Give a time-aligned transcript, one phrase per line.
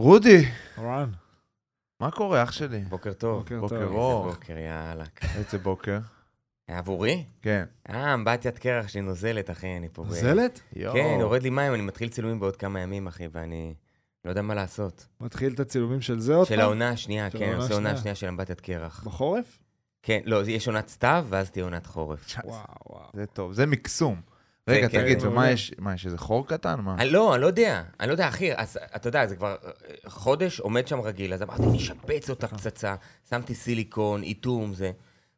[0.00, 0.44] רודי,
[0.78, 1.10] רן.
[2.00, 2.80] מה קורה, אח שלי?
[2.80, 3.38] בוקר טוב.
[3.38, 3.92] בוקר בוקר טוב.
[3.92, 4.26] אור.
[4.26, 5.04] איזה בוקר, יאללה.
[5.36, 5.98] איזה בוקר.
[6.68, 7.24] עבורי?
[7.42, 7.64] כן.
[7.90, 10.04] אה, אמבטיית קרח שלי נוזלת, אחי, אני פה.
[10.04, 10.60] נוזלת?
[10.76, 10.94] יואו.
[10.94, 13.74] כן, יורד לי מים, אני מתחיל צילומים בעוד כמה ימים, אחי, ואני
[14.24, 15.06] לא יודע מה לעשות.
[15.20, 16.64] מתחיל את הצילומים של זה עוד של פעם?
[16.64, 18.02] העונה השנייה, של כן, עושה עונה השנייה.
[18.02, 19.02] שנייה של אמבטיית קרח.
[19.04, 19.58] בחורף?
[20.02, 22.34] כן, לא, יש עונת סתיו, ואז תהיה עונת חורף.
[22.44, 22.58] וואו,
[22.90, 23.10] וואו.
[23.14, 24.20] זה טוב, זה מקסום.
[24.70, 25.28] רגע, כן, תגיד, כן.
[25.28, 25.74] ומה יש?
[25.78, 26.80] מה, יש איזה חור קטן?
[26.80, 27.04] מה?
[27.04, 29.70] לא, אני לא יודע, אני לא יודע, אחי, אז אתה יודע, זה כבר אה,
[30.06, 32.94] חודש עומד שם רגיל, אז אמרתי, נשפץ אותה פצצה,
[33.30, 34.90] שמתי סיליקון, איטום, זה.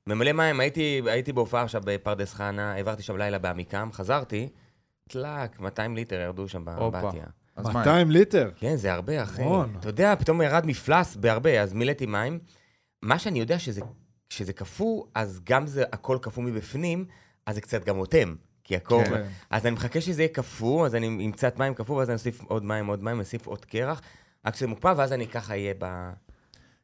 [0.07, 4.49] ממלא מים, הייתי, הייתי בהופעה עכשיו בפרדס חנה, העברתי שם לילה בעמיקם, חזרתי,
[5.09, 6.65] טלאק, 200 ליטר ירדו שם.
[6.65, 7.25] באמבטיה.
[7.57, 7.73] אז מה?
[7.73, 8.51] 200 ליטר.
[8.57, 9.43] כן, זה הרבה, אחי.
[9.81, 12.39] אתה יודע, פתאום ירד מפלס בהרבה, אז מילאתי מים.
[13.03, 13.81] מה שאני יודע שזה,
[14.29, 17.05] כשזה קפוא, אז גם זה הכל קפוא מבפנים,
[17.47, 18.35] אז זה קצת גם אוטם.
[18.65, 19.05] כי הקור...
[19.05, 19.23] כן.
[19.51, 22.43] אז אני מחכה שזה יהיה קפוא, אז אני עם קצת מים קפוא, ואז אני אוסיף
[22.43, 24.01] עוד מים, עוד מים, אוסיף עוד קרח,
[24.47, 25.75] רק שזה מוקפא, ואז אני ככה אהיה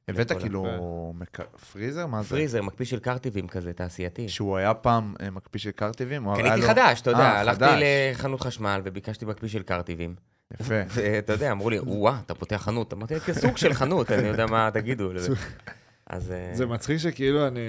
[0.08, 1.40] הבאת לכל כאילו מק-
[1.72, 2.06] פריזר?
[2.06, 2.26] מה זה?
[2.28, 4.28] בפריזר, מקפיא של קרטיבים כזה, תעשייתי.
[4.28, 6.34] שהוא היה פעם אה, מקפיא של קרטיבים?
[6.36, 7.82] קניתי לו- חדש, אתה יודע, אה, הלכתי חדש.
[8.12, 10.14] לחנות חשמל וביקשתי מקפיא של קרטיבים.
[10.60, 10.74] יפה.
[10.94, 12.92] ואתה יודע, אמרו לי, וואה, אתה פותח חנות.
[12.92, 15.12] אמרתי, כסוג של חנות, אני יודע מה תגידו.
[15.12, 15.32] לזה."
[16.06, 16.30] אז...
[16.32, 17.60] אה, זה מצחיק שכאילו אני...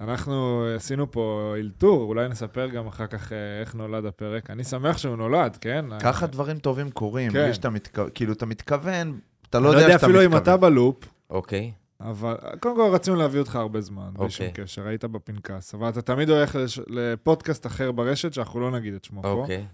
[0.00, 4.50] אנחנו עשינו פה אלתור, אולי נספר גם אחר כך אה, איך נולד הפרק.
[4.50, 5.84] אני שמח שהוא נולד, כן?
[6.00, 7.44] ככה דברים טובים קורים, כן.
[7.44, 9.18] בלי שאתה מתכוון, כאילו, אתה מתכוון,
[9.50, 10.42] אתה אני לא לא יודע יודע שאתה אפילו אם מתכוון.
[10.42, 10.96] אתה בלופ,
[11.30, 11.72] אוקיי.
[12.00, 14.64] אבל קודם כל רצינו להביא אותך הרבה זמן, בלי שום אוקיי.
[14.64, 19.04] קשר, היית בפנקס, אבל אתה תמיד הולך לש- לפודקאסט אחר ברשת, שאנחנו לא נגיד את
[19.04, 19.28] שמו פה.
[19.28, 19.64] אוקיי.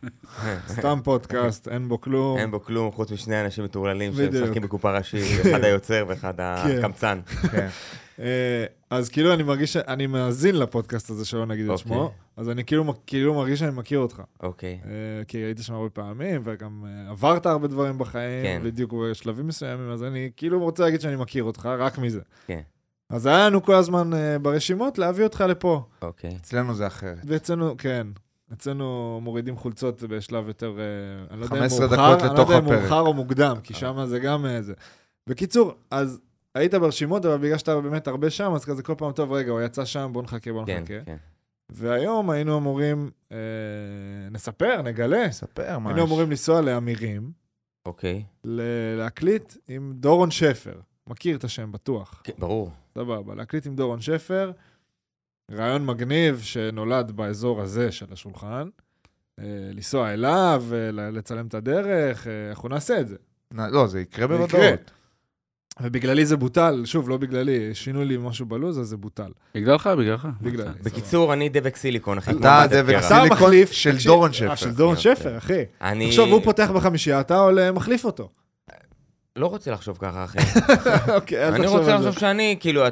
[0.68, 2.38] סתם פודקאסט, אין בו כלום.
[2.38, 4.12] אין בו כלום חוץ משני אנשים מטורללים.
[4.12, 7.20] שמשחקים בקופה ראשית, אחד היוצר ואחד הקמצן.
[8.92, 11.84] אז כאילו אני מרגיש שאני מאזין לפודקאסט הזה, שלא נגיד את אוקיי.
[11.84, 14.22] שמו, אז אני כאילו כאילו מרגיש שאני מכיר אותך.
[14.42, 14.80] אוקיי.
[14.84, 18.61] אה, כי הייתי שם הרבה פעמים, וגם אה, עברת הרבה דברים בחיים, כן.
[18.64, 22.20] בדיוק בשלבים מסוימים, אז אני כאילו רוצה להגיד שאני מכיר אותך, רק מזה.
[22.46, 22.61] כן.
[23.11, 25.83] אז היה לנו כל הזמן אה, ברשימות להביא אותך לפה.
[26.02, 26.36] אוקיי.
[26.36, 27.18] אצלנו זה אחרת.
[27.24, 28.06] ואצלנו, כן,
[28.52, 30.77] אצלנו מורידים חולצות בשלב יותר,
[31.30, 32.64] אני לא יודע אם 15 מאוחר, אני לא יודע אם.
[32.64, 34.72] מאוחר או מוקדם, כי שם זה גם זה.
[35.27, 36.20] בקיצור, אז
[36.55, 39.61] היית ברשימות, אבל בגלל שאתה באמת הרבה שם, אז כזה כל פעם, טוב, רגע, הוא
[39.61, 41.05] יצא שם, בוא נחכה, בוא כן, נחכה.
[41.05, 41.17] כן.
[41.70, 43.36] והיום היינו אמורים, אה,
[44.30, 46.05] נספר, נגלה, ספר מה היינו.
[46.05, 47.30] אמורים לנסוע לאמירים,
[47.86, 48.24] אוקיי.
[48.45, 48.61] ל-
[48.98, 50.74] להקליט עם דורון שפר.
[51.07, 52.20] מכיר את השם, בטוח.
[52.24, 52.70] כן, ברור.
[52.95, 54.52] סבבה, להקליט עם דורון שפר,
[55.52, 58.68] רעיון מגניב שנולד באזור הזה של השולחן,
[59.39, 63.17] אה, לנסוע אליו, אה, לצלם את הדרך, אה, אנחנו נעשה את זה.
[63.55, 64.61] נ- לא, זה יקרה זה יקרה.
[64.61, 64.91] בוודאות.
[65.80, 69.30] ובגללי זה בוטל, שוב, לא בגללי, שינו לי משהו בלו"ז, אז זה בוטל.
[69.55, 70.28] בגללך, בגללך.
[70.40, 70.70] בגללי.
[70.83, 72.30] בקיצור, אני דבק סיליקון, אחי.
[72.30, 74.55] אתה דבק סיליקון של דורון אה, שפר.
[74.55, 75.64] של דורון אוקיי, שפר, אחי.
[75.80, 76.06] אני...
[76.06, 78.28] תחשוב, הוא פותח בחמישייה, אתה עולה, מחליף אותו.
[79.36, 80.38] לא רוצה לחשוב ככה, אחי.
[81.16, 82.82] אוקיי, אל אני רוצה לחשוב שאני, כאילו,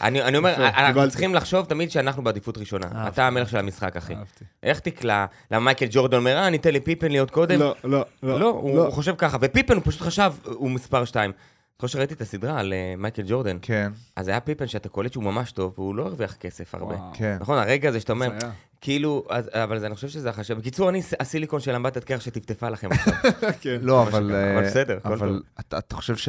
[0.00, 3.08] אני אומר, אנחנו צריכים לחשוב תמיד שאנחנו בעדיפות ראשונה.
[3.08, 4.14] אתה המלך של המשחק, אחי.
[4.62, 5.26] איך תקלע?
[5.50, 7.60] למה מייקל ג'ורדן אומר, אה, ניתן לפיפן להיות קודם?
[7.60, 8.30] לא, לא, לא.
[8.30, 11.32] לא, לא, הוא חושב ככה, ופיפן הוא פשוט חשב, הוא מספר שתיים.
[11.82, 13.58] זוכר שראיתי את הסדרה על אה, מייקל ג'ורדן.
[13.62, 13.92] כן.
[14.16, 16.96] אז היה פיפן שאתה קולט שהוא ממש טוב, והוא לא הרוויח כסף הרבה.
[17.14, 17.36] כן.
[17.40, 18.30] נכון, הרגע הזה שאתה אומר,
[18.80, 20.58] כאילו, אבל אני חושב שזה החשב.
[20.58, 23.14] בקיצור, אני הסיליקון של אמבטת קרח שטפטפה לכם עכשיו.
[23.62, 23.78] כן.
[23.82, 24.34] לא, אבל...
[24.34, 25.22] אה, אבל בסדר, הכל טוב.
[25.22, 25.42] אבל
[25.78, 26.28] אתה חושב ש...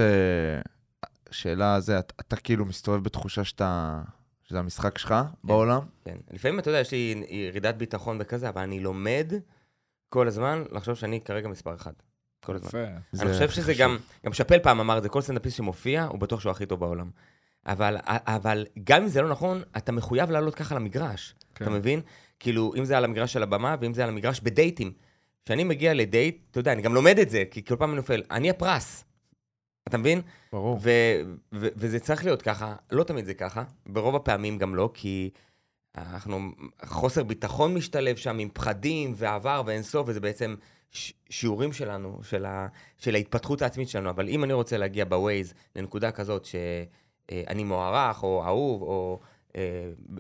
[1.32, 4.02] שאלה זה, אתה כאילו מסתובב בתחושה שאתה...
[4.44, 5.24] שזה המשחק שלך כן.
[5.44, 5.81] בעולם?
[6.06, 6.18] כן.
[6.31, 9.34] לפעמים, אתה יודע, יש לי ירידת ביטחון וכזה, אבל אני לומד
[10.10, 11.94] כל הזמן לחשוב שאני כרגע מספר אחד.
[12.46, 12.70] כל הזמן.
[12.70, 13.24] יפה.
[13.24, 13.74] אני חושב שזה.
[13.74, 16.80] גם, גם שאפל פעם אמר את זה, כל סטנדאפיסט שמופיע, הוא בטוח שהוא הכי טוב
[16.80, 17.10] בעולם.
[17.66, 21.36] אבל, אבל גם אם זה לא נכון, אתה מחויב לעלות ככה למגרש.
[21.56, 21.66] כן.
[21.66, 22.02] אתה מבין?
[22.40, 24.92] כאילו, אם זה על המגרש של הבמה, ואם זה על המגרש בדייטים.
[25.46, 28.22] כשאני מגיע לדייט, אתה יודע, אני גם לומד את זה, כי כל פעם אני נופל,
[28.32, 29.06] אני הפרס.
[29.88, 30.22] אתה מבין?
[30.54, 30.80] ברור.
[30.82, 31.22] ו-
[31.54, 35.30] ו- וזה צריך להיות ככה, לא תמיד זה ככה, ברוב הפעמים גם לא, כי
[35.98, 36.52] אנחנו,
[36.86, 40.56] חוסר ביטחון משתלב שם עם פחדים ועבר ואין סוף, וזה בעצם
[41.30, 44.09] שיעורים שלנו, של, ה- של ההתפתחות העצמית שלנו.
[44.09, 49.19] אבל אם אני רוצה להגיע בווייז לנקודה כזאת שאני מוערך, או אהוב, או
[49.56, 49.62] אה,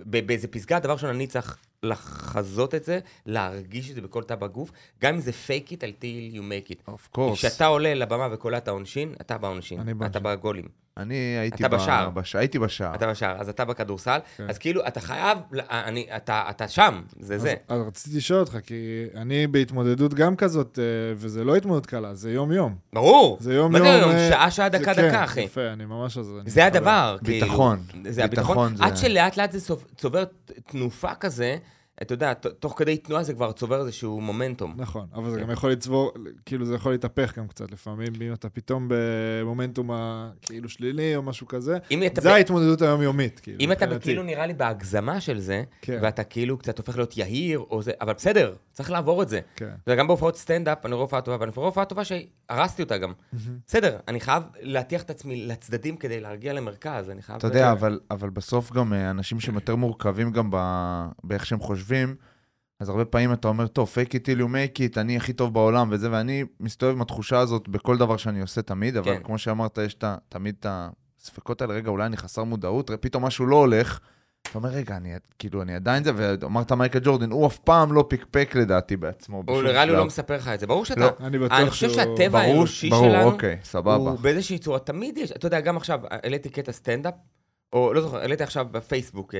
[0.05, 4.71] באיזה פסגה, דבר ראשון, אני צריך לחזות את זה, להרגיש את זה בכל תא בגוף,
[5.01, 6.81] גם אם זה fake it until you make it.
[6.87, 7.37] אוף קורס.
[7.37, 10.19] כשאתה עולה לבמה וקולע את העונשין, אתה בעונשין, אתה.
[10.19, 10.67] בגולים,
[10.99, 12.09] אני הייתי אתה ב- בשער.
[12.09, 12.95] בש- הייתי בשער.
[12.95, 14.45] אתה בשער, אז אתה בכדורסל, כן.
[14.49, 15.37] אז כאילו, אתה חייב,
[15.69, 17.53] אני, אתה, אתה שם, זה זה.
[17.67, 18.75] אז, אז רציתי לשאול אותך, כי
[19.15, 20.83] אני בהתמודדות גם כזאת, אה,
[21.15, 22.75] וזה לא התמודדות קלה, זה יום-יום.
[22.93, 23.37] ברור.
[23.41, 23.71] זה יום-יום.
[23.85, 24.11] מה זה היום?
[24.11, 25.41] אה, שעה, שעה, זה- דקה, כן, דקה, אחי.
[25.41, 26.17] יפה, אני ממש...
[26.17, 26.65] אז אני זה.
[26.65, 27.45] הדבר, כאילו.
[27.45, 27.79] ביטחון.
[28.09, 28.47] זה הביטחון.
[28.55, 30.23] ביטחון זה- עד שלאט לאט זה צוב- צובר
[30.65, 31.57] תנופה כזה,
[32.01, 34.73] אתה יודע, תוך כדי תנועה זה כבר צובר איזשהו מומנטום.
[34.77, 35.43] נכון, אבל זה כן.
[35.43, 36.11] גם יכול לצבור,
[36.45, 39.89] כאילו זה יכול להתהפך גם קצת לפעמים, אם אתה פתאום במומנטום
[40.41, 41.77] כאילו שלילי או משהו כזה.
[42.19, 43.57] זה ההתמודדות היומיומית, כאילו.
[43.59, 43.99] אם אתה.
[43.99, 47.91] כאילו נראה לי בהגזמה של זה, כן, ואתה כאילו קצת הופך להיות יהיר, או זה,
[48.01, 49.39] אבל בסדר, צריך לעבור את זה.
[49.55, 49.69] כן.
[49.87, 53.13] וגם בהופעות סטנדאפ, אני רואה הופעה טובה, ואני רואה הופעה טובה שהרסתי אותה גם.
[53.67, 57.37] בסדר, אני חייב להטיח את עצמי לצדדים כדי להרגיע למרכז, אני חייב...
[57.37, 60.57] אתה יודע, אבל, אבל בסוף גם אה, אנשים שהם יותר מורכבים גם ב,
[61.23, 61.88] באיך שהם חושבים,
[62.79, 65.53] אז הרבה פעמים אתה אומר, טוב, fake it till you make it, אני הכי טוב
[65.53, 69.23] בעולם וזה, ואני מסתובב עם התחושה הזאת בכל דבר שאני עושה תמיד, אבל כן.
[69.23, 70.65] כמו שאמרת, יש את ה- תמיד את
[71.19, 73.99] הספקות האלה, רגע, אולי אני חסר מודעות, פתאום משהו לא הולך,
[74.41, 78.05] אתה אומר, רגע, אני, כאילו, אני עדיין זה, ואמרת מייקל ג'ורדן, הוא אף פעם לא
[78.09, 79.43] פיקפק לדעתי בעצמו.
[79.47, 80.05] הוא נראה לי לא.
[80.05, 80.67] מספר לך את זה.
[80.67, 80.99] ברור שאתה...
[81.01, 81.09] לא.
[81.19, 83.95] אני בטוח אני חושב שהוא- שהטבע ברור, האנושי ברור, שלנו, אוקיי, סבבה.
[83.95, 87.13] הוא באיזושהי צורה, תמיד יש, אתה יודע, גם עכשיו, העליתי קטע סטנדאפ,
[87.73, 89.39] או לא זוכר, העליתי עכשיו בפייסבוק, אה,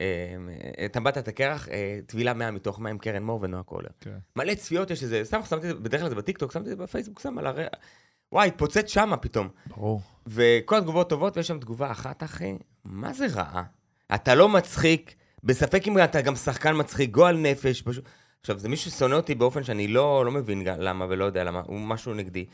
[0.00, 0.36] אה,
[0.78, 3.88] אה, טבעת את הקרח, אה, טבילה 100 מתוך 100 עם קרן מור ונועה קולר.
[4.00, 4.18] כן.
[4.36, 6.82] מלא צפיות יש איזה, סתם שמתי את זה, בדרך כלל זה בטיקטוק, שמתי את זה
[6.82, 7.66] בפייסבוק, שם על הר...
[8.32, 9.48] וואי, התפוצץ שמה פתאום.
[9.66, 10.00] ברור.
[10.26, 13.62] וכל התגובות טובות, ויש שם תגובה אחת, אחי, מה זה רעה?
[14.14, 15.14] אתה לא מצחיק,
[15.44, 18.04] בספק אם אתה גם שחקן מצחיק, גועל נפש, פשוט...
[18.40, 21.80] עכשיו, זה מישהו ששונא אותי באופן שאני לא, לא מבין למה ולא יודע למה, הוא
[21.80, 22.46] משהו נגדי.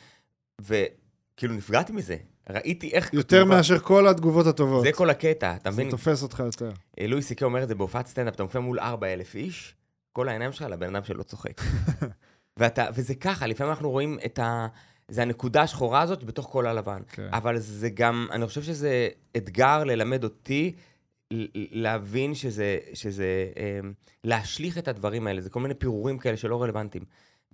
[0.60, 2.16] וכאילו נפגעתי מזה,
[2.50, 3.12] ראיתי איך...
[3.14, 4.82] יותר תגובה- מאשר כל התגובות הטובות.
[4.84, 5.90] זה כל הקטע, אתה זה מבין?
[5.90, 6.70] תופס אותך יותר.
[7.00, 9.74] אה, לואי סי.קיי אומר את זה בהופעת סטנדאפ, אתה מופיע מול 4,000 איש,
[10.12, 11.60] כל העיניים שלך לבן אדם שלא צוחק.
[12.58, 14.66] ואתה, וזה ככה, לפעמים אנחנו רואים את ה...
[15.08, 17.02] זה הנקודה השחורה הזאת בתוך כל הלבן.
[17.08, 17.28] כן.
[17.32, 20.74] אבל זה גם, אני חושב שזה אתגר ללמד אותי
[21.70, 23.26] להבין שזה, שזה,
[23.56, 23.92] אמ,
[24.24, 27.04] להשליך את הדברים האלה, זה כל מיני פירורים כאלה שלא רלוונטיים.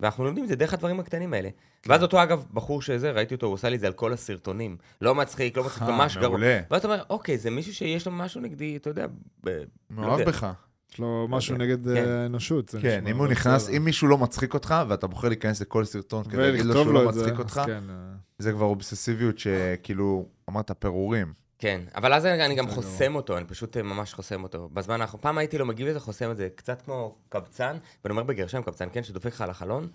[0.03, 1.49] ואנחנו לומדים את זה דרך הדברים הקטנים האלה.
[1.85, 4.77] ואז אותו, אגב, בחור שזה, ראיתי אותו, הוא עשה לי את זה על כל הסרטונים.
[5.01, 6.39] לא מצחיק, לא מצחיק, אה, ממש גרוע.
[6.71, 9.07] ואז אתה אומר, אוקיי, זה מישהו שיש לו משהו נגדי, אתה יודע,
[9.45, 10.31] ב- מאוהב יודע.
[10.31, 10.47] בך.
[10.91, 11.57] יש לו משהו.
[11.57, 11.95] נגד כן.
[11.95, 12.75] אה, האנושות.
[12.81, 13.69] כן, אם הוא לא נכנס.
[13.69, 17.07] אם מישהו לא מצחיק אותך, ואתה בוחר להיכנס לכל סרטון כדי להגיד לו שהוא לא
[17.09, 17.95] מצחיק אותך, כן, אה,
[18.39, 21.33] זה כבר אובססיביות שכאילו, אמרת פירורים.
[21.63, 24.69] כן, אבל אז אני אני גם בסדר חוסם אותו, אני פשוט אה, ממש חוסם אותו.
[24.73, 28.23] בזמן האחרון, פעם הייתי לו מגיב לזה, חוסם את זה קצת כמו קבצן, ואני אומר
[28.23, 29.87] בגרשיים קבצן, כן, שדופק לך על החלון,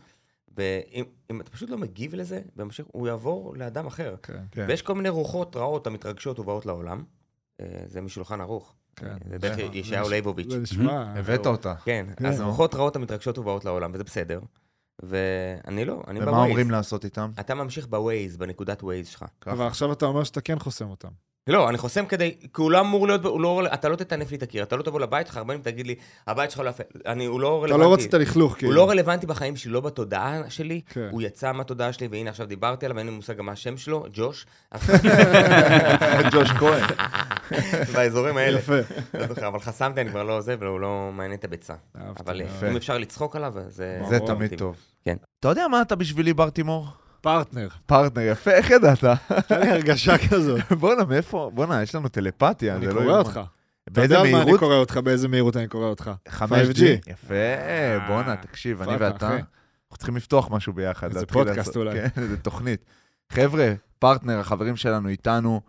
[0.57, 4.15] ואם אם אתה פשוט לא מגיב לזה, וממשיך, הוא יעבור לאדם אחר.
[4.23, 4.65] כן, כן.
[4.69, 7.05] ויש כל מיני רוחות רעות המתרגשות ובאות לעולם.
[7.61, 8.75] אה, זה משולחן ערוך.
[8.97, 9.07] כן.
[9.07, 10.51] אה, זה דרך ישעיהו ליבוביץ'.
[10.51, 11.15] זה נשמע...
[11.17, 11.75] הבאת אותה.
[11.85, 12.27] כן, כן.
[12.27, 12.41] אז.
[12.41, 14.41] רוחות רעות המתרגשות ובאות לעולם, וזה בסדר.
[15.03, 16.49] ואני לא, אני ומה בווייז.
[16.49, 17.31] אומרים לעשות איתם?
[17.41, 19.25] אתה ממשיך בווייז, בנקודת ווייז שלך.
[19.47, 21.28] אבל עכשיו אתה אומר שאתה כן חוסם אותם.
[21.47, 24.37] לא, אני חוסם כדי, כי הוא לא אמור להיות, הוא לא, אתה לא תטנף לי
[24.37, 25.95] את הקיר, אתה לא תבוא לבית שלך, הרבה פעמים תגיד לי,
[26.27, 27.91] הבית שלך לא יפה, אני, הוא לא אתה רלוונטי.
[27.91, 28.73] לא רצית לכלוך, כאילו.
[28.73, 31.09] הוא לא רלוונטי בחיים שלי, לא בתודעה שלי, כן.
[31.11, 34.07] הוא יצא מהתודעה שלי, והנה עכשיו דיברתי עליו, אין לי מושג גם מה השם שלו,
[34.13, 34.47] ג'וש,
[36.33, 36.85] ג'וש כהן.
[37.95, 38.59] באזורים האלה.
[38.59, 38.79] יפה.
[39.15, 41.75] לא זוכר, אבל חסמתי, אני כבר לא עוזב, והוא לא מעניין את הביצה.
[41.95, 42.65] אבל מאוד.
[42.71, 44.01] אם אפשר לצחוק עליו, זה...
[44.09, 44.35] זה ברור.
[44.35, 44.77] תמיד טוב.
[45.05, 45.17] כן.
[45.41, 46.87] אתה יודע מה אתה בשבילי, ברטימור?
[47.21, 47.69] פרטנר.
[47.87, 49.05] פרטנר, יפה, איך ידעת?
[49.05, 50.73] היה לי הרגשה כזאת.
[50.73, 51.51] בואנה, מאיפה?
[51.55, 53.19] בואנה, יש לנו טלפתיה, אני זה לא קורא יאומן.
[53.19, 53.41] אותך.
[53.85, 54.61] אתה באיזה יודע על מה אני מהירות?
[54.61, 56.11] קורא אותך, באיזה מהירות אני קורא אותך.
[56.29, 56.83] 5G.
[57.07, 57.35] יפה,
[58.07, 59.29] בואנה, תקשיב, אני ואתה.
[59.31, 61.09] אנחנו צריכים לפתוח משהו ביחד.
[61.09, 61.95] איזה פודקאסט אולי.
[61.95, 62.85] כן, איזה תוכנית.
[63.33, 65.61] חבר'ה, פרטנר, החברים שלנו איתנו.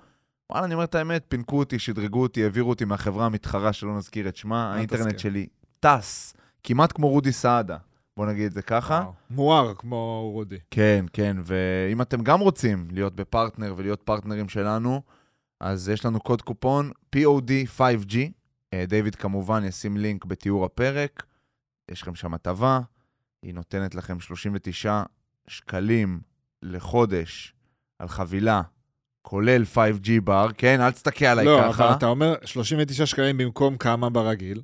[0.49, 4.27] וואלה, אני אומר את האמת, פינקו אותי, שדרגו אותי, העבירו אותי מהחברה המתחרה, שלא נזכיר
[4.27, 4.73] את שמה.
[4.73, 5.19] האינטרנט.
[5.19, 5.47] שלי
[5.79, 7.77] טס, כמעט כמו רודי סעדה.
[8.19, 9.05] בוא נגיד את זה ככה.
[9.29, 10.57] מואר כמו רודי.
[10.71, 15.01] כן, כן, ואם אתם גם רוצים להיות בפרטנר ולהיות פרטנרים שלנו,
[15.59, 18.15] אז יש לנו קוד קופון POD 5G.
[18.73, 21.23] אה, דיוויד כמובן ישים לינק בתיאור הפרק.
[21.91, 22.79] יש לכם שם הטבה,
[23.43, 25.03] היא נותנת לכם 39
[25.47, 26.21] שקלים
[26.63, 27.53] לחודש
[27.99, 28.61] על חבילה,
[29.21, 30.47] כולל 5G בר.
[30.57, 31.85] כן, אל תסתכל עליי לא, ככה.
[31.85, 34.61] אבל אתה אומר 39 שקלים במקום כמה ברגיל.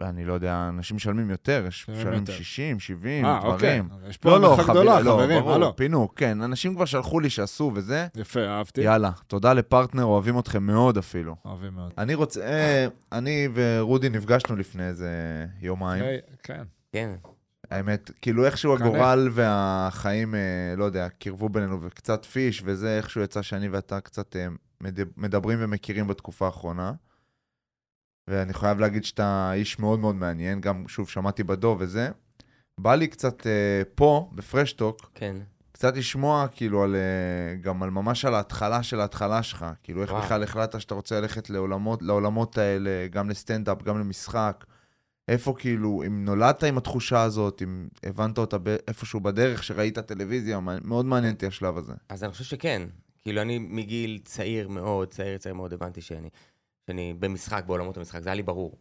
[0.00, 2.32] אני לא יודע, אנשים משלמים יותר, יש משלמים משלמים יותר.
[2.32, 3.50] 60, 70, אה, אוקיי.
[3.80, 3.88] דברים.
[4.04, 5.40] אז יש פה לא, לא, הנחה חבילה, גדולה, לא, חברים.
[5.40, 5.76] ברור, הלו.
[5.76, 8.06] פינוק, כן, אנשים כבר שלחו לי שעשו וזה.
[8.16, 8.80] יפה, אהבתי.
[8.80, 11.36] יאללה, תודה לפרטנר, אוהבים אתכם מאוד אפילו.
[11.44, 11.92] אוהבים מאוד.
[11.98, 15.10] אני רוצה, אה, אני ורודי נפגשנו לפני איזה
[15.60, 16.04] יומיים.
[16.04, 16.62] היי, כן.
[16.92, 17.10] כן.
[17.70, 18.86] האמת, כאילו איכשהו קנה.
[18.86, 20.40] הגורל והחיים, אה,
[20.76, 24.46] לא יודע, קירבו בינינו וקצת פיש, וזה איכשהו יצא שאני ואתה קצת אה,
[24.80, 26.92] מד- מדברים ומכירים בתקופה האחרונה.
[28.28, 32.08] ואני חייב להגיד שאתה איש מאוד מאוד מעניין, גם שוב שמעתי בדוב וזה.
[32.80, 35.36] בא לי קצת אה, פה, בפרשטוק, כן.
[35.72, 40.10] קצת לשמוע כאילו על, אה, גם על ממש על ההתחלה של ההתחלה שלך, כאילו איך
[40.10, 40.22] וואו.
[40.22, 44.64] בכלל החלטת שאתה רוצה ללכת לעולמות, לעולמות האלה, גם לסטנדאפ, גם למשחק.
[45.28, 48.56] איפה כאילו, אם נולדת עם התחושה הזאת, אם הבנת אותה
[48.88, 51.92] איפשהו בדרך, שראית טלוויזיה, מאוד מעניין אותי השלב הזה.
[52.08, 52.82] אז אני חושב שכן.
[53.22, 56.28] כאילו, אני מגיל צעיר מאוד, צעיר צעיר מאוד, הבנתי שאני,
[56.86, 58.78] שאני במשחק, בעולמות המשחק, זה היה לי ברור.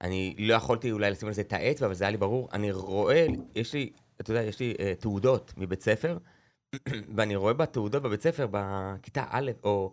[0.00, 2.48] אני לא יכולתי אולי לשים על זה את האצבע, אבל זה היה לי ברור.
[2.52, 6.18] אני רואה, יש לי, אתה יודע, יש לי אה, תעודות מבית ספר,
[7.16, 9.92] ואני רואה בתעודות בבית ספר, בכיתה א', או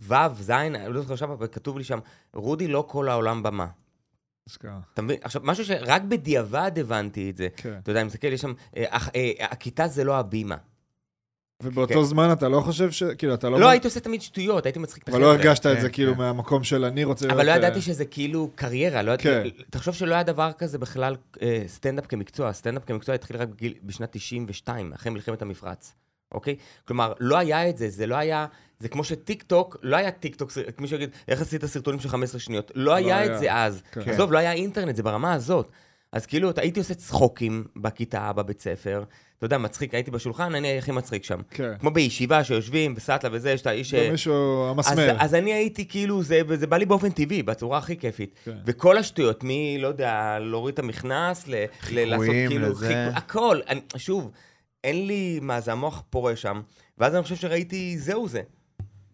[0.00, 1.98] ו', ז', אני לא זוכר שם, אבל כתוב לי שם,
[2.34, 3.66] רודי לא כל העולם במה.
[4.94, 5.16] אתה מבין?
[5.22, 7.48] עכשיו, משהו שרק בדיעבד הבנתי את זה.
[7.56, 7.78] כן.
[7.82, 10.56] אתה יודע, אני מסתכל, יש שם, אה, אה, הכיתה זה לא הבימה.
[11.62, 12.04] ובאותו כן.
[12.04, 13.02] זמן אתה לא חושב ש...
[13.02, 13.60] כאילו, אתה לא...
[13.60, 15.44] לא, הייתי עושה תמיד שטויות, הייתי מצחיק את אבל לא החבר'ה.
[15.46, 16.18] הרגשת את כן, זה כאילו כן.
[16.18, 17.36] מהמקום של אני רוצה להיות...
[17.38, 19.30] אבל לא אה, ידעתי שזה כאילו קריירה, לא כן.
[19.30, 19.62] ידעתי...
[19.70, 22.52] תחשוב שלא היה דבר כזה בכלל אה, סטנדאפ כמקצוע.
[22.52, 25.94] סטנדאפ כמקצוע התחיל רק בגיל, בשנת 92, אחרי מלחמת המפרץ,
[26.32, 26.56] אוקיי?
[26.84, 28.46] כלומר, לא היה את זה, זה לא היה...
[28.80, 32.40] זה כמו שטיק טוק, לא היה טיק טוק, מישהו יגיד, איך עשית סרטונים של 15
[32.40, 32.72] שניות?
[32.74, 33.34] לא היה היה.
[33.34, 33.82] את זה אז.
[33.92, 34.10] כן.
[34.10, 35.70] עזוב, לא היה אינטרנט, זה ברמה הזאת.
[36.12, 39.04] אז כאילו, הייתי עושה צחוקים בכיתה, בבית ספר.
[39.38, 41.40] אתה יודע, מצחיק, הייתי בשולחן, אני הכי מצחיק שם.
[41.50, 41.72] כן.
[41.80, 43.90] כמו בישיבה שיושבים, בסטלה וזה, יש את האיש...
[43.90, 45.16] ש- מישהו אז, המסמר.
[45.18, 48.34] אז אני הייתי כאילו, זה, זה בא לי באופן טבעי, בצורה הכי כיפית.
[48.44, 48.56] כן.
[48.66, 51.54] וכל השטויות, מי, לא יודע, להוריד את המכנס, ל,
[51.90, 53.06] ל- לעשות כאילו, לזה.
[53.14, 53.60] הכל.
[53.68, 54.30] אני, שוב,
[54.84, 56.60] אין לי, מה זה, המוח פורה שם.
[56.98, 58.42] ואז אני חושב שראיתי, זהו זה.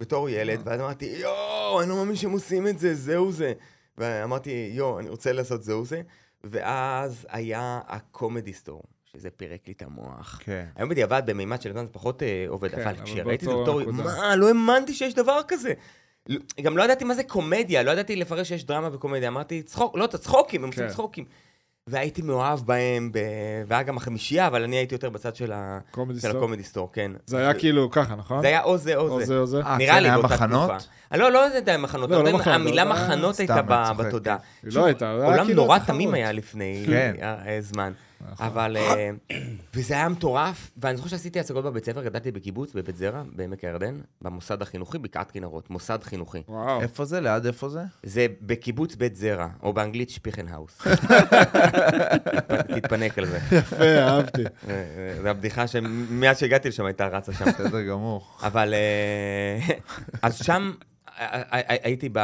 [0.01, 3.53] בתור ילד, ואז אמרתי, יואו, אני לא מאמין שהם עושים את זה, זהו זה.
[3.99, 6.03] ואמרתי, יואו, אני רוצה לעשות זהו זה.
[6.45, 10.41] ואז היה הקומדי סטור, שזה פירק לי את המוח.
[10.45, 10.67] כן.
[10.77, 13.93] היום בדיעבד, במימד של זמן זה פחות אה, עובד, כן, אבל כשראיתי את זה בתור.
[13.93, 15.73] מה, לא האמנתי שיש דבר כזה.
[16.63, 19.29] גם לא ידעתי מה זה קומדיה, לא ידעתי לפרש שיש דרמה וקומדיה.
[19.29, 20.91] אמרתי, צחוק, לא, אתה צחוקים, הם עושים כן.
[20.91, 21.25] צחוקים.
[21.87, 23.19] והייתי מאוהב בהם, ב...
[23.67, 25.79] והיה גם החמישייה, אבל אני הייתי יותר בצד של, ה...
[26.31, 27.12] הקומדי סטור, כן.
[27.27, 28.41] זה היה כאילו ככה, נכון?
[28.41, 29.27] זה היה או זה או או זה.
[29.27, 29.61] זה או זה?
[29.62, 30.71] אה, נראה כן, לי היה באותה מחנות?
[30.71, 31.17] תקופה.
[31.17, 32.11] לא, לא יודע מחנות.
[32.11, 33.62] לא, לא יודע, מחנות, המילה היה- מחנות הייתה
[33.97, 34.37] בתודעה.
[34.65, 35.95] לא הייתה, זה היה עולם כאילו נורא התחרות.
[35.97, 37.15] תמים היה לפני כן.
[37.23, 37.93] אה, אה, זמן.
[38.31, 38.47] נכון.
[38.47, 38.76] אבל...
[38.76, 39.11] אה,
[39.75, 44.00] וזה היה מטורף, ואני זוכר שעשיתי הצגות בבית ספר, גדלתי בקיבוץ, בבית זרע, בעמק הירדן,
[44.23, 46.43] במוסד החינוכי, בקעת כנרות, מוסד חינוכי.
[46.49, 46.81] וואו.
[46.81, 47.21] איפה זה?
[47.21, 47.81] ליד איפה זה?
[48.02, 50.79] זה בקיבוץ בית זרע, או באנגלית שפיכנהאוס.
[52.76, 53.38] תתפנק על זה.
[53.52, 54.43] יפה, אהבתי.
[54.47, 57.45] אה, אה, זו הבדיחה שמאז שהגעתי לשם הייתה רצה שם.
[57.45, 58.26] בסדר גמור.
[58.43, 58.75] אבל...
[60.23, 60.73] אז שם
[61.83, 62.19] הייתי ב...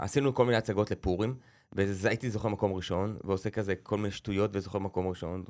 [0.00, 1.34] עשינו כל מיני הצגות לפורים,
[1.72, 5.44] והייתי זוכר מקום ראשון, ועושה כזה כל מיני שטויות וזוכר מקום ראשון.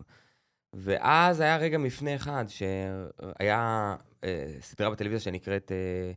[0.72, 6.12] ואז היה רגע מפנה אחד, שהיה אה, סדרה בטלוויזיה שנקראת אה,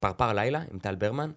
[0.00, 1.30] פרפר לילה, עם טל ברמן,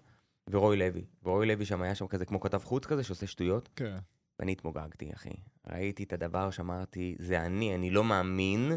[0.50, 1.04] ורוי לוי.
[1.22, 3.68] ורוי לוי שם היה שם כזה כמו כתב חוץ כזה, שעושה שטויות.
[3.76, 3.96] כן.
[4.38, 5.34] ואני התמוגגתי, אחי.
[5.66, 8.72] ראיתי את הדבר שאמרתי, זה אני, אני לא מאמין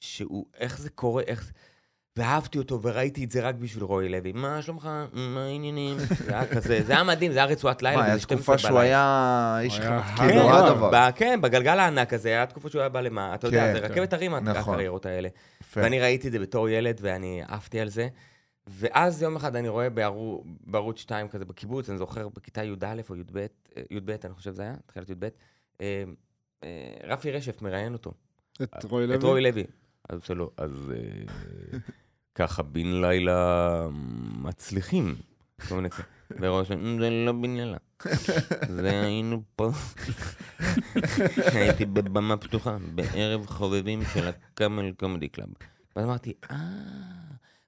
[0.00, 1.52] שהוא, איך זה קורה, איך.
[2.16, 4.32] ואהבתי אותו, וראיתי את זה רק בשביל רועי לוי.
[4.32, 4.88] מה שלומך?
[5.12, 5.96] מה העניינים?
[5.98, 7.96] זה היה כזה, זה היה מדהים, זה היה רצועת לילה.
[7.96, 8.78] מה, 12 תקופה שהוא.
[8.78, 10.90] היה איש כן, כאילו, הדבר.
[10.92, 13.88] ב- כן, בגלגל הענק הזה, היה תקופה שהוא היה בא למה, אתה יודע, כן, זה
[13.88, 13.92] כן.
[13.92, 14.48] רכבת הרים, נכון.
[14.72, 15.28] הקריירות האלה.
[15.76, 18.08] ואני ראיתי את זה בתור ילד, ואני עפתי על זה.
[18.66, 22.74] ואז יום אחד אני רואה בערו- בערוץ 2 כזה בקיבוץ, אני זוכר בכיתה י"א
[23.10, 23.46] או י"ב, אה,
[23.90, 25.24] י"ב, אני חושב זה היה, תחילת י"ב,
[25.80, 26.04] אה,
[26.64, 26.68] אה,
[27.04, 28.12] רפי רשף מראיין אותו,
[28.62, 29.16] את רועי לוי?
[29.16, 29.64] את רועי לוי.
[30.08, 30.92] אז עושה לו, אז
[32.36, 33.88] ככה בן לילה
[34.42, 35.14] מצליחים.
[35.68, 36.06] כל מיני כאלה.
[36.40, 37.76] ורועי שם, זה לא בן לילה.
[38.68, 39.70] זה היינו פה.
[41.54, 45.48] הייתי בבמה פתוחה, בערב חובבים של ה Camel Comedy Club.
[45.96, 46.56] ואז אמרתי, אה...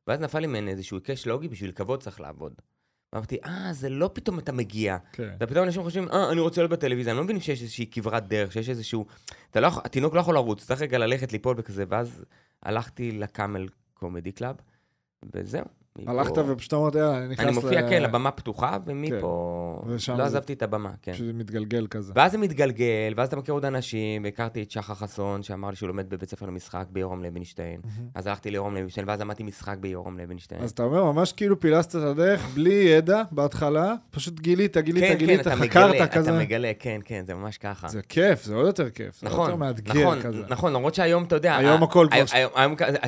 [0.06, 2.52] ואז נפל לי מעין איזשהו היקש לוגי, בשביל כבוד צריך לעבוד.
[3.14, 4.96] אמרתי, אה, זה לא פתאום אתה מגיע.
[5.12, 5.36] כן.
[5.40, 8.52] ופתאום אנשים חושבים, אה, אני רוצה להיות בטלוויזיה, אני לא מבינים שיש איזושהי כברת דרך,
[8.52, 9.06] שיש איזשהו...
[9.50, 12.24] אתה לא התינוק לא יכול לרוץ, צריך רגע ללכת, ליפול וכזה, ואז
[12.62, 13.68] הלכתי ל Camel
[13.98, 14.56] Comedy Club,
[15.34, 15.77] וזהו.
[16.02, 19.82] מפה- הלכת ופשוט אמרת, יאללה, אני נכנס אני מופיע, ל- כן, לבמה פתוחה, ומפה...
[19.86, 21.12] ושם לא זה- עזבתי את הבמה, כן.
[21.12, 22.12] פשוט מתגלגל כזה.
[22.16, 22.84] ואז זה מתגלגל,
[23.16, 26.46] ואז אתה מכיר עוד אנשים, והכרתי את שחר חסון, שאמר לי שהוא לומד בבית ספר
[26.46, 27.80] למשחק ביורם לוינשטיין.
[28.14, 30.60] אז הלכתי ליורם לוינשטיין, ואז למדתי משחק ביורם לוינשטיין.
[30.62, 35.08] אז אתה אומר, ממש כאילו פילסת את הדרך בלי ידע בהתחלה, פשוט גילית, גילית, כן,
[35.12, 36.30] כן, גילית, אתה חקרת מגלה, כזה.
[36.30, 37.88] אתה מגלה, כן, כן, זה ממש ככה.
[37.88, 39.22] זה כיף, זה עוד יותר כיף.
[39.24, 39.50] נכון,
[39.84, 40.18] נכון.
[40.48, 41.56] נכון, למרות שהיום, אתה יודע...
[41.56, 42.38] היום הכל כבר-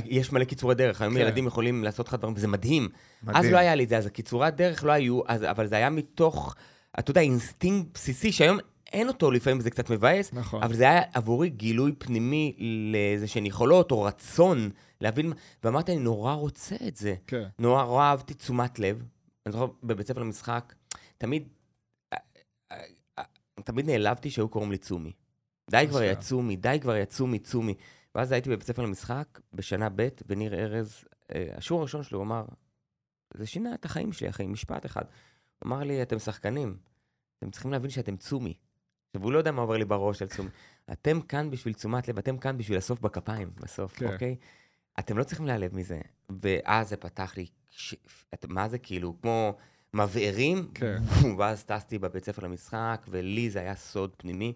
[0.04, 1.20] יש מלא קיצורי דרך, היום כן.
[1.20, 2.79] ילדים יכולים לעשות לך דברים, וזה מדהים.
[3.26, 3.52] אז מדהים.
[3.52, 6.54] לא היה לי את זה, אז הקיצורי הדרך לא היו, אז- אבל זה היה מתוך,
[6.98, 8.58] אתה יודע, אינסטינקט בסיסי, שהיום
[8.92, 10.62] אין אותו, לפעמים זה קצת מבאס, נכון.
[10.62, 12.56] אבל זה היה עבורי גילוי פנימי
[12.92, 14.70] לאיזה שהן יכולות, או רצון
[15.00, 15.32] להבין,
[15.64, 17.14] ואמרתי, אני נורא רוצה את זה.
[17.26, 17.44] כן.
[17.58, 19.02] נורא אהבתי תשומת לב.
[19.46, 20.74] אני זוכר בבית ספר למשחק,
[21.18, 21.48] תמיד,
[23.64, 25.12] תמיד נעלבתי שהיו קוראים לי צומי.
[25.70, 26.22] די כבר יא אשכרה.
[26.22, 27.74] צומי, די כבר יא צומי, צומי.
[28.14, 32.44] ואז הייתי בבית ספר למשחק בשנה ב', וניר ארז, אה, השיעור הראשון שלו, הוא אמר,
[33.34, 35.02] זה שינה את החיים שלי, אחי, משפט אחד.
[35.58, 36.76] הוא אמר לי, אתם שחקנים,
[37.38, 38.54] אתם צריכים להבין שאתם צומי.
[39.10, 40.48] עכשיו, הוא לא יודע מה עובר לי בראש על צומי.
[40.92, 44.12] אתם כאן בשביל תשומת לב, אתם כאן בשביל לאסוף בכפיים, בסוף, כן.
[44.12, 44.36] אוקיי?
[44.98, 46.00] אתם לא צריכים להיעלב מזה.
[46.42, 47.94] ואז זה פתח לי, ש...
[48.34, 49.56] את- מה זה כאילו, כמו
[49.94, 50.96] מבערים, כן.
[51.38, 54.52] ואז טסתי בבית ספר למשחק, ולי זה היה סוד פנימי.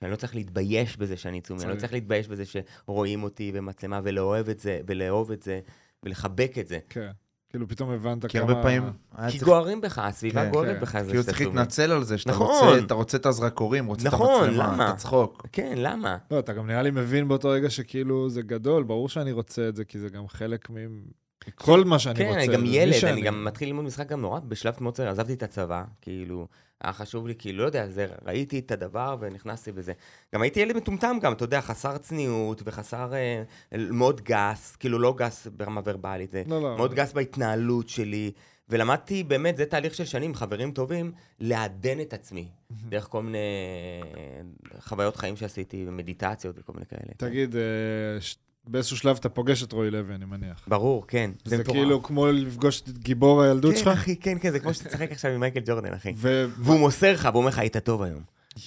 [0.00, 1.78] שאני לא צריך להתבייש בזה שאני צומי, אני לא.
[1.80, 5.60] צריך להתבייש בזה שרואים אותי במצלמה ולאהוב את זה, ולאהוב את זה,
[6.02, 6.78] ולחבק את זה.
[6.88, 7.10] כן.
[7.50, 8.28] כאילו פתאום הבנת כמה...
[8.28, 8.92] כי הרבה פעמים...
[9.30, 10.80] כי גוערים בך, הסביבה כן, גוערת.
[10.80, 10.90] בך.
[10.92, 11.40] כאילו שאתה צריך.
[11.40, 12.46] להתנצל על זה, שאתה נכון.
[12.46, 14.88] רוצה, אתה רוצה את הזרקורים, רוצה את נכון, המצלמה, למה?
[14.88, 15.46] את הצחוק.
[15.52, 16.16] כן, למה?
[16.30, 19.76] לא, אתה גם נראה לי מבין באותו רגע שכאילו זה גדול, ברור שאני רוצה את
[19.76, 21.02] זה, כי זה גם חלק מ-
[21.48, 22.38] מכל מה שאני כן, רוצה.
[22.38, 23.12] אני גם ילד, שאני.
[23.12, 26.46] אני גם מתחיל ללמוד משחק גם נורא בשלב מאוד צעיר, עזבתי את הצבא, כאילו,
[26.80, 29.92] היה חשוב לי, כאילו, לא יודע, זה, ראיתי את הדבר ונכנסתי בזה.
[30.34, 33.42] גם הייתי ילד מטומטם גם, אתה יודע, חסר צניעות וחסר, אה,
[33.78, 36.76] מאוד גס, כאילו לא גס ברמה ורבלית, זה לא, לא.
[36.76, 38.32] מאוד גס בהתנהלות שלי,
[38.68, 43.38] ולמדתי, באמת, זה תהליך של שנים, חברים טובים, לעדן את עצמי, דרך כל מיני
[44.80, 47.12] חוויות חיים שעשיתי, ומדיטציות וכל מיני כאלה.
[47.16, 47.60] תגיד, אה,
[48.70, 50.64] באיזשהו שלב אתה פוגש את רועי לוי, אני מניח.
[50.66, 51.30] ברור, כן.
[51.44, 51.76] זה מטורף.
[51.76, 53.88] כאילו כמו לפגוש את גיבור הילדות כן, שלך?
[53.98, 56.12] אחי, כן, כן, זה כמו שאתה תשחק עכשיו עם מייקל ג'ורדן, אחי.
[56.16, 56.46] ו...
[56.58, 58.20] והוא מוסר לך, והוא אומר לך, היית טוב היום.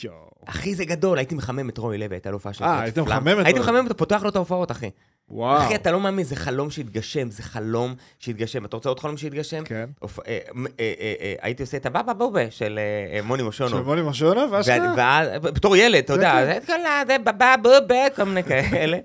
[0.03, 0.15] יואו.
[0.45, 2.63] אחי, זה גדול, הייתי מחמם את רועי לוי, הייתה לו הופעה של...
[2.63, 2.81] אה.
[2.81, 3.59] היית מחמם את הייתי.
[3.59, 4.89] מחמם אותו, פותח לו את ההופעות, אחי.
[5.29, 5.61] וואו.
[5.63, 8.65] אחי, אתה לא מאמין, זה חלום שהתגשם, זה חלום שהתגשם.
[8.65, 9.63] אתה רוצה עוד חלום שהתגשם?
[9.65, 9.89] כן.
[9.99, 13.45] הופ- אה, אה, אה, אה, הייתי עושה את הבאבא בובה של אה, אה, מוני של
[13.45, 13.83] מושונו.
[13.83, 15.23] מוני משונוב, אשכרה?
[15.39, 18.97] בתור ילד, אתה יודע, כן, זה כאלה, זה בבא בובה, כל מיני כאלה.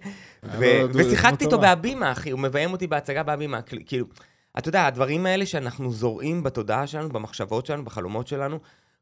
[0.81, 1.59] לו דו- ושיחקתי איתו.
[1.59, 3.63] בהבימה, אחי, הוא מביים אותי בהצגה בהבימה.
[3.63, 4.07] כל- כאילו,
[4.59, 8.59] אתה יודע, הדברים האלה שאנחנו זורעים בתודעה שלנו, במחשבות שלנו, בחלומות שלנו,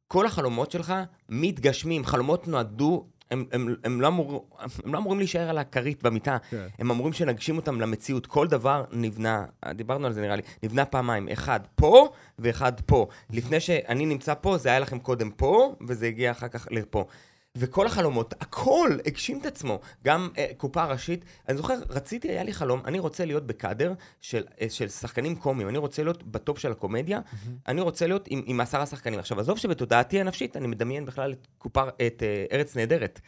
[0.09, 0.95] כל החלומות שלך
[1.29, 2.05] מתגשמים.
[2.05, 4.49] חלומות נועדו, הם, הם, הם, לא, אמור,
[4.85, 6.37] הם לא אמורים להישאר על הכרית במיטה.
[6.51, 6.67] כן.
[6.79, 8.27] הם אמורים שנגשים אותם למציאות.
[8.27, 12.09] כל דבר נבנה, דיברנו על זה נראה לי, נבנה פעמיים, אחד פה
[12.39, 13.07] ואחד פה.
[13.31, 17.05] לפני שאני נמצא פה, זה היה לכם קודם פה, וזה הגיע אחר כך לפה.
[17.57, 19.81] וכל החלומות, הכל הגשים את עצמו.
[20.05, 21.25] גם אה, קופה ראשית.
[21.49, 25.69] אני זוכר, רציתי, היה לי חלום, אני רוצה להיות בקאדר של, אה, של שחקנים קומיים.
[25.69, 27.21] אני רוצה להיות בטופ של הקומדיה.
[27.69, 29.19] אני רוצה להיות עם, עם עשרה שחקנים.
[29.19, 33.21] עכשיו, עזוב שבתודעתי הנפשית, אני מדמיין בכלל את, קופה, את אה, ארץ נהדרת.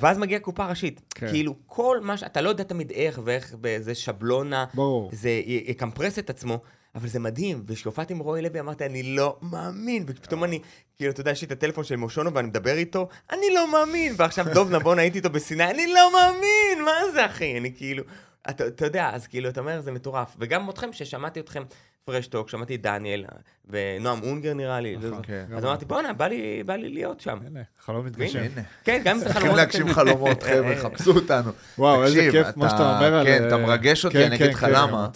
[0.00, 1.00] ואז מגיעה קופה ראשית.
[1.14, 1.28] כן.
[1.28, 2.22] כאילו, כל מה ש...
[2.22, 5.10] אתה לא יודע תמיד איך ואיך באיזה שבלונה ברור.
[5.12, 6.58] זה יקמפרס את עצמו,
[6.94, 7.62] אבל זה מדהים.
[7.66, 10.04] וכשהופעתי עם רועי לוי אמרתי, אני לא מאמין.
[10.06, 10.58] ופתאום אני,
[10.96, 14.14] כאילו, אתה יודע, יש לי את הטלפון של מושונו ואני מדבר איתו, אני לא מאמין.
[14.16, 17.58] ועכשיו דוב נבון הייתי איתו בסיני, אני לא מאמין, מה זה, אחי?
[17.58, 18.02] אני כאילו...
[18.50, 20.36] אתה, אתה יודע, אז כאילו, אתה אומר, זה מטורף.
[20.38, 21.62] וגם אתכם, ששמעתי אתכם
[22.04, 23.24] פרשטוק, שמעתי את דניאל,
[23.68, 24.96] ונועם אונגר נראה לי.
[24.96, 25.22] נכון.
[25.22, 25.44] כן.
[25.56, 27.38] אז אמרתי, בואנה, בא לי, להיות שם.
[27.80, 28.42] חלום מתגשם.
[28.84, 29.56] כן, גם אם זה צריכים חלומות...
[29.58, 31.50] להגשים חלומות, חבר'ה, חפשו אותנו.
[31.78, 33.24] וואו, איזה כיף, מה אתה- שאתה אומר.
[33.24, 35.08] כן, אתה אה, מרגש אותי, כן, אני כן, אגיד לך למה.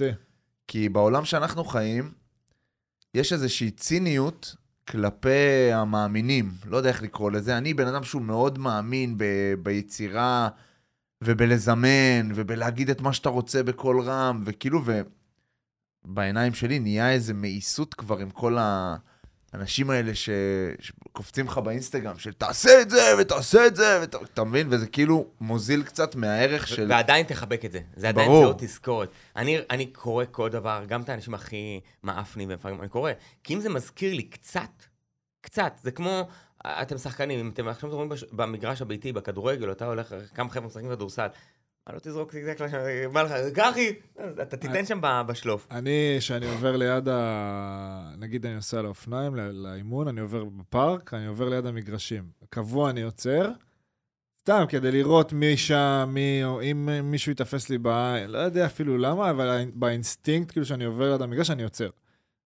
[0.69, 2.13] כי בעולם שאנחנו חיים,
[3.15, 4.57] יש איזושהי ציניות
[4.89, 6.51] כלפי המאמינים.
[6.67, 7.59] לא יודע איך לקרוא לזה.
[7.59, 10.49] אני בן אדם שהוא מאוד מאמין ב- ביצירה
[11.25, 14.81] ובלזמן ובלהגיד את מה שאתה רוצה בקול רם, וכאילו,
[16.05, 18.57] ובעיניים שלי נהיה איזה מאיסות כבר עם כל
[19.53, 20.31] האנשים האלה ש...
[20.81, 24.15] שקופצים לך באינסטגרם, של תעשה את זה ותעשה את זה, ות...
[24.15, 24.67] אתה מבין?
[24.71, 26.87] וזה כאילו מוזיל קצת מהערך של...
[26.91, 27.81] ועדיין תחבק את זה.
[27.97, 28.41] זה עדיין ברור.
[28.41, 29.11] זה עוד תזכורת.
[29.37, 33.13] אני, אני קורא כל דבר, גם את האנשים הכי מאפנים ומפגרים, אני קורא.
[33.45, 34.83] כי אם זה מזכיר לי קצת,
[35.41, 36.29] קצת, זה כמו,
[36.67, 41.27] אתם שחקנים, אם אתם עכשיו מדברים במגרש הביתי, בכדורגל, אתה הולך, כמה חבר'ה משחקים כדורסל,
[41.27, 41.33] מה
[41.95, 42.55] לא תזרוק זיגזג,
[43.13, 43.93] בא לך, קחי,
[44.43, 45.67] אתה תיתן שם בשלוף.
[45.71, 48.13] אני, כשאני עובר ליד ה...
[48.19, 52.25] נגיד אני נוסע לאופניים, לאימון, אני עובר בפארק, אני עובר ליד המגרשים.
[52.51, 53.51] קבוע אני עוצר,
[54.41, 58.99] סתם כדי לראות מי שם, מי, או אם מישהו יתפס לי בעין, לא יודע אפילו
[58.99, 61.91] למה, אבל באינסטינקט, כאילו, שאני עובר ליד המגרש, אני עוצר.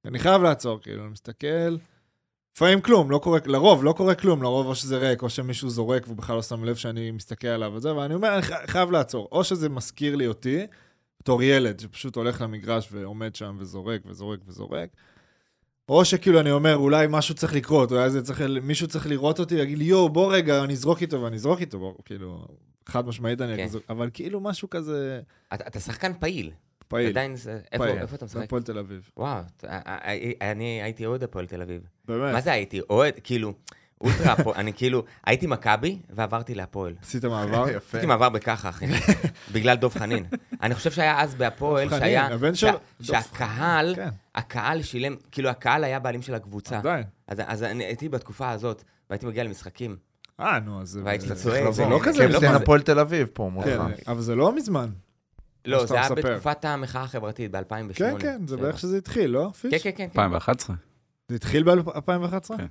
[0.04, 1.76] אני חייב לעצור, כאילו, אני מסתכל,
[2.54, 6.02] לפעמים כלום, לא קורה, לרוב לא קורה כלום, לרוב או שזה ריק, או שמישהו זורק
[6.06, 9.28] והוא בכלל לא שם לב שאני מסתכל עליו וזה, ואני אומר, אני חי- חייב לעצור.
[9.32, 10.66] או שזה מזכיר לי אותי,
[11.20, 14.88] בתור ילד שפשוט הולך למגרש ועומד שם וזורק וזורק וזורק.
[15.88, 19.56] או שכאילו אני אומר, אולי משהו צריך לקרות, אולי זה צריך, מישהו צריך לראות אותי,
[19.56, 22.46] להגיד לי, יואו, בוא רגע, אני אזרוק איתו ואני אזרוק איתו, בוא, כאילו,
[22.86, 23.64] חד משמעית אני כן.
[23.64, 25.20] אזרוק, אבל כאילו משהו כזה
[25.54, 26.50] אתה אתה שחקן פעיל.
[26.92, 27.08] פעיל.
[27.08, 28.40] עדיין, זה- איפה אתה משחק?
[28.40, 29.10] בהפועל תל אביב.
[29.16, 29.78] וואו, אתה-
[30.40, 31.80] אני הייתי אוהד הפועל תל אביב.
[32.08, 32.32] באמת.
[32.32, 32.80] מה זה הייתי?
[32.90, 33.52] אוהד, כאילו,
[34.00, 36.94] אולטרה, הפועל- אני כאילו, הייתי מכבי ועברתי להפועל.
[37.02, 37.64] עשית מעבר?
[37.76, 37.78] יפה.
[37.98, 38.86] עשיתי מעבר בככה, אחי,
[39.54, 40.24] בגלל דב חנין.
[40.62, 42.28] אני חושב שהיה אז בהפועל, שהיה...
[43.02, 46.78] שהקהל, כן, הקהל שילם, כאילו הקהל היה בעלים של הקבוצה.
[46.78, 47.04] עדיין.
[47.28, 49.96] אז אז אני הייתי בתקופה הזאת, והייתי מגיע למשחקים.
[50.40, 51.00] אה, נו, אז...
[51.04, 52.28] והייתי זה- צועק, זה זה- לא כזה...
[52.28, 52.56] לא קפטן כזה.
[52.56, 53.66] הפועל תל אביב פה מולך.
[53.66, 54.90] כן, אבל זה לא מזמן.
[55.64, 56.14] לא, זה היה מספר.
[56.14, 57.94] בתקופת המחאה החברתית, ב-2008.
[57.94, 59.50] כן, כן, זה בערך שזה התחיל, לא?
[59.62, 59.82] כן, פיש?
[59.82, 59.96] כן, כן.
[59.96, 60.20] כן.
[60.20, 60.76] 2011.
[61.28, 62.56] זה התחיל ב-2011?
[62.56, 62.66] כן.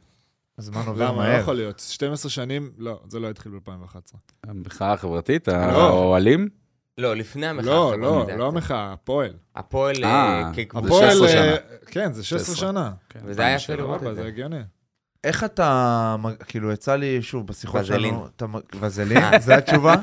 [0.58, 1.12] הזמן עובר למה?
[1.12, 1.40] לא מהר.
[1.42, 1.80] יכול להיות.
[1.80, 4.18] 12 שנים, לא, זה לא התחיל ב-2011.
[4.44, 5.54] המחאה החברתית, לא.
[5.54, 6.50] האוהלים.
[6.98, 7.66] לא, לפני המחאה.
[7.66, 8.56] לא, החברתית לא, לא קצת.
[8.56, 9.34] המחאה, הפועל.
[9.56, 10.88] הפועל אה, אה, כקבוצה.
[10.88, 11.56] הפועל, 16 אה.
[11.86, 12.70] כן, זה 16 16.
[12.70, 12.92] שנה.
[13.10, 13.88] כן, וזה היה יפה 2007.
[13.88, 14.28] לראות את זה זה.
[14.28, 14.62] הגיוני.
[15.24, 16.16] איך אתה,
[16.48, 18.16] כאילו, יצא לי, שוב, בשיחות וזלין.
[18.40, 18.54] שלנו...
[18.54, 19.24] מ- וזלין?
[19.46, 19.96] זה התשובה?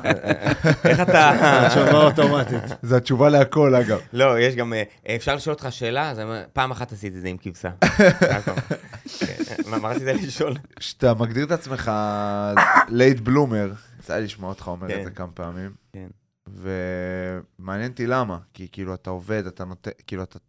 [0.89, 1.29] איך אתה...
[1.65, 2.63] התשובה אוטומטית.
[2.81, 3.99] זה התשובה להכל, אגב.
[4.13, 4.73] לא, יש גם...
[4.73, 4.83] אה,
[5.15, 6.09] אפשר לשאול אותך שאלה?
[6.09, 6.21] אז
[6.53, 7.69] פעם אחת עשיתי את זה עם כבשה.
[9.19, 9.35] כן,
[9.81, 10.53] מה רצית לשאול?
[10.75, 11.91] כשאתה מגדיר את עצמך
[12.89, 14.99] late bloomer, יצא לי לשמוע אותך אומר כן.
[14.99, 15.71] את זה כמה פעמים.
[15.93, 16.07] כן.
[16.47, 20.39] ומעניין אותי למה, כי כאילו אתה עובד, אתה נותן, כאילו אתה,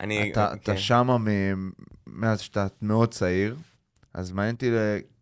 [0.00, 0.32] אני...
[0.32, 0.56] אתה, כן.
[0.72, 1.70] אתה שמה מ-
[2.06, 3.56] מאז שאתה מאוד צעיר,
[4.14, 4.70] אז מעניין אותי,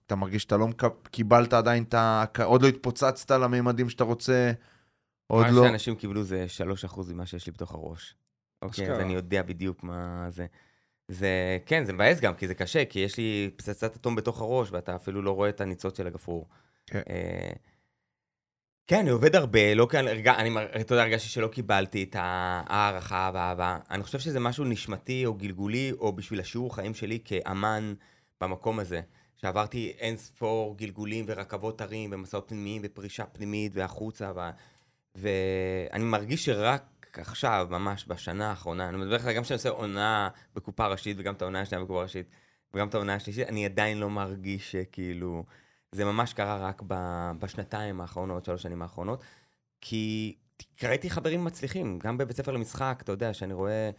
[0.06, 0.66] אתה מרגיש שאתה לא
[1.10, 2.24] קיבלת עדיין את ה...
[2.44, 4.52] עוד לא התפוצצת לממדים שאתה רוצה,
[5.26, 5.62] עוד מה לא...
[5.62, 6.46] שאנשים קיבלו זה
[6.90, 8.14] 3% ממה שיש לי בתוך הראש.
[8.62, 9.00] אוקיי, אז.
[9.00, 10.46] אני יודע בדיוק מה זה.
[11.08, 14.72] זה, כן, זה מבאס גם, כי זה קשה, כי יש לי פצצת אטום בתוך הראש,
[14.72, 16.48] ואתה אפילו לא רואה את הניצוץ של הגפרור.
[16.86, 17.00] כן.
[17.10, 17.52] אה,
[18.86, 20.50] כן, אני עובד הרבה, לא כאן, הרגע, אני,
[20.80, 23.78] אתה יודע, הרגשתי שלא קיבלתי את ההערכה והאהבה.
[23.90, 27.94] אני חושב שזה משהו נשמתי או גלגולי, או בשביל השיעור חיים שלי כאמן
[28.42, 29.00] במקום הזה.
[29.36, 34.40] שעברתי אין ספור גלגולים ורכבות הרים ומסעות פנימיים ופרישה פנימית והחוצה, ו...
[35.14, 40.86] ואני מרגיש שרק עכשיו, ממש בשנה האחרונה, אני מדבר איתך גם כשאני עושה עונה בקופה
[40.86, 42.26] ראשית וגם את העונה השנייה בקופה ראשית
[42.74, 45.44] וגם את העונה השלישית, אני עדיין לא מרגיש שכאילו...
[45.92, 46.82] זה ממש קרה רק
[47.38, 49.22] בשנתיים האחרונות, שלוש שנים האחרונות,
[49.80, 50.36] כי
[50.82, 53.90] ראיתי חברים מצליחים, גם בבית ספר למשחק, אתה יודע, שאני רואה,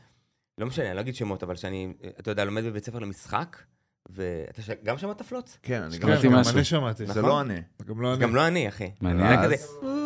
[0.57, 3.57] לא משנה, אני לא אגיד שמות, אבל שאני, אתה יודע, לומד בבית ספר למשחק,
[4.09, 4.69] ואתה ש...
[4.83, 5.57] גם שמעת פלוץ?
[5.63, 6.09] כן, אני גם...
[6.09, 6.55] שמעתי גם משהו.
[6.55, 7.05] אני שמעתי.
[7.05, 7.25] זה נכון?
[7.29, 8.21] לא אני, זה גם לא אני.
[8.21, 8.91] גם לא אני, אחי.
[9.01, 9.27] מעניין.
[9.27, 9.55] היה אז- כזה,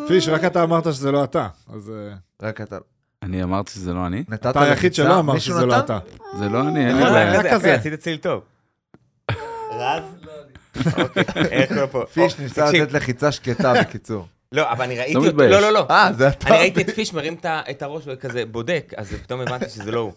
[0.08, 1.48] פיש, רק אתה אמרת שזה לא אתה.
[1.74, 2.14] אז אה,
[2.48, 2.78] רק אתה...
[3.22, 4.24] אני אמרתי שזה לא אני?
[4.28, 4.94] נתת אתה היחיד?
[4.94, 5.78] שלא אמר שזה לא?
[5.78, 5.98] אתה.
[6.38, 7.38] זה לא אני, אין לי אה, בעיה.
[7.40, 8.42] רק כזה, עשית צליל טוב.
[9.72, 10.02] רז?
[10.98, 12.04] אוקיי, איך קוראים פה?
[12.12, 14.26] פיש ניסה לתת לחיצה שקטה, בקיצור.
[14.52, 15.36] לא, אבל אני ראיתי לא אותו.
[15.38, 15.86] לא, לא, לא.
[15.90, 16.48] אה, זה אתה.
[16.48, 20.12] אני ראיתי את פיש מרים את הראש וכזה בודק, אז פתאום הבנתי שזה לא הוא.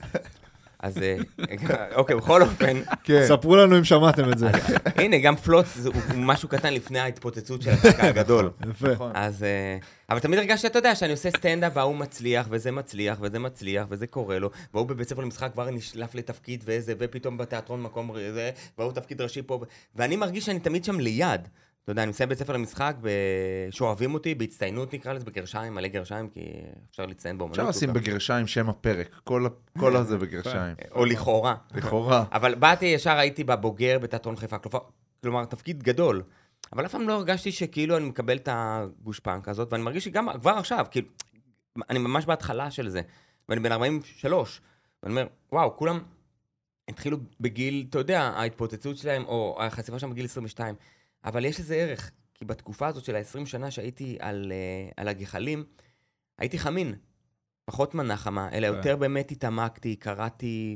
[0.82, 1.16] אז אה,
[1.96, 3.22] אוקיי, בכל אופן, כן.
[3.28, 4.50] ספרו לנו אם שמעתם את זה.
[4.96, 8.50] הנה, גם פלוץ זה- הוא משהו קטן לפני ההתפוצצות של הקעקע הגדול.
[8.72, 8.88] יפה.
[8.92, 9.12] נכון.
[9.16, 9.44] אז...
[9.44, 9.78] אה,
[10.10, 14.08] אבל תמיד הרגשתי, אתה יודע, שאני עושה סטנדאפ וההוא מצליח, וזה מצליח, וזה מצליח, וזה
[14.08, 18.92] קורה לו, והוא בבית ספר למשחק כבר נשלף לתפקיד וזה, ופתאום בתיאטרון מקום זה, והוא
[18.92, 19.60] תפקיד ראשי פה,
[19.96, 21.42] ואני מרגיש שאני תמיד שם ליד.
[21.84, 23.10] אתה יודע, אני מסיים בית ספר למשחק, ב-
[23.72, 26.42] שאוהבים אותי, בהצטיינות נקרא לזה, בגרשיים, מלא גרשיים, כי
[26.92, 27.60] אפשר לציין באומנות.
[27.60, 29.48] אפשר לשים בגרשיים שם הפרק, כל
[29.80, 30.76] כל הזה בגרשיים.
[30.96, 31.56] או לכאורה.
[31.76, 32.24] לכאורה.
[32.34, 34.58] אבל באתי, ישר הייתי בבוגר בתיאטרון חיפה,
[35.24, 36.24] כלומר, תפקיד גדול.
[36.74, 40.52] אבל אף פעם לא הרגשתי שכאילו אני מקבל את הגושפנקה הזאת, ואני מרגיש שגם כבר
[40.52, 41.08] עכשיו, כאילו,
[41.90, 43.02] אני ממש בהתחלה של זה,
[43.50, 44.62] ואני בן 43,
[45.04, 46.00] ואני אומר, וואו, כולם
[46.90, 50.76] התחילו בגיל, אתה יודע, ההתפוצצות שלהם, או החשיפה שלהם בגיל 22,
[51.26, 55.64] אבל יש לזה ערך, כי בתקופה הזאת של ה-20 שנה שהייתי על, uh, על הגחלים,
[56.40, 56.96] הייתי חמין,
[57.66, 58.76] פחות מנה חמה, אלא כן.
[58.76, 60.76] יותר באמת התעמקתי, קראתי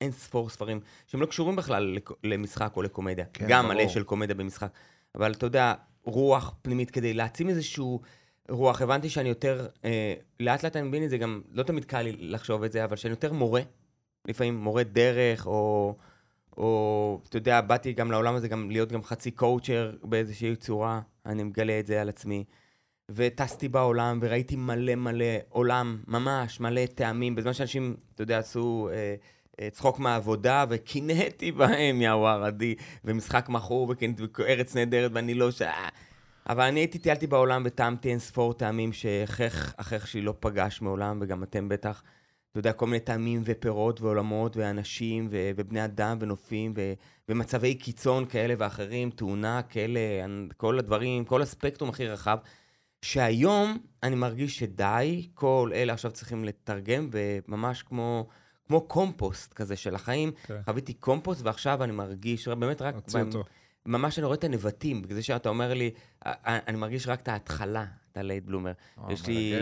[0.00, 3.24] אין ספור ספרים שהם לא קשורים בכלל למשחק או לקומדיה.
[3.32, 3.74] כן, גם ברור.
[3.74, 4.72] מלא של קומדיה במשחק.
[5.14, 8.00] אבל אתה יודע, רוח פנימית כדי להעצים איזשהו
[8.48, 8.82] רוח.
[8.82, 12.12] הבנתי שאני יותר, אה, לאט לאט אני מבין את זה, גם לא תמיד קל לי
[12.12, 13.62] לחשוב את זה, אבל שאני יותר מורה.
[14.28, 15.96] לפעמים מורה דרך, או,
[16.56, 21.42] או אתה יודע, באתי גם לעולם הזה גם להיות גם חצי קואוצ'ר באיזושהי צורה, אני
[21.42, 22.44] מגלה את זה על עצמי.
[23.10, 29.14] וטסתי בעולם וראיתי מלא מלא עולם, ממש מלא טעמים, בזמן שאנשים, אתה יודע, עשו אה,
[29.60, 33.94] אה, צחוק מהעבודה, וקינאתי בהם, יא ווארדי, ומשחק מכור,
[34.38, 35.62] וארץ נהדרת, ואני לא ש...
[35.62, 35.88] אה.
[36.48, 41.18] אבל אני הייתי, טיילתי בעולם וטעמתי אין ספור טעמים שאחך אחיך שלי לא פגש מעולם,
[41.22, 42.02] וגם אתם בטח.
[42.54, 46.92] אתה יודע, כל מיני טעמים ופירות ועולמות ואנשים ו- ובני אדם ונופים ו-
[47.28, 50.00] ומצבי קיצון כאלה ואחרים, תאונה, כאלה,
[50.56, 52.38] כל הדברים, כל הספקטרום הכי רחב.
[53.02, 58.28] שהיום אני מרגיש שדי, כל אלה עכשיו צריכים לתרגם, וממש כמו,
[58.66, 60.32] כמו קומפוסט כזה של החיים.
[60.46, 60.60] כן.
[60.64, 62.94] חוויתי קומפוסט, ועכשיו אני מרגיש, באמת רק...
[62.94, 63.44] הוציא אותו.
[63.86, 65.90] ממש אני רואה את הנבטים, בגלל זה שאתה אומר לי,
[66.24, 67.84] "א- א- אני מרגיש רק את ההתחלה,
[68.14, 68.72] את ה late bloomer.
[69.08, 69.54] יש לי,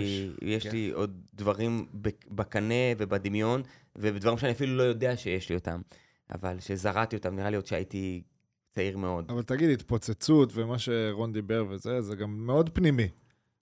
[0.42, 0.66] יש.
[0.66, 3.62] לי עוד דברים בק- בקנה ובדמיון,
[3.96, 5.80] ובדברים שאני אפילו לא יודע שיש לי אותם.
[6.34, 8.22] אבל שזרעתי אותם, נראה לי עוד שהייתי
[8.70, 9.24] צעיר מאוד.
[9.28, 13.08] אבל תגיד, התפוצצות ומה שרון דיבר וזה, זה גם מאוד פנימי.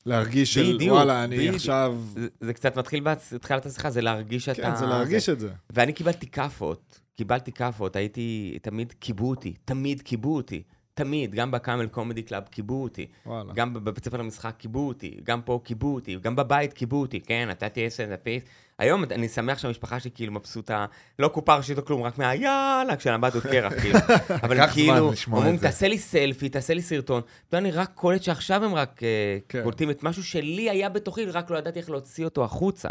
[0.07, 1.55] להרגיש של, בדיוק, וואלה, אני בדיוק.
[1.55, 1.99] עכשיו...
[2.15, 4.63] זה, זה קצת מתחיל בהתחלת השיחה, זה להרגיש שאתה...
[4.63, 5.51] כן, זה להרגיש את זה.
[5.71, 10.63] ואני קיבלתי כאפות, קיבלתי כאפות, הייתי, תמיד כיבו אותי, תמיד כיבו אותי,
[10.95, 13.53] תמיד, גם ב Camel Comedy Club כיבו אותי, וואלה.
[13.55, 17.49] גם בבית ספר למשחק כיבו אותי, גם פה כיבו אותי, גם בבית כיבו אותי, כן,
[17.49, 18.45] נתתי עשר דפית,
[18.79, 20.87] היום אני שמח שהמשפחה שלי כאילו מבסוטה,
[21.19, 23.99] לא קופה ראשית או כלום, רק מה יאללה, כשהנבטות קרח, כאילו.
[24.45, 25.57] אבל כאילו, אומרים.
[25.57, 27.23] תעשה לי סלפי, תעשה לי סרטון.
[27.49, 29.63] אתה יודע, אני רק קולט שעכשיו הם רק אה, כן.
[29.63, 32.89] קולטים את משהו שלי היה בתוכי, רק לא ידעתי איך להוציא אותו החוצה.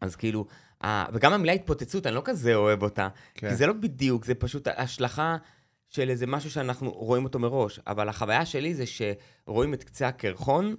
[0.00, 0.46] אז כאילו,
[1.12, 3.08] וגם המילה התפוצצות, אני לא כזה אוהב אותה.
[3.34, 3.48] כן.
[3.48, 5.36] כי זה לא בדיוק, זה פשוט השלכה
[5.88, 7.80] של איזה משהו שאנחנו רואים אותו מראש.
[7.86, 10.74] אבל החוויה שלי זה שרואים את קצה הקרחון,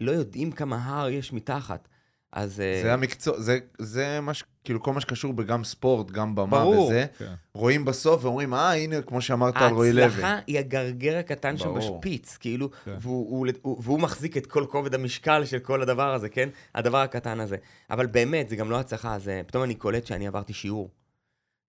[0.00, 1.88] לא יודעים כמה הר יש מתחת.
[2.32, 2.60] אז...
[2.60, 4.44] אה, זה המקצוע, זה, זה מה ש...
[4.64, 6.86] כאילו כל מה שקשור בגם ספורט, גם במה ברור.
[6.86, 7.32] וזה, כן.
[7.54, 10.02] רואים בסוף ואומרים, אה, הנה, כמו שאמרת על רועי לוי.
[10.02, 11.98] ההצלחה היא הגרגר הקטן שם ברור.
[11.98, 12.94] בשפיץ, כאילו, כן.
[13.00, 16.48] והוא, הוא, הוא, והוא מחזיק את כל כובד המשקל של כל הדבר הזה, כן?
[16.74, 17.56] הדבר הקטן הזה.
[17.90, 19.42] אבל באמת, זה גם לא הצלחה, זה...
[19.46, 20.90] פתאום אני קולט שאני עברתי שיעור.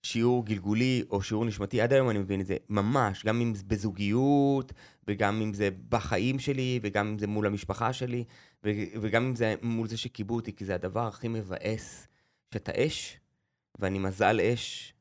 [0.04, 3.64] שיעור גלגולי או שיעור נשמתי, עד היום אני מבין את זה, ממש, גם אם זה
[3.68, 4.74] בזוגיות,
[5.08, 8.24] וגם אם זה בחיים שלי, וגם אם זה מול המשפחה שלי,
[9.02, 12.08] וגם אם זה מול זה שכיבו אותי, כי זה הדבר הכי מבאס,
[12.54, 13.18] שאתה אש,
[13.80, 14.94] ואני מזל אש,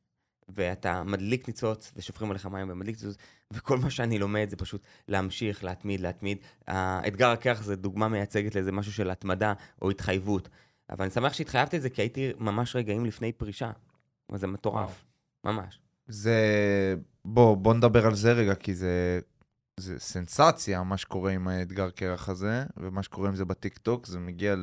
[0.49, 3.17] ואתה מדליק ניצוץ, ושופכים עליך מים ומדליק ניצוץ,
[3.53, 6.39] וכל מה שאני לומד זה פשוט להמשיך, להתמיד, להתמיד.
[6.67, 10.49] האתגר הקרח זה דוגמה מייצגת לאיזה משהו של התמדה או התחייבות.
[10.91, 13.71] אבל אני שמח שהתחייבתי את זה, כי הייתי ממש רגעים לפני פרישה.
[14.33, 15.05] וזה מטורף,
[15.45, 15.81] ממש.
[16.07, 16.35] זה...
[17.25, 19.21] בוא, בוא נדבר על זה רגע, כי זה,
[19.81, 24.55] זה סנסציה, מה שקורה עם האתגר קרח הזה, ומה שקורה עם זה בטיקטוק, זה מגיע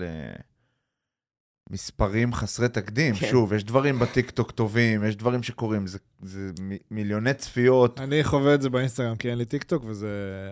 [1.70, 3.16] למספרים חסרי תקדים.
[3.16, 3.28] כן.
[3.30, 8.00] שוב, יש דברים בטיקטוק טובים, יש דברים שקורים, זה, זה מ- מיליוני צפיות.
[8.00, 10.10] אני חווה את זה באינסטגרם, כי אין לי טיקטוק, וזה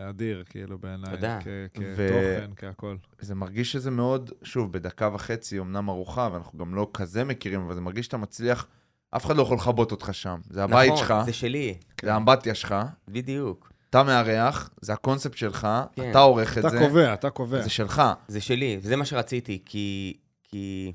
[0.10, 1.16] אדיר, כאילו, בעיניי.
[1.16, 1.40] תודה.
[1.42, 1.48] כ-
[1.80, 2.96] ו- כתוכן, כהכל.
[3.20, 7.74] זה מרגיש שזה מאוד, שוב, בדקה וחצי, אמנם ארוחה, ואנחנו גם לא כזה מכירים, אבל
[7.76, 8.68] זה מרגיש שאתה מצליח,
[9.12, 10.40] אף אחד לא יכול לכבות אותך שם.
[10.50, 12.76] זה הבית נכון, שלך, זה שלי, זה האמבטיה שלך,
[13.08, 13.72] בדיוק.
[13.90, 16.12] אתה מארח, זה הקונספט שלך, כן.
[16.12, 17.62] אתה עורך את אתה זה, קובע, אתה קובע.
[17.62, 18.02] זה שלך.
[18.28, 20.94] זה שלי, וזה מה שרציתי, כי, כי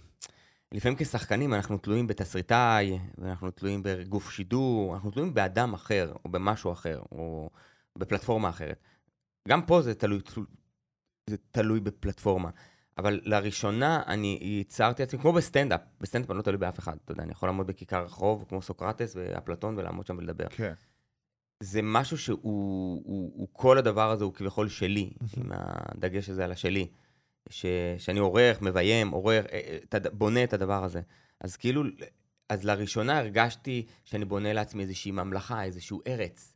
[0.72, 6.72] לפעמים כשחקנים אנחנו תלויים בתסריטאי, ואנחנו תלויים בגוף שידור, אנחנו תלויים באדם אחר, או במשהו
[6.72, 7.50] אחר, או
[7.98, 8.84] בפלטפורמה אחרת.
[9.48, 10.20] גם פה זה תלוי,
[11.30, 12.50] זה תלוי בפלטפורמה.
[12.98, 17.22] אבל לראשונה אני ייצרתי עצמי, כמו בסטנדאפ, בסטנדאפ אני לא תלוי באף אחד, אתה יודע,
[17.22, 20.48] אני יכול לעמוד בכיכר רחוב, כמו סוקרטס ואפלטון, ולעמוד שם ולדבר.
[20.50, 20.72] כן.
[21.60, 26.52] זה משהו שהוא, הוא, הוא, כל הדבר הזה הוא כביכול שלי, עם הדגש הזה על
[26.52, 26.88] השלי.
[27.50, 27.66] ש,
[27.98, 31.00] שאני עורך, מביים, עורך, אה, אה, בונה את הדבר הזה.
[31.40, 31.82] אז כאילו,
[32.48, 36.54] אז לראשונה הרגשתי שאני בונה לעצמי איזושהי ממלכה, איזשהו ארץ,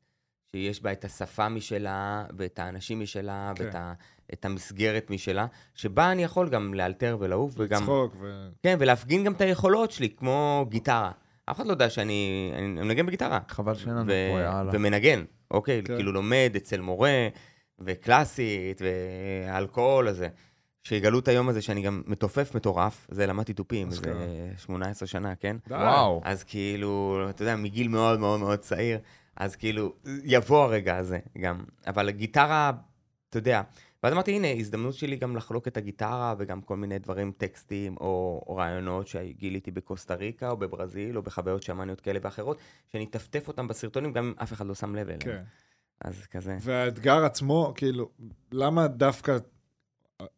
[0.53, 3.65] שיש בה את השפה משלה, ואת האנשים משלה, כן.
[3.65, 3.93] ואת ה,
[4.33, 7.83] את המסגרת משלה, שבה אני יכול גם לאלתר ולעוף, וגם...
[7.83, 8.49] צחוק, ו...
[8.63, 11.11] כן, ולהפגין גם את היכולות שלי, כמו גיטרה.
[11.47, 13.39] אף אחד לא יודע שאני אני מנגן בגיטרה.
[13.49, 14.71] חבל שאין לנו פה, יאללה.
[14.73, 15.83] ומנגן, אוקיי?
[15.85, 15.97] כן.
[15.97, 17.29] כאילו לומד אצל מורה,
[17.79, 20.29] וקלאסית, והאלכוהול הזה.
[20.83, 24.15] שיגלו את היום הזה שאני גם מתופף מטורף, זה למדתי תופים, זה אשכרה.
[24.57, 25.57] 18 שנה, כן?
[25.69, 25.75] די.
[25.75, 26.21] וואו.
[26.25, 28.99] אז כאילו, אתה יודע, מגיל מאוד מאוד מאוד צעיר,
[29.37, 29.93] אז כאילו,
[30.25, 31.65] יבוא הרגע הזה גם.
[31.87, 32.73] אבל גיטרה,
[33.31, 33.63] אתה יודע,
[34.05, 38.45] ואז אמרתי, הנה, הזדמנות שלי גם לחלוק את הגיטרה, וגם כל מיני דברים, טקסטים, או,
[38.47, 42.59] או רעיונות שגיליתי בקוסטה ריקה, או בברזיל, או בחוויות שמאניות כאלה ואחרות,
[42.93, 45.21] שאני אטפטף אותם בסרטונים, גם אם אף אחד לא שם לב אליהם.
[45.21, 45.43] כן.
[46.01, 46.57] אז כזה.
[46.61, 48.11] והאתגר עצמו, כאילו,
[48.53, 49.39] למה דווקא...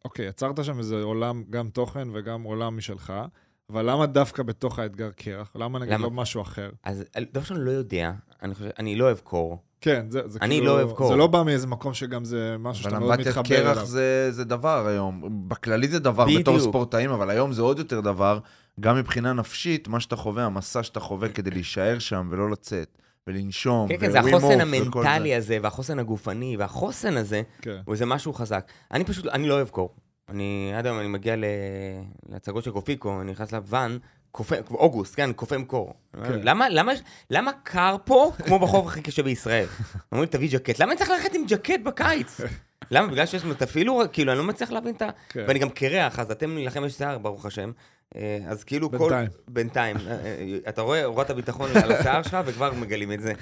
[0.05, 3.13] אוקיי, יצרת שם איזה עולם, גם תוכן וגם עולם משלך,
[3.69, 5.55] אבל למה דווקא בתוך האתגר קרח?
[5.55, 6.03] למה נגיד למה?
[6.03, 6.69] לא משהו אחר?
[6.83, 9.66] אז דבר ראשון, לא יודע, אני חושב, אני לא אוהב קור.
[9.81, 10.65] כן, זה, זה אני כאילו...
[10.65, 11.07] לא אוהב קור.
[11.07, 13.85] זה לא בא מאיזה מקום שגם זה משהו אבל שאתה מאוד אמבטיית מתחבר קרח אליו.
[13.85, 15.21] זה, זה דבר היום.
[15.47, 16.41] בכללי זה דבר בדיוק.
[16.41, 18.39] בתור ספורטאים, אבל היום זה עוד יותר דבר.
[18.79, 23.87] גם מבחינה נפשית, מה שאתה חווה, המסע שאתה חווה כדי להישאר שם ולא לצאת, ולנשום,
[23.89, 25.37] כן, כן, זה החוסן המנטלי זה.
[25.37, 27.77] הזה, והחוסן הגופני, והחוסן הזה, כן.
[27.85, 28.67] הוא איזה משהו חזק.
[28.91, 29.89] אני פשוט, אני לא אוהב קור.
[30.29, 31.43] אני, עד היום אני מגיע ל-
[32.29, 33.97] להצגות של קופיקו, אני נכנס לוואן,
[34.37, 35.93] קופא, אוגוסט, כן, קופא עם קור.
[36.23, 36.39] כן.
[36.43, 36.91] למה, למה,
[37.29, 39.65] למה קר פה כמו בחוף הכי קשה בישראל?
[40.11, 40.79] אומרים, תביא ג'קט.
[40.79, 42.41] למה אני צריך ללכת עם ג'קט בקיץ?
[42.91, 43.07] למה?
[43.07, 45.09] בגלל שיש לנו, תפעילו, כאילו, אני לא מצליח להבין את ה...
[45.29, 45.45] כן.
[45.47, 47.71] ואני גם קרח, אז אתם, לכם יש שיער, ברוך השם.
[48.15, 48.97] אה, אז כאילו כל...
[48.97, 49.29] בינתיים.
[49.47, 49.97] בינתיים.
[49.97, 53.33] אה, אה, אתה רואה, הורדת ביטחון על השיער שלך, וכבר מגלים את זה.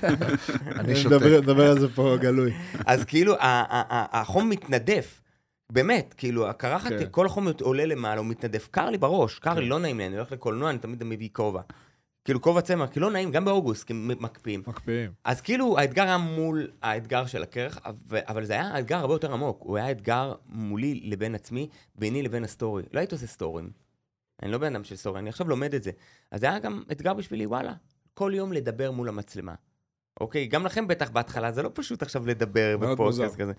[0.79, 1.25] אני שותק.
[1.25, 2.53] נדבר, על זה פה גלוי.
[2.85, 5.21] אז כאילו, החום מתנדף.
[5.71, 7.05] באמת, כאילו, הקרחת, כן.
[7.11, 8.67] כל החום עולה למעלה, הוא מתנדף.
[8.71, 9.67] קר לי בראש, קר לי, כן.
[9.67, 11.61] לא נעים לי, אני הולך לקולנוע, אני תמיד מביא כובע.
[12.25, 14.63] כאילו, כובע צמר, כי לא נעים, גם באוגוסט, כי מקפיאים.
[14.67, 15.11] מקפיאים.
[15.23, 17.79] אז כאילו, האתגר היה מול האתגר של הקרח,
[18.11, 19.61] אבל זה היה אתגר הרבה יותר עמוק.
[19.61, 22.83] הוא היה אתגר מולי לבין עצמי, ביני לבין הסטורי.
[22.93, 23.69] לא הייתי עושה סטורים.
[24.43, 25.91] אני לא בן אדם של סטורי, אני עכשיו לומד את זה.
[26.31, 27.73] אז זה היה גם אתגר בשבילי, וואלה,
[28.13, 29.53] כל יום לדבר מול המצלמה.
[30.21, 33.35] אוקיי, גם לכם בטח בהתחלה, זה לא פשוט עכשיו לדבר בפודקאסט.
[33.35, 33.53] כזה.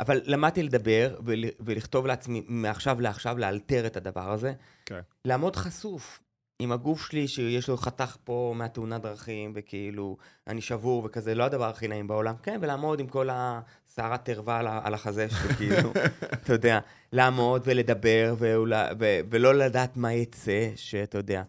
[0.00, 4.52] אבל למדתי לדבר ול, ולכתוב לעצמי מעכשיו לעכשיו, לאלתר את הדבר הזה.
[4.86, 5.00] כן.
[5.24, 6.20] לעמוד חשוף.
[6.58, 11.68] עם הגוף שלי, שיש לו חתך פה מהתאונת דרכים, וכאילו, אני שבור וכזה, לא הדבר
[11.68, 12.34] הכי נעים בעולם.
[12.42, 15.92] כן, ולעמוד עם כל השערות ערווה על, החזה שלי, כאילו,
[16.34, 16.78] אתה יודע,
[17.12, 21.42] לעמוד ולדבר, ואולי, ו, ולא לדעת מה יצא, שאתה יודע.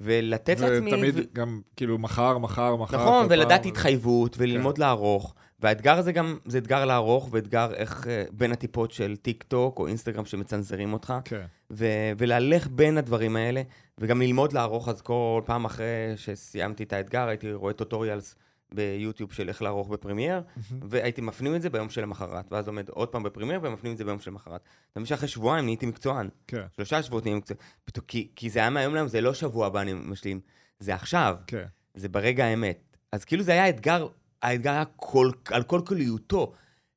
[0.00, 0.94] ולתת לעצמי...
[0.94, 1.20] ותמיד ו...
[1.32, 2.96] גם, כאילו, מחר, מחר, מחר.
[2.96, 3.70] נכון, ולדעת פעם.
[3.70, 5.34] התחייבות, וללמוד לערוך.
[5.60, 9.86] והאתגר הזה גם, זה אתגר לערוך, ואתגר איך אה, בין הטיפות של טיק טוק או
[9.86, 11.40] אינסטגרם שמצנזרים אותך, כן.
[11.70, 13.62] ו- ולהלך בין הדברים האלה,
[13.98, 18.34] וגם ללמוד לערוך, אז כל פעם אחרי שסיימתי את האתגר, הייתי רואה tutorials
[18.74, 20.42] ביוטיוב של איך לערוך בפרמייר,
[20.88, 24.20] והייתי מפנים את זה ביום שלמחרת, ואז עומד עוד פעם בפרמייר ומפנים את זה ביום
[24.20, 24.60] שלמחרת.
[24.92, 27.58] אתה מבין שאחרי שבועיים נהייתי מקצוען, כן, שלושה שבועות נהייתי מקצוען,
[28.06, 30.40] כי, כי זה היה מהיום להיום, זה לא שבוע הבא אני משלים,
[30.78, 31.36] זה עכשיו.
[31.46, 31.64] כן.
[31.94, 32.96] זה ברגע האמת.
[33.12, 34.06] אז כאילו זה היה אתגר,
[34.42, 36.52] האתגר היה כל, על כל כליותו.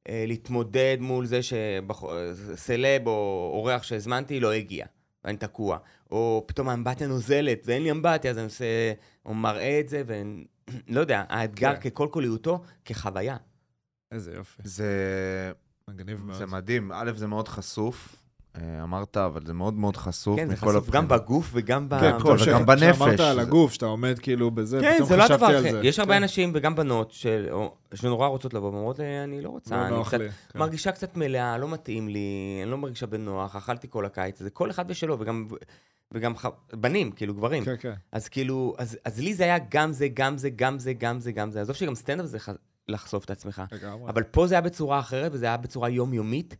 [0.09, 4.85] אה, להתמודד מול זה שסלב או אורח שהזמנתי לא הגיע,
[5.23, 5.77] ואני תקוע.
[6.11, 8.65] או פתאום האמבטיה נוזלת, ואין לי אמבטיה, אז אני עושה,
[9.25, 10.03] או מראה את זה,
[10.87, 11.89] ולא יודע, האתגר כן.
[11.89, 13.37] ככל כליותו, כחוויה.
[14.11, 14.61] איזה יופי.
[14.65, 14.85] זה,
[15.89, 16.37] מגניב מאוד.
[16.37, 16.91] זה מדהים.
[16.93, 18.15] א', זה מאוד חשוף.
[18.55, 21.07] אה, אמרת, אבל זה מאוד מאוד חשוף כן, זה חשוף גם.
[21.07, 21.99] בגוף וגם ב...
[21.99, 22.97] כן, טוב, וגם ש- בנפש.
[22.97, 25.63] שאמרת על זה- הגוף, שאתה עומד כאילו בזה, כן, פתאום זה לא חשבתי הדבר על
[25.67, 25.71] אחר.
[25.81, 25.87] זה.
[25.87, 26.21] יש הרבה כן.
[26.23, 27.13] אנשים, וגם בנות,
[27.93, 30.17] שנורא רוצות לבוא, ואומרות לי, אני לא רוצה, לא אני קצת.
[30.53, 30.59] כן.
[30.59, 32.19] מרגישה קצת מלאה, לא מתאים לי,
[32.63, 35.47] אני לא מרגישה בנוח, אכלתי כל הקיץ הזה, כל אחד ושלו, וגם,
[36.11, 36.45] וגם ח...
[36.73, 37.65] בנים, כאילו גברים.
[37.65, 37.93] כן, כן.
[38.11, 41.31] אז כאילו, אז, אז לי זה היה גם זה, גם זה, גם זה, גם זה,
[41.31, 41.61] גם זה.
[41.61, 42.49] עזוב שגם סטנדאפ זה ח...
[42.87, 43.61] לחשוף את עצמך.
[43.71, 44.09] לגמרי.
[44.09, 46.55] אבל פה זה היה בצורה אחרת, וזה היה בצורה יומיומית,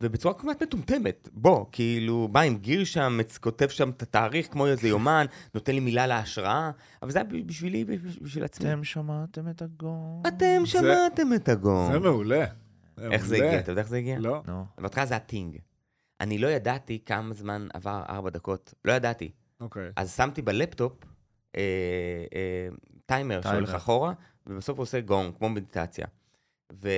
[0.00, 1.28] ובצורה כמעט מטומטמת.
[1.32, 5.80] בוא, כאילו, בא עם גיר שם, כותב שם את התאריך כמו איזה יומן, נותן לי
[5.80, 6.70] מילה להשראה,
[7.02, 7.84] אבל זה היה בשבילי,
[8.22, 8.72] בשביל עצמי.
[8.72, 10.20] אתם שמעתם את הגול?
[10.28, 11.92] אתם שמעתם את הגום.
[11.92, 12.44] זה מעולה.
[12.98, 13.36] איך זה.
[13.36, 13.58] הגיע?
[13.58, 14.18] אתה יודע איך זה הגיע?
[14.18, 14.42] לא.
[14.46, 14.64] נו.
[14.78, 15.58] בהתחלה זה הטינג.
[16.24, 18.74] אני לא ידעתי כמה זמן עבר ארבע דקות.
[18.84, 19.30] לא ידעתי.
[19.60, 19.90] אוקיי.
[19.96, 20.92] אז שמתי בלפטופ
[21.56, 21.60] אה,
[22.34, 22.68] אה,
[23.06, 23.40] טיימר.
[23.42, 24.12] שהולך אחורה,
[24.46, 26.06] ובסוף הוא עושה גונג, כמו מדיטציה.
[26.72, 26.88] ו...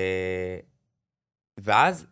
[1.61, 2.07] ואז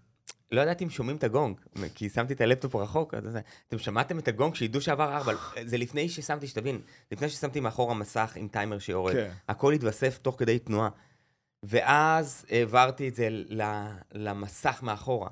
[0.52, 1.60] לא ידעתי אם שומעים את הגונג,
[1.94, 5.32] כי שמתי את הלפטופ רחוק, אז זה- אתם שמעתם את הגונג שידעו שעבר ארבע,
[5.64, 6.80] זה לפני ששמתי, שתבין,
[7.12, 9.12] לפני ששמתי מאחורה מסך עם טיימר שיורד.
[9.12, 9.30] כן.
[9.48, 10.88] הכל התווסף תוך כדי תנועה.
[11.62, 13.28] ואז העברתי את זה
[14.12, 15.30] למסך מאחורה.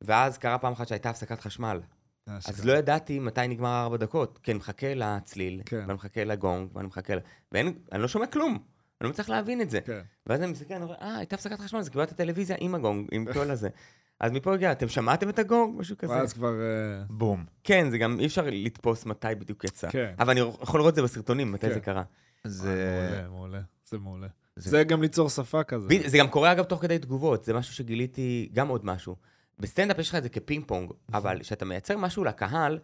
[0.00, 1.80] ואז קרה פעם אחת שהייתה הפסקת חשמל.
[2.26, 5.80] אז לא ידעתי מתי נגמר ארבע דקות, כי אני מחכה לצליל, כן.
[5.80, 7.18] ואני מחכה לגונג, ואני מחכה ל...
[7.52, 8.52] ואני לא שומע כלום,
[9.00, 9.80] אני לא מצליח להבין את זה.
[9.80, 10.00] כן.
[10.26, 13.26] ואז אני מסתכל, אני אומר, אה, הייתה הפסקת חשמל, אז קיבלתי טלוויזיה עם הגונג, עם
[13.32, 13.68] כל הזה.
[14.20, 15.80] אז מפה הגיע, אתם שמעתם את הגונג?
[15.80, 16.12] משהו כזה.
[16.12, 16.60] ואז כבר...
[16.60, 17.44] אה, בום.
[17.64, 19.90] כן, זה גם אי אפשר לתפוס מתי בדיוק יצא.
[19.90, 20.14] כן.
[20.18, 21.74] אבל אני יכול לראות את זה בסרטונים, מתי כן.
[21.74, 22.02] זה קרה.
[22.44, 23.08] זה...
[23.18, 23.60] מעולה, מעולה.
[23.86, 24.26] זה מעולה.
[24.56, 25.88] זה- זה גם ליצור שפה כזה.
[26.06, 29.16] זה גם קורה אגב תוך כדי תגובות, זה משהו שגיליתי, גם עוד משהו.
[29.60, 32.78] בסטנדאפ יש לך את זה כפינג פונג, אבל כשאתה מייצר משהו לקהל,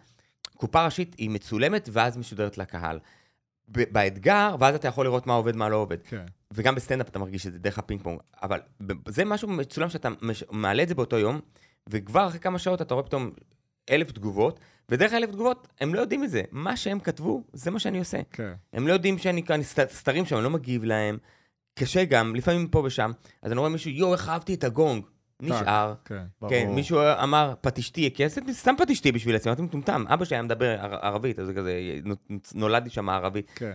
[0.57, 2.99] קופה ראשית היא מצולמת ואז משודרת לקהל.
[3.69, 6.03] באתגר, ואז אתה יכול לראות מה עובד, מה לא עובד.
[6.03, 6.25] כן.
[6.53, 8.21] וגם בסטנדאפ אתה מרגיש את זה דרך הפינג פונג.
[8.43, 8.61] אבל
[9.09, 11.41] זה משהו מצולם שאתה מש- מעלה את זה באותו יום,
[11.89, 13.31] וכבר אחרי כמה שעות אתה רואה פתאום
[13.91, 16.43] אלף תגובות, ודרך האלף תגובות הם לא יודעים את זה.
[16.53, 18.19] מה שהם כתבו, זה מה שאני עושה.
[18.31, 18.53] כן.
[18.73, 21.19] הם לא יודעים שאני כאן סת- סתרים שם, אני לא מגיב להם.
[21.79, 23.11] קשה גם, לפעמים פה ושם.
[23.43, 25.05] אז אני רואה מישהו, יואו, איך אהבתי את הגונג.
[25.43, 25.95] נשאר.
[26.05, 26.23] כן.
[26.49, 26.69] כן.
[26.75, 30.05] מישהו אמר פטישתי, כי עשיתי סתם פטישתי בשביל עצמי, אמרתי מטומטם.
[30.09, 31.73] אבא שלי היה מדבר ער- ערבית, אז זה כזה,
[32.55, 33.51] נולדתי שם ערבית.
[33.55, 33.73] כן.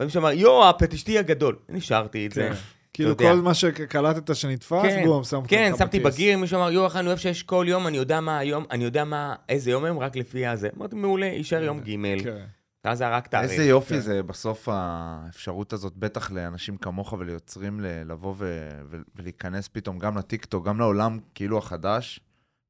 [0.00, 1.56] ומישהו אמר, יואו, הפטישתי הגדול.
[1.68, 2.48] נשארתי את זה.
[2.48, 2.54] כן.
[2.92, 3.16] כאילו.
[3.16, 5.78] כל מה שקלטת שנתפס, כן, בום, אותך כן, בכיס.
[5.78, 8.64] שמתי בגיר, מישהו אמר, יואו, איך אני אוהב שיש כל יום, אני יודע מה היום,
[8.70, 10.68] אני יודע מה, איזה יום היום, רק לפי הזה.
[10.76, 12.44] אמרתי, מעולה, יישאר יום ג', כן.
[12.86, 13.50] ואז זה היה רק תאריך.
[13.50, 14.00] איזה יופי כן.
[14.00, 18.80] זה בסוף האפשרות הזאת, בטח לאנשים כמוך וליוצרים לבוא ו-
[19.16, 22.20] ולהיכנס פתאום גם לטיקטוק, גם לעולם כאילו החדש.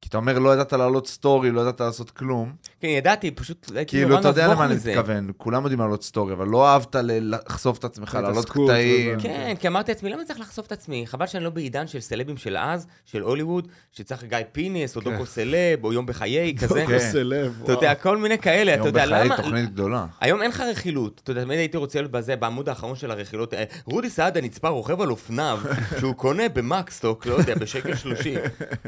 [0.07, 2.53] כי אתה אומר, לא ידעת לעלות סטורי, לא ידעת לעשות כלום.
[2.79, 4.91] כן, ידעתי, פשוט הייתי כאילו, נורא אתה יודע נבוך למה אני מזה.
[4.91, 9.19] מתכוון, כולם יודעים לעלות סטורי, אבל לא אהבת לחשוף את עצמך, כן, לעלות קטעים.
[9.19, 11.07] כן, כי אמרתי לעצמי, למה צריך לחשוף את עצמי?
[11.07, 15.11] חבל שאני לא בעידן של סלבים של אז, של הוליווד, שצריך גיא פינס, או כן.
[15.11, 16.85] דוקו סלב, או יום בחיי, כזה.
[16.87, 16.93] כן.
[16.93, 19.37] עושה לב, אתה יודע, כל מיני כאלה, אתה יום יודע, בחיי למה...
[19.37, 20.05] תוכנית גדולה.
[20.19, 21.21] היום אין לך רכילות.
[21.23, 23.53] אתה יודע, תמיד הייתי רוצה להיות בזה, בעמוד האחרון של הרכילות.
[23.53, 25.59] אה, רודי סעדה נצפה רוכב על אופניו,
[25.99, 28.39] שהוא קונה במקס סטוק, לא יודע, בשקל שלושים.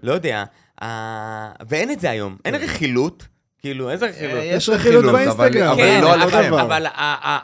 [0.03, 0.43] לא יודע.
[0.81, 2.37] אה, ואין את זה היום.
[2.45, 3.27] אין רכילות.
[3.62, 4.37] כאילו, איזה רכילות?
[4.37, 6.85] אה, יש רכילות באינסטגרם, אבל כן, לא אבל,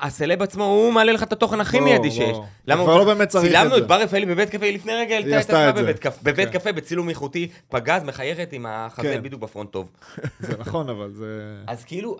[0.01, 2.37] הסלב עצמו, הוא מעלה לך את התוכן הכי מיידי שיש.
[2.65, 3.77] כבר לא באמת צריך את צילמנו זה.
[3.77, 5.83] את בר רפאלי בבית קפה, היא לפני רגע היא העלתה את עשתה עצמה את זה.
[5.83, 6.59] בבית קפה, כן.
[6.59, 9.23] קפה, בצילום איכותי, פגז, מחייכת עם החזה כן.
[9.23, 9.91] בדיוק בפרונט טוב.
[10.39, 11.57] זה נכון, אבל זה...
[11.67, 12.17] אז כאילו,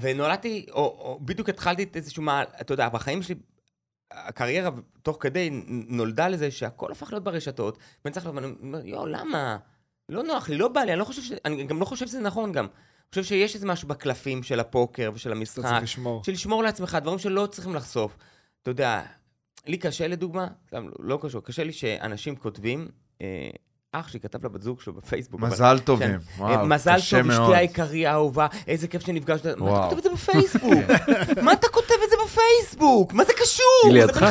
[0.00, 3.34] ונולדתי, או, בדיוק התחלתי את איזשהו מעל, אתה יודע, בחיים שלי,
[4.12, 4.70] הקריירה
[5.02, 5.50] תוך כדי
[5.88, 9.56] נולדה לזה שהכל הפך להיות ברשתות, ואני צריך לבוא, אומר, יואו, למה?
[10.10, 11.32] לא נוח לי, לא בא לי, אני לא חושב ש...
[11.44, 12.66] אני גם לא חושב שזה נכון גם.
[13.10, 16.24] חושב שיש איזה משהו בקלפים של הפוקר ושל אתה המשחק, צריך לשמור.
[16.24, 18.16] של לשמור לעצמך דברים שלא צריכים לחשוף.
[18.62, 19.02] אתה יודע,
[19.66, 22.88] לי קשה לדוגמה, סתם, לא קשור, קשה לי שאנשים כותבים,
[23.22, 23.26] אה,
[23.92, 25.40] אח שלי כתב לבת זוג שלו בפייסבוק.
[25.40, 26.08] אבל- מזל טובים.
[26.08, 26.18] כן.
[26.38, 27.40] וואו, אה, מזל קשה טוב, מאוד.
[27.42, 29.46] אשתי העיקרי האהובה, איזה כיף שנפגשת.
[29.46, 29.88] מה אתה וואו.
[29.88, 30.84] כותב את זה בפייסבוק?
[31.44, 33.12] מה אתה כותב את זה בפייסבוק?
[33.12, 33.64] מה זה קשור?
[33.84, 34.26] היא זה לידך.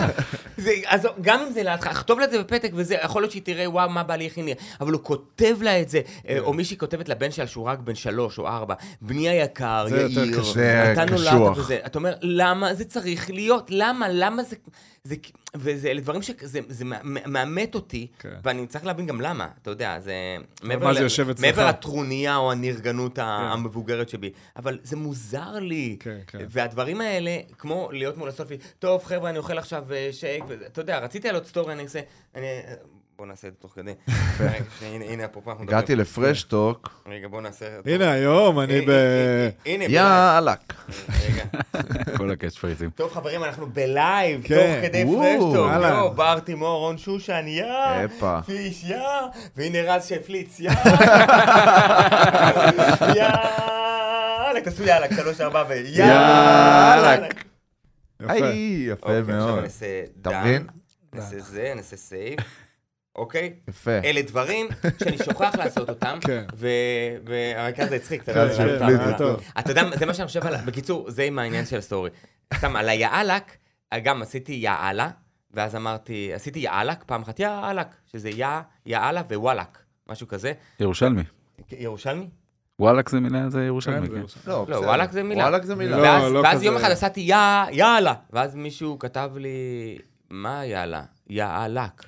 [0.87, 3.69] אז גם אם זה לידך, כתוב לה את זה בפתק וזה, יכול להיות שהיא תראה,
[3.69, 6.29] וואו, מה בעלי הכין לי, אבל הוא כותב לה את זה, כן.
[6.29, 10.07] אה, או מישהי כותבת לבן שלה שהוא רק בן שלוש או ארבע, בני היקר, יאיר,
[10.93, 11.57] אתה נולדת קשוח.
[11.57, 13.67] וזה, אתה אומר, למה זה צריך להיות?
[13.69, 14.05] למה?
[14.09, 14.55] למה זה...
[15.03, 15.15] זה,
[15.55, 16.59] וזה אלה דברים שזה
[17.05, 18.29] מאמת אותי, כן.
[18.43, 20.13] ואני צריך להבין גם למה, אתה יודע, זה...
[20.63, 21.45] מה זה ל- יושב אצלך?
[21.45, 23.23] מעבר לטרוניה או הנרגנות ה-
[23.53, 25.97] המבוגרת שבי, אבל זה מוזר לי.
[25.99, 26.37] כן, כן.
[26.49, 30.81] והדברים האלה, כמו להיות מול הסלפי, טוב, חבר'ה, אני אוכל עכשיו אה, שייק, וזה- אתה
[30.81, 31.99] יודע, רציתי לעלות סטורי, אני אעשה...
[32.35, 32.61] אני-
[33.17, 33.91] בוא נעשה את זה תוך כדי.
[34.81, 35.99] הנה, הנה, אפרופו, אנחנו הגעתי מדברים.
[35.99, 37.65] לפרשטוק, רגע, בוא נעשה...
[37.85, 38.91] הנה, היום אני הנה, ב...
[39.65, 39.85] הנה.
[41.27, 41.43] רגע.
[42.17, 42.89] כל ה catchphrase־ים.
[42.89, 44.55] טוב, חברים, אנחנו ב live, כן.
[44.55, 45.55] תוך כדי פרשטוק.
[45.81, 47.65] יואו, בר תימור, רון שושן, יא!
[48.05, 48.39] הפה.
[48.45, 48.97] פיש, יא!
[49.55, 50.71] והנה רז שהפליץ, יא!
[53.15, 55.73] יאללה, תעשו יאללה, שלוש, ארבע ו...
[55.85, 57.27] יאללה.
[58.21, 58.33] יפה.
[58.33, 59.63] היי, יפה אוקיי, עכשיו מאוד.
[59.63, 59.85] נעשה
[60.21, 60.67] אתה דן, מבין?
[61.13, 62.39] נעשה זה, נעשה סייב.
[63.15, 63.53] אוקיי?
[63.67, 63.91] יפה.
[64.03, 64.67] אלה דברים
[65.03, 66.45] שאני שוכח לעשות אותם, כן.
[67.25, 69.41] והמרכז זה הצחיק, אתה רז יודע, אתה- זה טוב.
[69.59, 72.09] אתה יודע, זה מה שאני חושב עליו, בקיצור, זה עם העניין של הסטורי.
[72.57, 73.57] סתם, על היאלק,
[74.03, 75.09] גם עשיתי יאללה,
[75.51, 78.29] ואז אמרתי, עשיתי יאלק, פעם אחת יאלק, שזה
[78.85, 79.77] יאללה ווואלק,
[80.09, 80.53] משהו כזה.
[80.79, 81.23] ירושלמי.
[81.71, 82.29] ירושלמי?
[82.79, 84.49] וואלאק זה מילה, זה ירושלמי, כן, כן.
[84.51, 84.75] לא, לא.
[84.75, 85.43] וואלק זה מילה.
[85.43, 85.97] וואלק זה מילה.
[85.97, 87.35] לא, ואז, לא ואז כזה- יום אחד עשיתי יא,
[87.71, 89.97] יאללה, ואז מישהו כתב לי,
[90.29, 91.03] מה יאללה?
[91.29, 92.03] יאלק.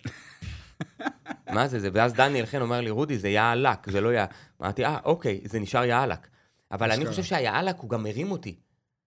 [1.55, 1.89] מה זה זה?
[1.93, 4.24] ואז דניאל חן אומר לי, רודי, זה יאלק, זה לא יא...
[4.61, 6.28] אמרתי, אה, אוקיי, זה נשאר יאלק.
[6.72, 7.05] אבל אני.
[7.05, 8.55] חושב שהיאלק הוא גם מרים אותי.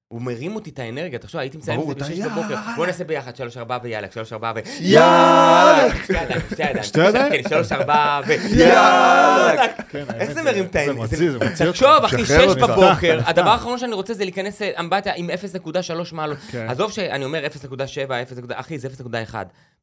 [0.08, 2.56] הוא מרים אותי את האנרגיה, תחשוב, הייתי מסיים את זה אתה בשש בבוקר.
[2.76, 3.78] בוא נעשה ביחד, שלוש, ארבע
[4.10, 4.58] שלוש, ארבע ו...
[4.80, 6.04] יאלק!
[6.04, 6.82] שתי ידיים, שתי ידיים.
[6.82, 7.32] שתי ידיים?
[7.32, 8.32] כן, שלוש, ארבע ו...
[8.32, 9.70] יאלק!
[9.88, 10.96] כן, איך זה מרים את העניין?
[10.96, 11.70] זה מוציא, זה מוציא.
[11.70, 12.62] תחשוב, אחי, שחרר שש אותך.
[12.62, 13.50] בבוקר, נפתח, הדבר.
[13.50, 16.38] האחרון שאני רוצה זה להיכנס אמבטיה עם 0.3 מעלות.
[16.50, 16.66] כן.
[16.68, 18.36] עזוב שאני אומר 0.7, 0.
[18.52, 18.88] אחי, זה
[19.32, 19.34] 0.1.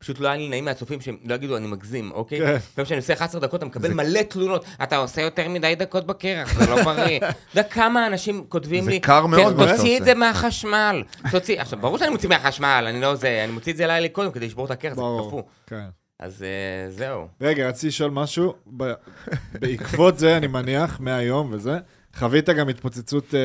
[0.01, 2.39] פשוט לא היה לי נעים מהצופים שהם לא יגידו, אני מגזים, אוקיי?
[2.39, 2.55] כן.
[2.55, 4.65] לפעמים כשאני עושה 11 דקות, אתה מקבל מלא תלונות.
[4.83, 7.17] אתה עושה יותר מדי דקות בקרח, זה לא בריא.
[7.17, 10.19] אתה יודע כמה אנשים כותבים זה לי, קר מאוד "כן, מה תוציא את עושה." זה
[10.19, 11.03] מהחשמל.
[11.31, 14.31] תוציא, עכשיו, ברור שאני מוציא מהחשמל, אני לא זה, אני מוציא את זה לילה קודם
[14.31, 15.01] כדי לשבור את הקרח, זה.
[15.27, 15.41] קפוא.
[15.67, 15.85] כן.
[16.19, 17.27] אז אה, זהו.
[17.41, 18.53] רגע, רציתי לשאול משהו.
[19.61, 21.77] בעקבות זה, אני מניח, מהיום וזה,
[22.15, 23.39] חווית גם התפוצצות, אה,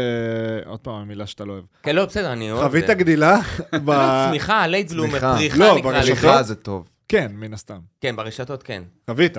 [0.70, 1.64] עוד פעם, המילה שאתה לא אוהב.
[1.82, 2.64] כן, לא, בסדר, אני אוהב.
[2.66, 3.38] חווית גדילה
[3.84, 3.90] ב...
[4.28, 5.34] צמיחה, late bloomer, צמיחה.
[5.36, 6.10] פריחה לא, נקרא ברשתות.
[6.12, 6.20] לזה.
[6.20, 6.88] סליחה, זה טוב.
[7.08, 7.78] כן, מן הסתם.
[8.00, 8.82] כן, ברשתות כן.
[9.10, 9.36] חווית.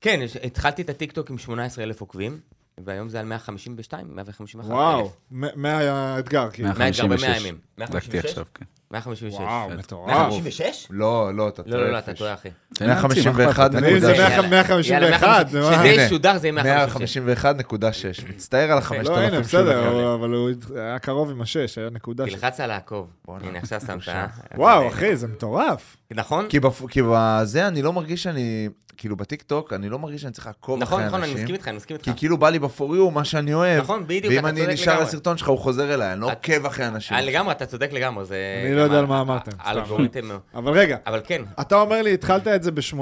[0.00, 2.40] כן, התחלתי את הטיקטוק עם 18,000 עוקבים,
[2.84, 5.10] והיום זה על 152, 151 וואו, אלף.
[5.30, 6.68] מ- מהאתגר, כאילו.
[6.68, 7.24] מאה- מהאתגר 156.
[7.28, 7.58] במאה ימים.
[7.78, 8.24] בדקתי 156?
[8.24, 8.64] עכשיו, כן.
[8.90, 9.34] 156.
[9.34, 9.70] וואו.
[9.70, 10.10] מטורף.
[10.10, 10.86] 156?
[10.90, 11.76] לא, לא, אתה טועה.
[11.76, 12.14] לא, לא, לא, אתה.
[12.14, 12.48] טועה, אחי.
[12.74, 13.82] תן להמציא, מה 151 אכפת לך?
[13.82, 14.40] ואם זה נקודה.
[14.40, 15.66] 100 151, זה מה?
[15.72, 16.02] שזה הנה.
[16.02, 17.16] ישודר, זה יהיה 156.
[17.16, 18.28] 151.6.
[18.28, 22.24] מצטער על ה-5,000 לא, הנה, בסדר, אבל הוא היה קרוב עם השש, היה נקודה.
[22.24, 23.10] לחצת לעקוב.
[23.24, 24.08] בואנה, הנה, עכשיו שמת.
[24.08, 24.26] אה?
[24.56, 25.96] וואו, אחי, זה מטורף.
[26.10, 26.48] נכון?
[26.88, 28.68] כי בזה אני לא מרגיש שאני,
[28.98, 31.42] כאילו בטיקטוק, אני לא מרגיש שאני צריך לעקוב נכון, אחרי נכון, אני אנשים.
[31.44, 32.04] מסכים איתך, אני מסכים איתך.
[32.04, 33.82] כי כאילו בא לי בפוריו מה שאני אוהב.
[33.82, 35.06] נכון, בדיוק, ואם אתה אני צודק נשאר לגמרי.
[35.08, 37.16] לסרטון שלך, הוא חוזר אליי, אני לא את- עוקב אחרי אנשים.
[37.16, 38.36] אה, לגמרי, אתה צודק לגמרי, זה...
[38.66, 39.60] אני לא יודע על מה אמרתם, סתם.
[39.60, 40.28] האלגוריתם...
[40.54, 43.00] אבל רגע, אבל כן, אתה אומר לי, התחלת את זה ב-18,000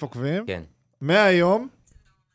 [0.00, 0.62] עוקבים, כן,
[1.00, 1.68] מהיום,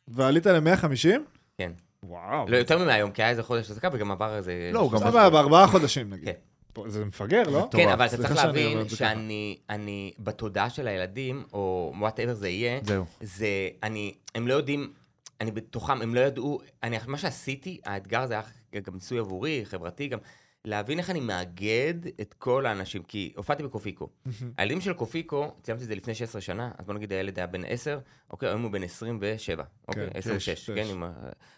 [0.07, 1.09] ועלית ל-150?
[1.57, 1.71] כן.
[2.03, 2.45] וואו.
[2.49, 4.69] לא, יותר ממהיום, כי היה איזה חודש עסקה וגם עבר איזה...
[4.73, 6.29] לא, הוא גם- סבבה, ארבעה חודשים נגיד.
[6.75, 6.89] כן.
[6.89, 7.67] זה מפגר, לא?
[7.71, 13.05] כן, אבל אתה צריך להבין שאני אני בתודעה של הילדים, או whatever זה יהיה, זהו.
[13.21, 14.93] זה, אני, הם לא יודעים,
[15.41, 20.07] אני בתוכם, הם לא ידעו, אני, מה שעשיתי, האתגר זה היה גם ניסוי עבורי, חברתי
[20.07, 20.19] גם,
[20.65, 24.09] להבין איך אני מאגד את כל האנשים, כי הופעתי בקופיקו.
[24.57, 27.65] הילדים של קופיקו, סיימתי את זה לפני 16 שנה, אז בוא נגיד הילד היה בן
[27.65, 27.99] 10,
[28.31, 30.91] אוקיי, היום הוא בן 27, אוקיי, כן, 26, שש, כן, שש.
[30.91, 31.03] עם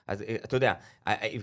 [0.07, 0.73] אז אה, אתה יודע,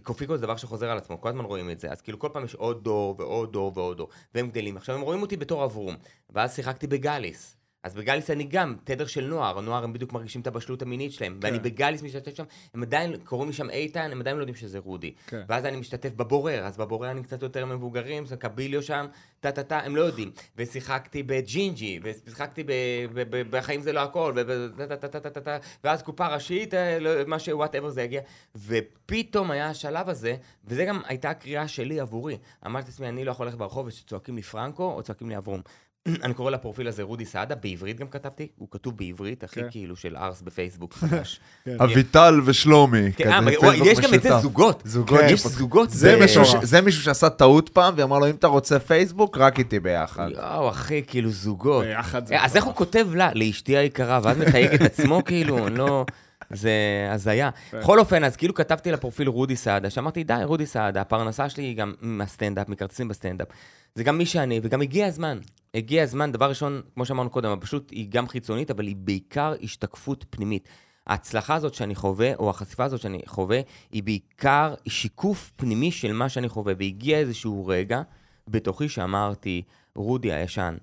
[0.03, 2.45] קופיקו זה דבר שחוזר על עצמו, כל הזמן רואים את זה, אז כאילו כל פעם
[2.45, 4.77] יש עוד דור ועוד דור ועוד דור, והם גדלים.
[4.77, 5.97] עכשיו הם רואים אותי בתור אברום,
[6.31, 7.57] ואז שיחקתי בגאליס.
[7.83, 11.39] אז בגאליס אני גם תדר של נוער, נוער הם בדיוק מרגישים את הבשלות המינית שלהם,
[11.43, 14.79] ואני בגאליס משתתף שם, הם עדיין, קוראים לי שם איתן, הם עדיין לא יודעים שזה
[14.79, 15.15] רודי.
[15.27, 15.43] כן.
[15.49, 19.07] ואז אני משתתף בבורר, אז בבורר אני קצת יותר מבוגרים, זה קביליו שם,
[19.41, 20.31] טה טה טה, הם לא יודעים.
[20.57, 22.71] ושיחקתי בג'ינג'י, ושיחקתי ב-
[23.15, 24.43] ב- ב- בחיים זה לא הכל, ו-
[24.77, 27.49] ו- טה טה טה טה טה טה, ואז קופה ראשית, אה, לא- מה ש...
[27.49, 28.21] whatever זה יגיע.
[28.57, 32.39] ופתאום היה השלב הזה, וזה גם הייתה הקריאה שלי עבורי.
[32.67, 35.63] אמרתי לעצמי, אני לא יכול ללכת ברחוב ושצועקים לי פרנקו, או צועקים לי אברום.
[36.25, 39.67] אני קורא לפרופיל הזה רודי סעדה, בעברית גם כתבתי, הוא כתוב בעברית, הכי כן.
[39.71, 41.41] כאילו של ארס בפייסבוק חדש.
[41.79, 43.13] אביטל ושלומי.
[43.17, 44.39] כן, כזה אה, אבל פייסבוק וואי, יש גם את זה.
[44.39, 44.83] זוגות.
[44.87, 45.59] זוגות יש שפותחים.
[45.61, 45.91] זוגות.
[45.91, 46.65] זה ב- מישהו ש- מטורף.
[46.65, 50.29] זה מישהו שעשה טעות פעם, ואמר לו, אם אתה רוצה פייסבוק, רק איתי ביחד.
[50.31, 51.85] יואו, אחי, כאילו זוגות.
[51.85, 52.75] ביחד זה אה, אז איך הוא.
[52.75, 56.05] כותב לה, לאשתי היקרה, ואז מתייג את עצמו, כאילו, אני לא...
[56.53, 57.51] זה הזיה.
[57.71, 57.81] כן.
[57.81, 61.77] בכל אופן, אז כאילו כתבתי לפרופיל רודי סעדה, שאמרתי, די, רודי סעדה, הפרנסה שלי היא
[61.77, 63.49] גם מהסטנדאפ, מכרטיסים בסטנדאפ.
[63.95, 65.39] זה גם מי שאני, וגם הגיע הזמן.
[65.75, 70.25] הגיע הזמן, דבר ראשון, כמו שאמרנו קודם, הפשוט היא גם חיצונית, אבל היא בעיקר השתקפות
[70.31, 70.69] פנימית.
[71.07, 73.61] ההצלחה הזאת שאני חווה, או החשיפה הזאת שאני חווה,
[73.93, 76.75] היא בעיקר שיקוף פנימי של מה שאני חווה.
[76.79, 78.03] והגיע איזשהו רגע
[78.49, 79.63] בתוכי שאמרתי,
[79.97, 80.77] רודי הישן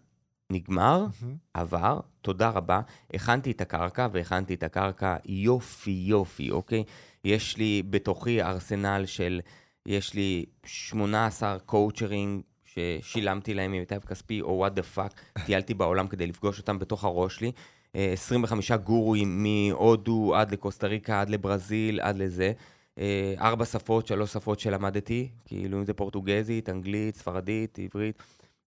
[0.51, 1.35] נגמר, מהמם.
[1.53, 2.81] עבר, תודה רבה.
[3.13, 6.83] הכנתי את הקרקע, והכנתי את הקרקע יופי יופי, אוקיי?
[7.23, 9.41] יש לי בתוכי ארסנל של,
[9.85, 16.27] יש לי 18 קואוצ'רים ששילמתי להם ממיטב כספי, או what the fuck, טיילתי בעולם כדי
[16.27, 17.51] לפגוש אותם בתוך הראש שלי.
[17.95, 22.51] אה, 25 גורואים מהודו עד לקוסטה ריקה, עד לברזיל, עד לזה.
[22.99, 28.23] אה, ארבע שפות, שלוש שפות שלמדתי, כאילו אם זה פורטוגזית, אנגלית, ספרדית, עברית.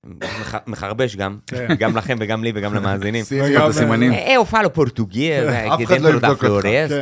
[0.06, 1.68] מח- מחרבש גם, כן.
[1.80, 3.24] גם לכם וגם לי וגם למאזינים.
[3.24, 4.68] Eh, io falo
[5.84, 6.92] אחד לא dentro da floresta,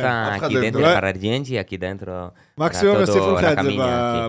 [0.51, 1.01] לא dentro da
[1.77, 2.09] dentro...
[2.57, 3.71] מקסימום יוסיפו לך את זה.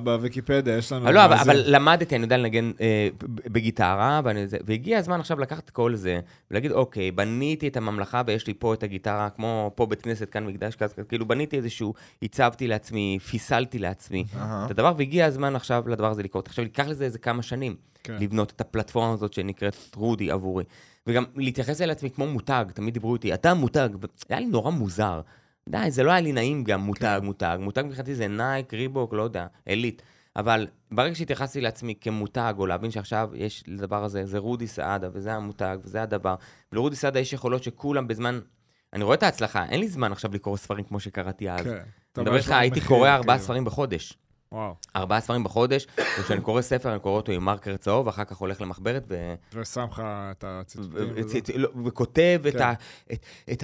[0.03, 1.13] בוויקיפדיה, יש לנו...
[1.13, 4.21] לא, אבל, למדתי, אני יודע לנגן אה, ב- בגיטרה,
[4.67, 6.21] והגיע הזמן עכשיו לקחת כל זה,
[6.51, 10.47] ולהגיד, אוקיי, בניתי את הממלכה ויש לי פה את הגיטרה, כמו פה בית כנסת, כאן
[10.47, 10.77] מקדש,
[11.09, 14.25] כאילו בניתי איזשהו, הצבתי לעצמי, פיסלתי לעצמי.
[14.37, 16.47] את הדבר, והגיע הזמן עכשיו לדבר הזה לקרות.
[16.49, 17.75] עכשיו, ייקח לזה איזה כמה שנים,
[18.05, 18.17] כן.
[18.21, 20.65] לבנות את הפלטפורמה הזאת שנקראת רודי עבורי.
[21.07, 23.89] וגם להתייחס אל עצמי כמו מותג, תמיד דיברו איתי, אתה מותג,
[24.29, 25.21] היה לי נורא מוזר.
[25.69, 27.59] די, זה לא היה לי נעים גם, מותג, מותג.
[27.61, 30.03] מותג מבחינתי זה נייק, ריבוק, לא יודע, עילית.
[30.37, 35.33] אבל ברגע שהתייחסתי לעצמי כמותג, או להבין שעכשיו יש לדבר הזה, זה רודי סעדה, וזה
[35.33, 36.35] המותג, וזה הדבר.
[36.73, 38.41] ולרודי סעדה יש יכולות שכולם בזמן...
[38.93, 41.65] אני רואה את ההצלחה, אין לי זמן עכשיו לקרוא ספרים כמו שקראתי אז.
[41.65, 41.71] כן.
[42.17, 43.45] אני מדבר איתך, הייתי קורא ארבעה כאילו.
[43.45, 44.19] ספרים בחודש.
[44.53, 44.75] וואו.
[44.97, 45.87] ארבעה ספרים בחודש,
[46.21, 49.35] וכשאני קורא ספר, אני קורא אותו עם מרקר צהוב, ואחר כך הולך למחברת, ו...
[49.55, 51.61] ושם לך את הציטוטים.
[51.61, 53.63] לא, וכותב את כן.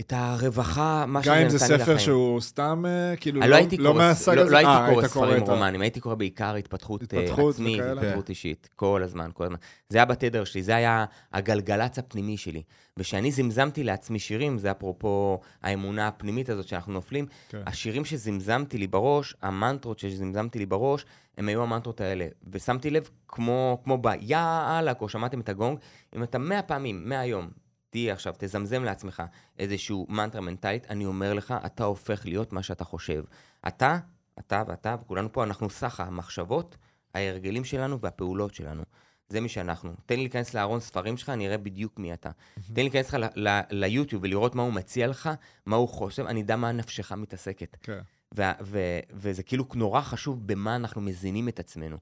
[0.00, 1.80] את- הרווחה, מה שזה גם נתן אם לי זה לחיים.
[1.80, 4.50] ספר שהוא סתם, אה, כאילו, לא לא מהסג לא, הזה?
[4.52, 7.80] לא הייתי אה, קורא ספרים רומנים, הייתי קורא בעיקר התפתחות, אה, עצמית?
[7.80, 9.56] התפתחות אישית, כל הזמן, כל הזמן.
[9.88, 12.62] זה היה בתדר שלי, זה היה הגלגלצ הפנימי שלי.
[12.98, 17.62] וכשאני זמזמתי לעצמי שירים, זה אפרופו האמונה הפנימית הזאת שאנחנו נופלים, כן.
[17.66, 21.06] השירים שזמזמתי לי בראש, המנטרות שזמזמתי לי בראש,
[21.38, 22.26] הם היו המנטרות האלה.
[22.50, 25.78] ושמתי לב, כמו, כמו ביאללה, או שמעתם את הגונג,
[26.16, 27.50] אם אתה מאה פעמים, מהיום,
[27.90, 29.22] תהיה עכשיו, תזמזם לעצמך
[29.58, 33.24] איזשהו מנטרה מנטלית, אני אומר לך, אתה הופך להיות מה שאתה חושב.
[33.68, 33.98] אתה,
[34.38, 36.76] אתה ואתה, וכולנו פה, אנחנו סך המחשבות,
[37.14, 38.82] ההרגלים שלנו והפעולות שלנו.
[39.32, 39.92] זה מי שאנחנו.
[40.06, 42.30] תן לי להיכנס לארון ספרים שלך, אני אראה בדיוק מי אתה.
[42.54, 43.16] תן לי להיכנס לך
[43.70, 45.30] ליוטיוב ולראות מה הוא מציע לך,
[45.66, 47.76] מה הוא חושב, אני אדע מה נפשך מתעסקת.
[47.82, 47.98] כן.
[49.10, 51.96] וזה כאילו נורא חשוב במה אנחנו מזינים את עצמנו.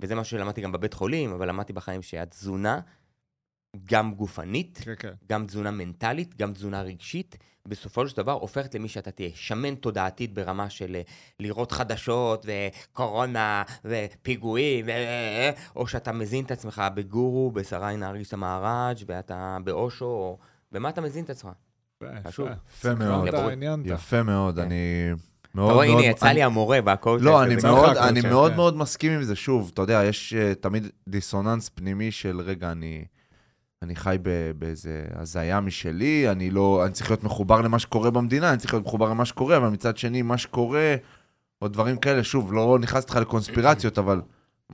[0.00, 2.80] וזה מה שלמדתי גם בבית חולים, אבל למדתי בחיים שהתזונה,
[3.84, 5.12] גם גופנית, כן, כן.
[5.30, 7.36] גם תזונה מנטלית, גם תזונה רגשית,
[7.68, 9.30] בסופו של דבר הופכת למי שאתה תהיה.
[9.34, 11.02] שמן תודעתית ברמה של אה,
[11.40, 12.46] לראות חדשות
[12.92, 14.90] וקורונה ופיגועים, ו-
[15.76, 20.38] או שאתה מזין את עצמך בגורו, בשרי נהריש המהראג' ואתה באושו, או...
[20.72, 21.52] במה אתה מזין את עצמך?
[22.02, 22.48] יפה, חשוב.
[22.70, 23.28] יפה מאוד.
[23.84, 24.62] יפה מאוד, כן.
[24.62, 25.98] אני אתה מאוד רואה, מאוד...
[25.98, 27.24] הנה, יצא אני- לי המורה והקואוצ'ר.
[27.24, 28.28] לא, אני מאוד, אני כן.
[28.28, 29.36] מאוד מאוד מסכים עם זה.
[29.36, 33.04] שוב, אתה יודע, יש אה, תמיד דיסוננס פנימי של, רגע, אני...
[33.84, 34.16] אני חי
[34.58, 38.86] באיזה הזיה משלי, אני לא, אני צריך להיות מחובר למה שקורה במדינה, אני צריך להיות
[38.86, 40.94] מחובר למה שקורה, אבל מצד שני, מה שקורה,
[41.62, 44.20] או דברים כאלה, שוב, לא נכנס איתך לקונספירציות, אבל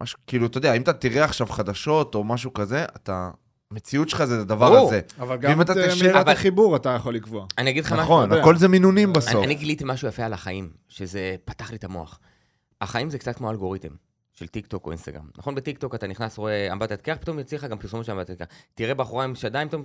[0.00, 3.30] מש, כאילו, אתה יודע, אם אתה תראה עכשיו חדשות או משהו כזה, אתה,
[3.70, 4.88] המציאות שלך זה הדבר ברור.
[4.88, 5.00] הזה.
[5.20, 7.46] אבל גם את אתה אה, מידת אבל- החיבור אתה יכול לקבוע.
[7.58, 8.04] אני אגיד לך משהו.
[8.04, 8.32] נכון.
[8.32, 9.44] הכל זה מינונים אני- בסוף.
[9.44, 12.20] אני גיליתי משהו יפה על החיים, שזה פתח לי את המוח.
[12.80, 13.88] החיים זה קצת כמו אלגוריתם
[14.40, 15.30] של טיק טוק או אינסטגרם.
[15.38, 18.38] נכון, בטיק טוק אתה נכנס, רואה אמבטת קרח, פתאום יוצא לך גם פרסומת של אמבטת
[18.38, 18.48] קרח.
[18.74, 19.82] תראה בחורה עם שדיים, פתאום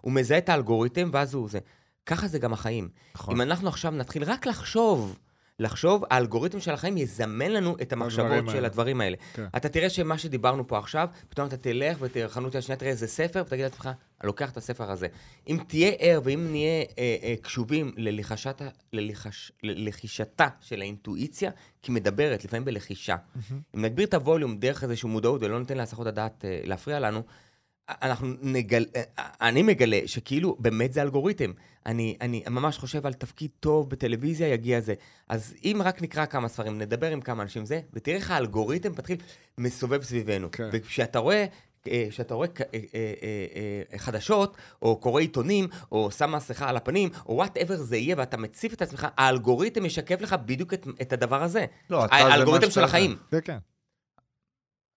[0.00, 1.58] הוא מזהה את האלגוריתם, ואז הוא זה.
[2.06, 2.88] ככה זה גם החיים.
[3.14, 3.34] נכון.
[3.34, 5.18] אם אנחנו עכשיו נתחיל רק לחשוב,
[5.58, 8.66] לחשוב, האלגוריתם של החיים יזמן לנו את המחשבות של האלה.
[8.66, 9.16] הדברים האלה.
[9.34, 9.46] כן.
[9.56, 13.42] אתה תראה שמה שדיברנו פה עכשיו, פתאום אתה תלך ותחנות יד שנייה, תראה איזה ספר,
[13.46, 13.86] ותגיד לעצמך,
[14.20, 15.06] אני לוקח את הספר הזה.
[15.48, 21.50] אם תהיה ער ואם נהיה אה, אה, קשובים ללחישת, ללחש, ללחישתה של האינטואיציה,
[21.82, 23.16] כי מדברת, לפעמים בלחישה.
[23.74, 27.22] אם נגביר את הווליום דרך איזושהי מודעות ולא ניתן להסחות הדעת אה, להפריע לנו,
[27.88, 28.86] אנחנו נגל...
[28.96, 29.02] אה,
[29.40, 31.52] אני מגלה שכאילו, באמת זה אלגוריתם.
[31.86, 34.94] אני, אני ממש חושב על תפקיד טוב בטלוויזיה, יגיע זה.
[35.28, 39.16] אז אם רק נקרא כמה ספרים, נדבר עם כמה אנשים זה, ותראה איך האלגוריתם מתחיל
[39.58, 40.48] מסובב סביבנו.
[40.52, 40.68] כן.
[40.72, 41.46] וכשאתה רואה
[41.88, 47.34] אה, שאתה רואה אה, אה, חדשות, או קורא עיתונים, או שם מסכה על הפנים, או
[47.34, 51.66] whatever זה יהיה, ואתה מציף את עצמך, האלגוריתם ישקף לך בדיוק את, את הדבר הזה.
[51.90, 53.16] לא, אתה האלגוריתם של החיים.
[53.30, 53.58] כן, כן.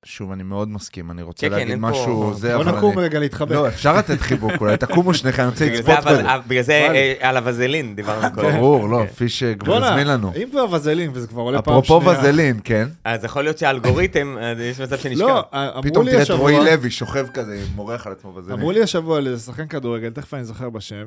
[0.05, 2.77] שוב, אני מאוד מסכים, אני רוצה כן, כן, להגיד אין פה- משהו, זה, בוא אבל
[2.77, 3.05] נקום אני...
[3.05, 3.51] רגע להתחבק.
[3.51, 6.25] לא, אפשר לתת חיבוק אולי, תקומו שניכם, אני רוצה לצפות זה, אבל- קודם.
[6.25, 6.73] אבל- בגלל זה.
[6.73, 8.51] אה, על הווזלין דיברנו קודם.
[8.51, 9.13] ברור, לא, כן.
[9.13, 10.31] פיש כבר בואנה, הזמין לנו.
[10.35, 12.19] אם כבר וזלין, וזה כבר עולה פעם אפרופו שנייה.
[12.19, 12.87] וזלין, כן?
[13.03, 15.21] אז יכול להיות שהאלגוריתם, אז יש מצב שנשכח.
[15.25, 18.57] לא, אמרו פתאום לי תראה את רועי לוי שוכב כזה, מורח על עצמו וזלין.
[18.57, 21.05] אמרו לי השבוע על איזה שחקן כדורגל, תכף אני זוכר בשם,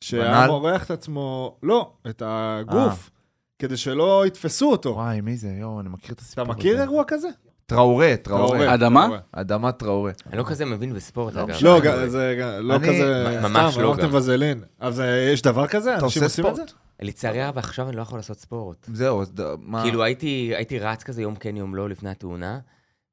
[0.00, 0.46] שהיה?
[0.46, 3.10] מורח את עצמו, לא, את הגוף,
[3.58, 4.90] כדי שלא יתפסו אותו.
[4.90, 5.48] וואי, מי זה?
[5.60, 6.52] יואו, אני מכיר את אתה הסיפור הזה.
[6.52, 7.28] מכיר אירוע כזה?
[7.66, 8.74] טראורה, טראורה.
[8.74, 9.08] אדמה?
[9.32, 10.12] אדמה טראורה.
[10.26, 11.56] אני לא כזה מבין בספורט, לא אגב.
[11.62, 14.14] לא, ג- זה לא כזה, ממש סתם, לא אמרתם.
[14.14, 14.60] וזלין.
[14.80, 15.96] אז אה, יש דבר כזה?
[15.96, 16.28] אתה עושה?
[16.28, 16.72] ספורט?
[17.00, 18.86] לצערי הרב, עכשיו אני לא יכול לעשות ספורט.
[18.92, 19.82] זהו, אז מה...
[19.82, 22.58] כאילו הייתי רץ כזה יום כן, יום לא, לפני התאונה,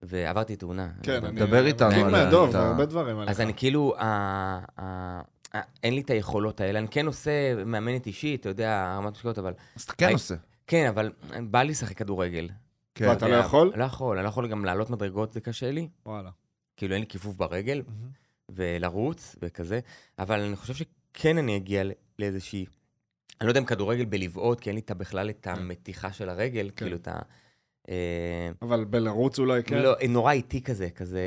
[0.03, 0.87] ועברתי תאונה.
[1.03, 1.39] כן, אני...
[1.39, 2.29] דבר איתנו על ה-
[2.67, 3.29] הרבה דברים עליך.
[3.29, 3.93] אז אני כאילו,
[5.83, 6.79] אין לי את היכולות האלה.
[6.79, 7.31] אני כן עושה
[7.65, 9.53] מאמנת אישית, אתה יודע, רמת משקעות, אבל...
[9.75, 10.35] אז אתה כן עושה.
[10.67, 12.49] כן, אבל בא לי לשחק כדורגל.
[12.95, 13.07] כן.
[13.09, 13.71] ואתה לא יכול?
[13.75, 15.87] לא יכול, אני לא יכול גם לעלות מדרגות, זה קשה לי.
[16.05, 16.29] וואלה.
[16.77, 17.81] כאילו, אין לי כיפוף ברגל,
[18.49, 19.79] ולרוץ, וכזה.
[20.19, 22.65] אבל אני חושב שכן אני אגיע ל- לאיזושהי...
[23.41, 26.69] אני לא יודע אם כדורגל בלבעוט, כי אין לי את- בכלל את המתיחה של הרגל,
[26.69, 26.85] כן.
[26.85, 27.19] כאילו את ה...
[27.89, 29.77] אה, אבל בלרוץ אולי כן?
[29.77, 31.19] לא, נורא איטי כזה, כזה...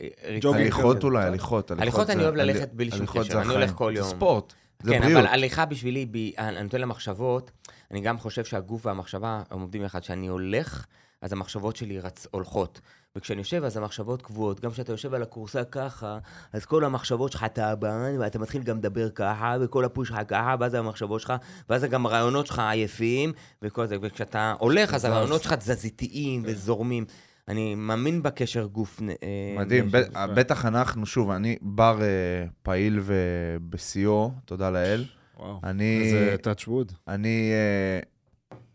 [0.00, 1.04] אה, הליכות.
[1.04, 1.70] אולי, הליכות.
[1.70, 3.72] הליכות אני זה- אוהב ללכת בלי שום קשר, זה אני הולך.
[3.74, 4.08] כל זה יום.
[4.08, 5.18] ספורט, זה כן, בריאות.
[5.24, 7.50] אבל הליכה בשבילי, אני נותן לה מחשבות,
[7.90, 10.00] אני גם חושב שהגוף והמחשבה הם עובדים יחד.
[10.00, 10.86] כשאני הולך,
[11.24, 12.26] אז המחשבות שלי רצ...
[12.30, 12.80] הולכות.
[13.16, 14.60] וכשאני יושב, אז המחשבות קבועות.
[14.60, 16.18] גם כשאתה יושב על הכורסה ככה,
[16.52, 20.74] אז כל המחשבות שלך טעבן, ואתה מתחיל גם לדבר ככה, וכל הפוש שלך ככה, ואז
[20.74, 21.32] המחשבות שלך,
[21.68, 23.96] ואז גם הרעיונות שלך עייפים, וכל זה.
[24.02, 25.04] וכשאתה הולך, אז.
[25.04, 27.04] הרעיונות שלך תזזיתיים וזורמים.
[27.48, 29.00] אני מאמין בקשר גוף...
[29.02, 29.88] אה, מדהים.
[29.90, 35.04] ב- בטח אנחנו, שוב, אני בר אה, פעיל ובשיאו, תודה לאל.
[35.38, 35.60] וואו.
[35.64, 36.00] אני...
[36.02, 36.92] איזה touch wood.
[37.08, 38.13] אני, אה,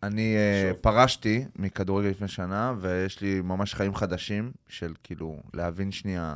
[0.03, 0.35] אני
[0.69, 0.77] שוב.
[0.81, 6.35] פרשתי מכדורגל לפני שנה, ויש לי ממש חיים חדשים של כאילו להבין שנייה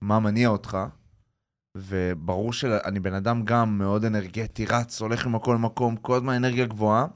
[0.00, 0.78] מה מניע אותך.
[1.76, 7.06] וברור שאני בן אדם גם מאוד אנרגטי, רץ, הולך ממקום למקום, כל הזמן אנרגיה גבוהה.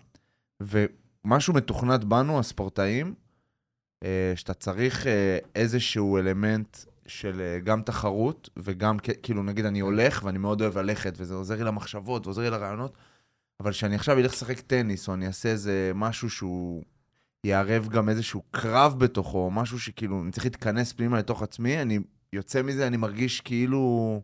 [0.62, 3.14] ומשהו מתוכנת בנו, הספורטאים,
[4.04, 10.38] אה, שאתה צריך אה, איזשהו אלמנט של גם תחרות, וגם כאילו, נגיד, אני הולך, ואני
[10.38, 12.94] מאוד אוהב ללכת, וזה עוזר לי למחשבות, ועוזר לי לרעיונות,
[13.60, 16.84] אבל כשאני עכשיו אלך לשחק טניס, או אני אעשה איזה משהו שהוא
[17.44, 21.98] יערב גם איזשהו קרב בתוכו, או משהו שכאילו, אני צריך להתכנס פנימה לתוך עצמי, אני
[22.32, 24.20] יוצא מזה, אני מרגיש כאילו...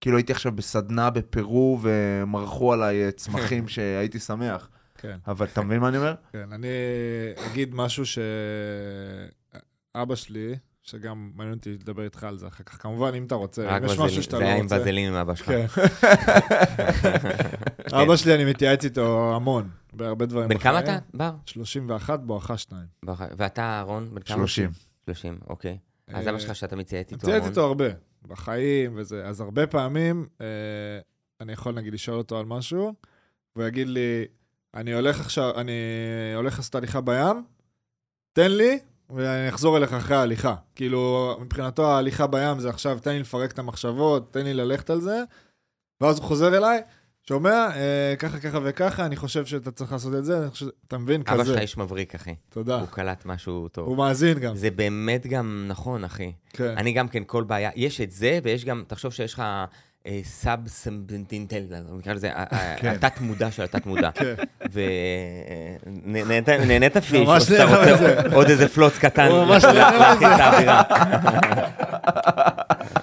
[0.00, 4.68] כאילו הייתי עכשיו בסדנה בפרו ומרחו עליי אה, צמחים שהייתי שמח.
[4.94, 5.18] כן.
[5.26, 6.14] אבל אתה מבין מה אני אומר?
[6.32, 6.68] כן, אני
[7.46, 8.04] אגיד משהו
[9.94, 10.56] שאבא שלי,
[10.90, 13.98] שגם מעניין אותי לדבר איתך על זה אחר כך, כמובן, אם אתה רוצה, אם יש
[13.98, 14.80] משהו שאתה זה לא היה עם רוצה.
[14.80, 15.46] וזלין עם אבא שלך.
[15.46, 15.66] כן.
[18.02, 20.78] אבא שלי, אני מתייעץ איתו המון, בהרבה דברים בן כמה.
[20.80, 21.30] אתה, בר?
[21.46, 22.82] 31 בואכה 2.
[23.04, 24.36] בח- ואתה, אהרון, בן כמה?
[24.36, 24.70] 30.
[25.04, 25.78] 30, אוקיי.
[26.08, 27.50] אז אבא שלך שאתה מתייעץ איתו מתייעץ המון.
[27.50, 27.84] איתו הרבה,
[28.28, 29.26] בחיים וזה.
[29.26, 30.46] אז הרבה פעמים אה,
[31.40, 32.94] אני יכול נגיד לשאול אותו על משהו,
[33.56, 34.24] והוא יגיד לי,
[34.74, 35.72] אני הולך עכשיו, אני
[36.36, 37.44] הולך לעשות הליכה בים,
[38.32, 38.78] תן לי,
[39.14, 40.54] ואני אחזור אליך אחרי ההליכה.
[40.74, 45.00] כאילו, מבחינתו ההליכה בים זה עכשיו, תן לי לפרק את המחשבות, תן לי ללכת על
[45.00, 45.22] זה,
[46.00, 46.80] ואז הוא חוזר אליי,
[47.28, 50.98] שומע, אה, ככה, ככה וככה, אני חושב שאתה צריך לעשות את זה, אני חושב, אתה
[50.98, 51.22] מבין?
[51.26, 51.52] אבא כזה.
[51.52, 52.34] שלך איש מבריק, אחי.
[52.48, 52.80] תודה.
[52.80, 53.88] הוא קלט משהו טוב.
[53.88, 54.56] הוא מאזין גם.
[54.56, 56.32] זה באמת גם נכון, אחי.
[56.50, 56.74] כן.
[56.76, 59.42] אני גם כן, כל בעיה, יש את זה, ויש גם, תחשוב שיש לך
[60.24, 61.62] סאב סמבנטינטל,
[61.98, 62.88] נקרא לזה, ה- ה- כן.
[62.88, 64.10] התת-מודע של התת-מודע.
[64.18, 64.34] כן.
[66.62, 68.34] ונהנית פיש, או שאתה רוצה.
[68.34, 69.70] עוד איזה פלוץ קטן, להכין
[70.32, 70.82] את האווירה.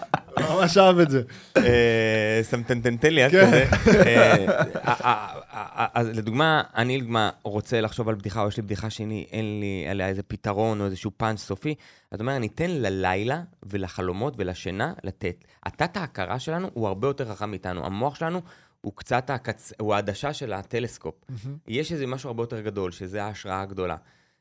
[0.78, 1.22] אהב את זה.
[1.57, 3.47] אה, סמטנטנטליאס כן.
[3.47, 3.65] כזה.
[4.05, 4.45] אה,
[4.88, 9.59] אה, אז לדוגמה, אני לדוגמה רוצה לחשוב על בדיחה, או יש לי בדיחה שלי, אין
[9.59, 11.76] לי עליה איזה פתרון או איזשהו פאנץ' סופי,
[12.11, 15.43] אז אומר, אני אתן ללילה ולחלומות ולשינה לתת.
[15.65, 17.86] התת ההכרה שלנו הוא הרבה יותר חכם מאיתנו.
[17.86, 18.41] המוח שלנו
[18.82, 19.74] הוא קצת הקצ...
[19.80, 21.15] הוא העדשה של הטלסקופ.
[21.68, 23.95] יש איזה משהו הרבה יותר גדול, שזה ההשראה הגדולה.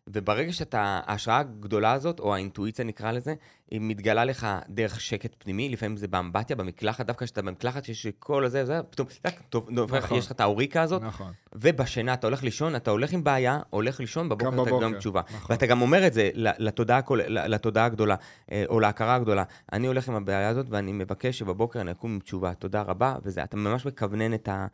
[0.09, 3.35] וברגע שאתה, ההשראה הגדולה הזאת, או האינטואיציה נקרא לזה,
[3.71, 8.45] היא מתגלה לך דרך שקט פנימי, לפעמים זה באמבטיה, במקלחת, דווקא כשאתה במקלחת, שיש כל
[8.45, 10.19] הזה, זה, פתאום, טק, טוב, נכון.
[10.19, 11.33] יש לך את האוריקה הזאת, נכון.
[11.55, 15.21] ובשינה אתה הולך לישון, אתה הולך עם בעיה, הולך לישון, בבוקר אתה בבוקר, גם תשובה.
[15.35, 15.47] נכון.
[15.51, 18.15] ואתה גם אומר את זה לתודעה, לתודעה הגדולה,
[18.53, 19.45] אה, או להכרה הגדולה.
[19.73, 22.55] אני הולך עם הבעיה הזאת, ואני מבקש שבבוקר אני אקום עם תשובה.
[22.55, 24.67] תודה רבה, וזה, אתה ממש מכוונן את ה...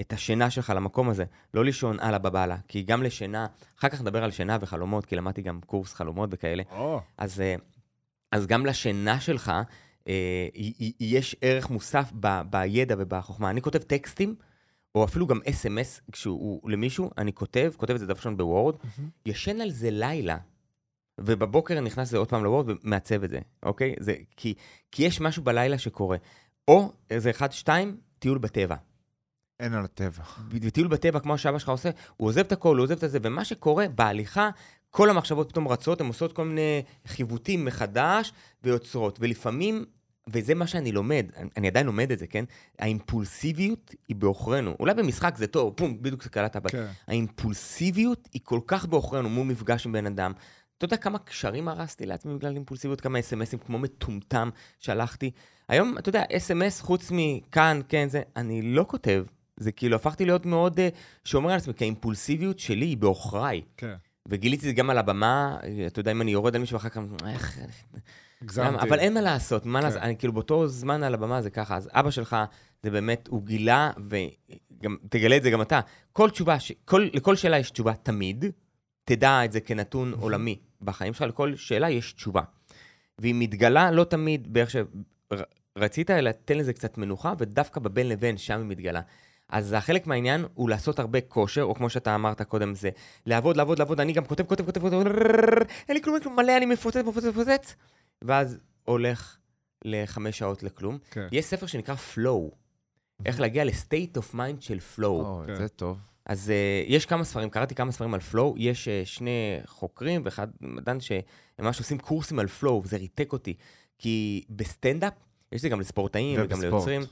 [0.00, 1.24] את השינה שלך למקום הזה,
[1.54, 3.46] לא לישון אללה בבאללה, כי גם לשינה,
[3.78, 7.60] אחר כך נדבר על שינה וחלומות, כי למדתי גם קורס חלומות וכאלה, או, אז uh,
[8.32, 9.52] אז גם לשינה שלך
[10.08, 10.48] אה,
[11.00, 13.50] יש ערך מוסף ב, בידע ובחוכמה.
[13.50, 14.34] אני כותב טקסטים,
[14.94, 18.74] או אפילו גם אס.אם.אס כשהוא למישהו, אני כותב, כותב את זה דבר ראשון בוורד,
[19.26, 20.38] ישן על זה לילה,
[21.20, 23.94] ובבוקר אני נכנס לזה עוד פעם לוורד ומעצב את זה, אוקיי?
[24.00, 24.54] זה, כי,
[24.92, 26.16] כי יש משהו בלילה שקורה.
[26.68, 28.76] או, איזה אחד, שתיים, טיול בטבע.
[29.60, 30.22] אין על הטבע.
[30.50, 33.44] וטיול בטבע, כמו שאבא שלך עושה, הוא עוזב את הכל, הוא עוזב את זה, ומה
[33.44, 34.50] שקורה בהליכה,
[34.90, 38.32] כל המחשבות פתאום רצות, הן עושות כל מיני חיווטים מחדש
[38.64, 39.18] ויוצרות.
[39.20, 39.84] ולפעמים,
[40.32, 42.44] וזה מה שאני לומד, אני, עדיין לומד את זה, כן?
[42.78, 44.76] האימפולסיביות היא בעוכרינו.
[44.80, 46.68] אולי במשחק זה טוב, פום, בדיוק זה קלט הבא.
[46.70, 46.86] כן.
[47.08, 50.32] האימפולסיביות היא כל כך בעוכרינו מול מפגש עם בן אדם.
[50.78, 55.30] אתה יודע כמה קשרים הרסתי לעצמי בגלל אימפולסיביות, כמה אס.אם.אסים כמו מטומטם שלחתי.
[55.68, 59.24] היום, אתה יודע, אס.אם.אס חוץ מכאן, כן, זה, אני לא כותב.
[59.60, 60.82] זה כאילו, הפכתי להיות מאוד uh,
[61.24, 63.62] שומר על עצמי, כי האימפולסיביות שלי היא בעוכריי.
[63.76, 63.94] כן.
[64.28, 66.88] וגיליתי את זה גם על הבמה, אה, אתה יודע, אם אני יורד על מישהו ואחר
[66.88, 67.58] כך, איך,
[68.42, 68.88] הגזמתי.
[68.88, 69.86] אבל אין מה לעשות, מה כן.
[69.86, 72.36] לעשות, אני כאילו באותו זמן על הבמה זה ככה, אז אבא שלך,
[72.82, 75.80] זה באמת, הוא גילה, וגם, תגלה את זה גם אתה,
[76.12, 76.72] כל תשובה, ש...
[76.84, 78.44] כל, לכל שאלה יש תשובה תמיד,
[79.04, 82.42] תדע את זה כנתון עולמי בחיים שלך, לכל שאלה יש תשובה.
[83.18, 88.58] והיא מתגלה לא תמיד באיך שרצית, אלא תן לזה קצת מנוחה, ודווקא בבין לבין, שם
[88.58, 89.00] היא מתגלה.
[89.50, 92.90] אז החלק מהעניין הוא לעשות הרבה כושר, או כמו שאתה אמרת קודם, זה
[93.26, 96.56] לעבוד, לעבוד, לעבוד, אני גם כותב, כותב, כותב, כותב, אין לי כלום, אין כלום, מלא,
[96.56, 97.74] אני מפוצץ, מפוצץ, מפוצץ,
[98.22, 99.36] ואז הולך
[99.84, 100.98] לחמש שעות לכלום.
[101.10, 101.26] כן.
[101.32, 102.54] יש ספר שנקרא Flow,
[103.26, 105.04] איך להגיע ל state of mind של Flow.
[105.04, 105.54] או, כן.
[105.54, 105.98] זה טוב.
[106.26, 110.48] אז אה, יש כמה ספרים, קראתי כמה ספרים על Flow, יש אה, שני חוקרים ואחד
[110.60, 111.20] מדען שהם
[111.58, 113.54] ממש עושים קורסים על Flow, וזה ריתק אותי.
[113.98, 115.12] כי בסטנדאפ,
[115.52, 116.72] יש את זה גם לספורטאים וגם ובספורט.
[116.72, 117.02] ליוצרים,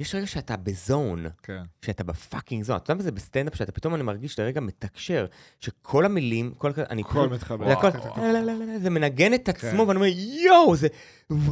[0.00, 1.62] יש רגע שאתה ב zone, כן.
[1.84, 2.76] שאתה ב fucking zone.
[2.76, 5.26] אתה יודע מה זה בסטנדאפ, שאתה פתאום אני מרגיש לרגע מתקשר,
[5.60, 6.70] שכל המילים, כל...
[6.90, 7.70] אני הכל פשוט- מתחבר.
[7.70, 7.88] הכל,
[8.82, 9.88] זה מנגן את עצמו, כן.
[9.88, 10.06] ואני אומר,
[10.44, 10.88] יואו, זה,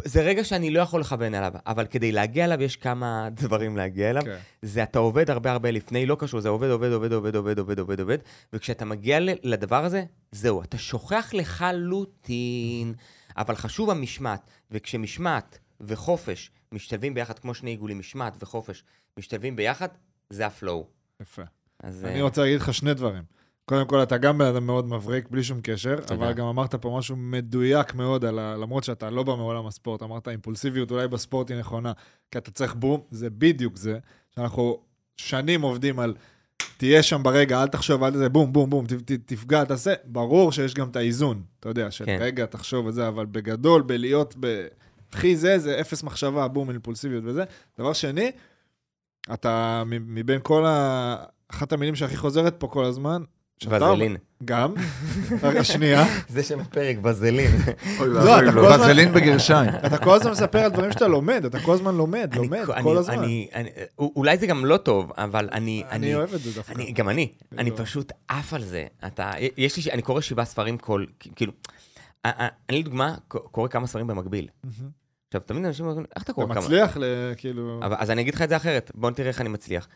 [0.05, 4.11] זה רגע שאני לא יכול לכוון אליו, אבל כדי להגיע אליו, יש כמה דברים להגיע
[4.11, 4.23] אליו.
[4.25, 4.37] כן.
[4.63, 7.79] זה אתה עובד הרבה הרבה לפני, לא קשור, זה עובד, עובד, עובד, עובד, עובד, עובד,
[7.79, 8.19] עובד, עובד,
[8.53, 12.95] וכשאתה מגיע לדבר הזה, זהו, אתה שוכח לחלוטין.
[13.37, 14.41] אבל חשוב המשמעת,
[14.71, 18.85] וכשמשמעת וחופש משתלבים ביחד, כמו שני עיגולים, משמעת וחופש
[19.19, 19.89] משתלבים ביחד,
[20.31, 20.87] זה הפלואו.
[21.23, 21.43] יפה.
[21.83, 22.05] אז...
[22.05, 23.23] אני אה, רוצה להגיד לך שני דברים.
[23.65, 26.15] קודם כל, אתה גם בן אדם מאוד מבריק, בלי שום קשר, תודה.
[26.15, 28.57] אבל גם אמרת פה משהו מדויק מאוד, על ה...
[28.57, 31.93] למרות שאתה לא בא מעולם הספורט, אמרת אימפולסיביות אולי בספורט היא נכונה,
[32.31, 33.99] כי אתה צריך בום, זה בדיוק זה,
[34.35, 34.83] שאנחנו
[35.17, 36.15] שנים עובדים על
[36.77, 39.95] תהיה שם ברגע, אל תחשוב, אל תזה, בום, בום, בום, ת, ת, תפגע, תעשה.
[40.05, 42.19] ברור שיש גם את האיזון, אתה יודע, של כן.
[42.21, 44.67] רגע, תחשוב וזה, אבל בגדול, בלהיות ב...
[45.15, 47.45] הכי זה, זה אפס מחשבה, בום, אימפולסיביות וזה.
[47.79, 48.31] דבר שני,
[49.33, 51.17] אתה מ- מבין כל ה...
[51.49, 53.23] אחת המילים שהכי חוזרת פה כל הזמן,
[53.59, 54.17] שאתה- וזלין.
[54.45, 54.75] גם.
[55.43, 56.05] רק השנייה.
[56.29, 57.51] זה שם הפרק, וזלין.
[58.01, 59.71] לא, אתה כל הזמן- וזלין בגרשיים.
[59.87, 62.83] אתה כל הזמן מספר על דברים שאתה לומד, אתה כל הזמן לומד, אני- לומד, אני-
[62.83, 63.19] כל הזמן.
[63.19, 65.85] אני- אני- אולי זה גם לא טוב, אבל אני...
[65.91, 66.73] אני אוהב את זה דווקא.
[66.73, 67.77] אני, גם אני, אני לא.
[67.77, 68.87] פשוט עף על זה.
[69.07, 71.05] אתה, יש לי, אני קורא שבעה ספרים כל,
[71.37, 71.53] כאילו,
[72.23, 74.49] א- א- אני לדוגמה קורא כמה ספרים במקביל.
[75.37, 76.61] עכשיו, תמיד אנשים אומרים, איך אתה אתה קורא כמה?
[76.61, 77.05] מצליח, ל-
[77.37, 77.81] כאילו...
[77.83, 79.89] אבל, אז אני אגיד לך את זה אחרת, בוא נראה איך אני מצליח.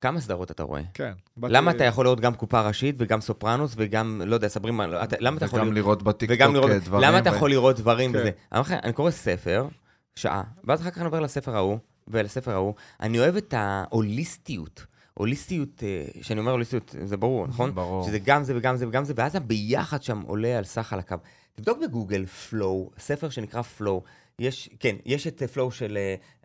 [0.00, 0.82] כמה סדרות אתה רואה?
[0.94, 1.12] כן.
[1.36, 5.04] באתי- למה אתה יכול לראות גם קופה ראשית וגם סופרנוס וגם, לא יודע, סברים, מה-
[5.04, 6.02] אתה- למה אתה יכול וגם לראות...
[6.02, 7.08] בטיקטוק וגם לראות, אה, דברים.
[7.08, 8.18] למה אתה יכול לראות דברים כן.
[8.18, 8.26] וזה?
[8.28, 9.68] אני אומר לך, אני קורא ספר,
[10.16, 11.78] שעה, ואז אחר כך אני עובר לספר ההוא,
[12.08, 12.74] ולספר ההוא.
[13.00, 14.86] אני אוהב את ההוליסטיות.
[15.14, 17.74] הוליסטיות, אה, כשאני אומר הוליסטיות, זה ברור, נכון?
[17.74, 18.04] ברור.
[18.06, 21.16] שזה גם זה וגם זה וגם זה, ואז הביחד שם עולה על סך חלקיו.
[21.54, 24.02] תבדוק בגוגל Flow, ספר שנקרא Flow.
[24.38, 25.98] יש, כן, יש את Flow של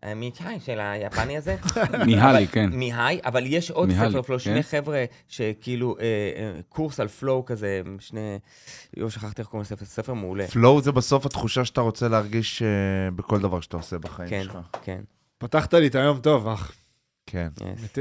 [0.03, 1.55] אה, מיצ'אי, של היפני הזה.
[2.07, 2.69] מיהלי, כן.
[2.73, 4.43] מהי, אבל יש עוד מיהלי, ספר Flow, כן.
[4.45, 8.39] שני חבר'ה שכאילו, אה, אה, קורס על Flow כזה, שני,
[8.97, 10.47] יואו, שכחתי איך קוראים לספר, ספר מעולה.
[10.47, 12.63] פלואו זה בסוף התחושה שאתה רוצה להרגיש
[13.15, 14.57] בכל דבר שאתה עושה בחיים כן, שלך.
[14.83, 15.01] כן,
[15.37, 16.71] פתחת לי את היום טוב, אח.
[17.25, 17.47] כן.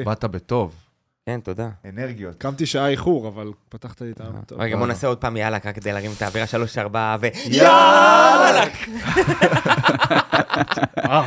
[0.05, 0.86] באת בטוב.
[1.29, 1.69] כן, תודה.
[1.89, 2.35] אנרגיות.
[2.39, 4.61] קמתי שעה איחור, אבל פתחת לי את היום טוב.
[4.61, 7.27] רגע, בוא נעשה עוד פעם יאללה, רק כדי להרים את האווירה שלוש, ארבע, ו...
[7.47, 8.65] יאללה!
[10.99, 11.23] אה,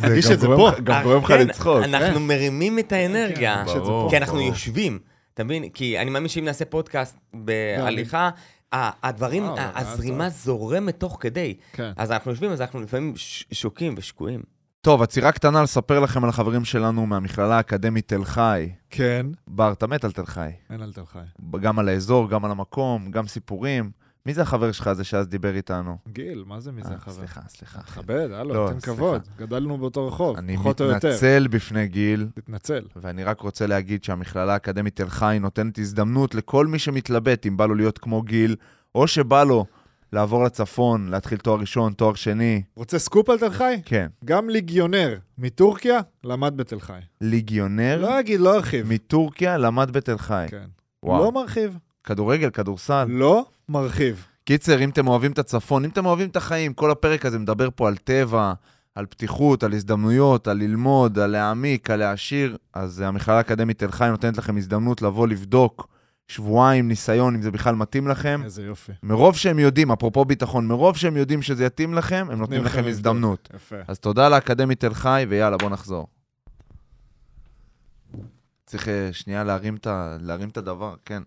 [0.00, 0.68] זה גם את זה גורם פה.
[0.70, 1.78] לך- גם אה, גורם לך כן, לצחוק.
[1.84, 3.64] אנחנו מרימים את האנרגיה.
[3.66, 4.06] זה פה.
[4.10, 4.40] כי אנחנו.
[4.40, 4.98] יושבים,
[5.34, 5.68] אתה מבין?
[5.68, 8.30] כי אני מאמין שאם נעשה פודקאסט בהליכה,
[8.74, 11.54] ה- הדברים, ה- הזרימה זורמת תוך כדי.
[11.72, 11.90] כן.
[11.96, 13.14] אז אנחנו יושבים, אז אנחנו לפעמים
[13.52, 14.42] שוקים ושקועים.
[14.84, 18.72] טוב, עצירה קטנה לספר לכם על החברים שלנו מהמכללה האקדמית תל חי.
[18.90, 19.26] כן.
[19.48, 20.50] בר, אתה מת על תל חי.
[20.70, 21.18] אין על תל חי.
[21.60, 23.90] גם על האזור, גם על המקום, גם סיפורים.
[24.26, 25.96] מי זה החבר שלך הזה שאז דיבר איתנו?
[26.08, 27.14] גיל, מה זה מי זה אה, החבר?
[27.14, 27.78] סליחה, סליחה.
[27.82, 28.80] תכבד, הלו, לא, תן.
[28.80, 29.22] כבוד.
[29.38, 31.08] גדלנו באותו רחוב, אני פחות או יותר.
[31.08, 32.84] מתנצל בפני גיל, תתנצל.
[32.96, 37.66] ואני רק רוצה להגיד שהמכללה האקדמית תל חי נותנת הזדמנות לכל מי שמתלבט אם בא
[37.66, 38.56] לו להיות כמו גיל,
[38.94, 39.66] או שבא לו
[40.14, 42.62] לעבור לצפון, להתחיל תואר ראשון, תואר שני.
[42.76, 43.80] רוצה סקופ על תל חי?
[43.84, 44.06] כן.
[44.24, 46.98] גם ליגיונר מטורקיה למד בתל חי.
[47.20, 48.92] ליגיונר לא אגיד, לא ארחיב.
[48.92, 50.46] מטורקיה למד בתל חי.
[50.48, 50.64] כן.
[51.02, 51.24] וואו.
[51.24, 51.78] לא מרחיב.
[52.04, 53.04] כדורגל, כדורסל.
[53.08, 54.26] לא מרחיב.
[54.44, 57.68] קיצר, אם אתם אוהבים את הצפון, אם אתם אוהבים את החיים, כל הפרק הזה מדבר
[57.74, 58.52] פה על טבע,
[58.94, 63.90] על פתיחות, על הזדמנויות, על ללמוד, על להעמיק, על להעשיר, אז אה, המכללה האקדמית תל
[63.90, 65.93] חי נותנת לכם הזדמנות לבוא לבדוק
[66.28, 68.40] שבועיים ניסיון, אם זה בכלל מתאים לכם.
[68.44, 68.92] איזה יופי.
[69.02, 72.84] מרוב שהם יודעים, אפרופו ביטחון, מרוב שהם יודעים שזה יתאים לכם, הם נותנים לכם.
[72.86, 73.48] הזדמנות.
[73.54, 73.76] יפה.
[73.88, 76.06] אז תודה לאקדמית תל חי, ויאללה, בוא נחזור.
[78.66, 79.86] צריך אה, שנייה להרים את,
[80.20, 81.22] להרים את הדבר, כן.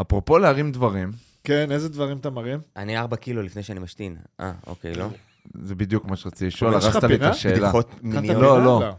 [0.00, 1.12] אפרופו להרים דברים,
[1.44, 2.60] כן, איזה דברים אתה מרים?
[2.76, 4.16] אני ארבע קילו לפני שאני משתין.
[4.40, 5.08] אה, אוקיי, לא?
[5.54, 7.30] זה בדיוק מה שרציתי לשאול, הרסת לי את פינה?
[7.30, 7.58] השאלה.
[7.60, 8.42] בדיחות מיניות.
[8.42, 8.64] לא, פינה?
[8.64, 8.94] לא.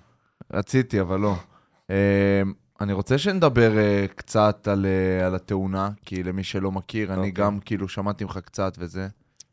[0.53, 1.35] רציתי, אבל לא.
[2.81, 7.31] אני רוצה שנדבר אה, קצת על, אה, על התאונה, כי למי שלא מכיר, אני אוקיי.
[7.31, 9.07] גם כאילו שמעתי ממך קצת וזה.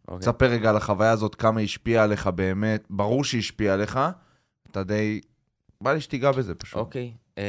[0.09, 0.21] אוקיי.
[0.21, 2.85] תספר רגע על החוויה הזאת, כמה השפיעה עליך באמת.
[2.91, 3.99] ברור שהיא השפיעה עליך,
[4.71, 5.21] אתה די...
[5.81, 7.13] בא לי שתיגע בזה פשוט, אוקיי.
[7.39, 7.43] אמ,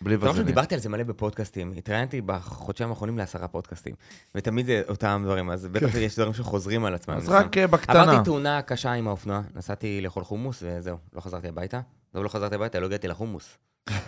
[0.00, 0.46] בלי חושב וזרים.
[0.46, 1.72] שדיברתי על זה מלא בפודקאסטים.
[1.76, 3.94] התראיינתי בחודשיים האחרונים לעשרה פודקאסטים.
[4.34, 7.14] ותמיד זה אותם דברים, אז בטח יש דברים שחוזרים על עצמם.
[7.14, 8.02] אז רק אה, בקטנה.
[8.02, 11.80] עברתי תאונה קשה עם האופנוע, נסעתי לאכול חומוס וזהו, לא חזרתי הביתה.
[12.14, 13.58] לא חזרתי הביתה, לא הגעתי לחומוס.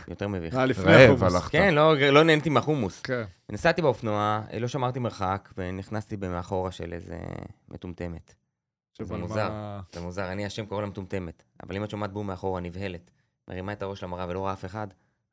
[0.09, 0.55] יותר מביך.
[0.55, 1.47] אה, לפני החומוס.
[1.49, 3.01] כן, לא, לא נהניתי מהחומוס.
[3.01, 3.23] כן.
[3.51, 7.17] נסעתי באופנוע, לא שמרתי מרחק, ונכנסתי במאחורה של איזה
[7.69, 8.35] מטומטמת.
[9.03, 9.49] זה מוזר.
[9.49, 11.43] מה- זה מוזר, אני השם קורא לה מטומטמת.
[11.63, 13.11] אבל אם את שומעת בום מאחורה נבהלת,
[13.49, 14.87] מרימה את הראש למראה ולא רואה אף אחד,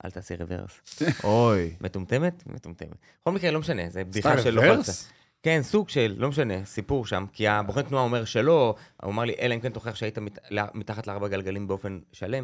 [0.05, 0.81] אל תעשי רוורס.
[1.23, 1.75] אוי.
[1.81, 2.43] מטומטמת?
[2.47, 2.95] מטומטמת.
[3.21, 5.11] בכל מקרה, לא משנה, זה בדיחה של לא רוורס?
[5.43, 7.25] כן, סוג של, לא משנה, סיפור שם.
[7.33, 10.39] כי הבוחן תנועה אומר שלא, הוא אמר לי, אלא אם כן תוכיח שהיית מת,
[10.73, 12.43] מתחת לארבע גלגלים באופן שלם.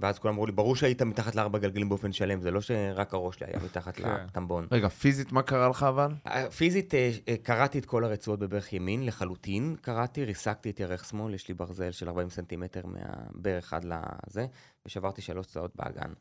[0.00, 3.36] ואז כולם אמרו לי, ברור שהיית מתחת לארבע גלגלים באופן שלם, זה לא שרק הראש
[3.36, 4.08] שלי היה מתחת כן.
[4.08, 4.66] לטמבון.
[4.72, 6.08] רגע, פיזית מה קרה לך אבל?
[6.56, 11.34] פיזית, אה, אה, קרעתי את כל הרצועות בברך ימין, לחלוטין קרעתי, ריסקתי את ירך שמאל,
[11.34, 14.46] יש לי ברזל של 40 סנטימטר מהברך עד לזה,
[14.86, 16.12] ושברתי שלוש צלעות באגן.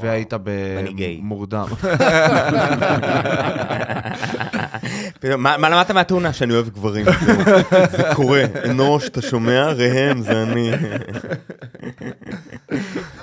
[0.00, 0.32] והיית.
[0.44, 1.66] במורדם.
[5.38, 6.32] מה למדת מהתאונה?
[6.32, 7.04] שאני אוהב גברים.
[7.90, 8.42] זה קורה.
[8.70, 9.72] אנוש, אתה שומע?
[9.72, 10.70] ראם, זה אני.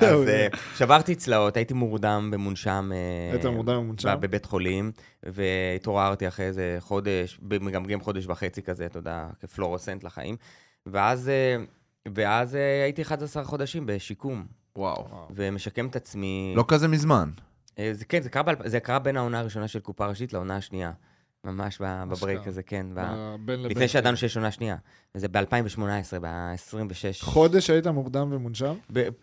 [0.01, 2.91] אז אה, שברתי צלעות, הייתי מורדם במונשם.
[2.93, 4.15] אה, היית מורדם במונשם?
[4.17, 4.91] ב- בבית חולים,
[5.23, 10.35] והתעוררתי אחרי איזה חודש, מגמגם חודש וחצי כזה, אתה יודע, כפלורוסנט לחיים.
[10.85, 11.31] ואז,
[12.15, 14.45] ואז אה, הייתי 11 חודשים בשיקום,
[14.75, 15.07] וואו.
[15.35, 16.53] ומשקם את עצמי.
[16.55, 17.29] לא כזה מזמן.
[17.79, 20.55] אה, זה כן, זה קרה, באלפ- זה קרה בין העונה הראשונה של קופה ראשית לעונה
[20.55, 20.91] השנייה.
[21.43, 22.47] ממש ב- ב break.
[22.47, 22.85] הזה, כן.
[22.93, 23.71] ב- בין לבין.
[23.71, 24.75] לפני שידענו שיש עונה שנייה.
[25.15, 25.79] וזה ב-2018,
[26.21, 27.21] ב-26.
[27.25, 28.73] חודש היית מורדם ומונשם?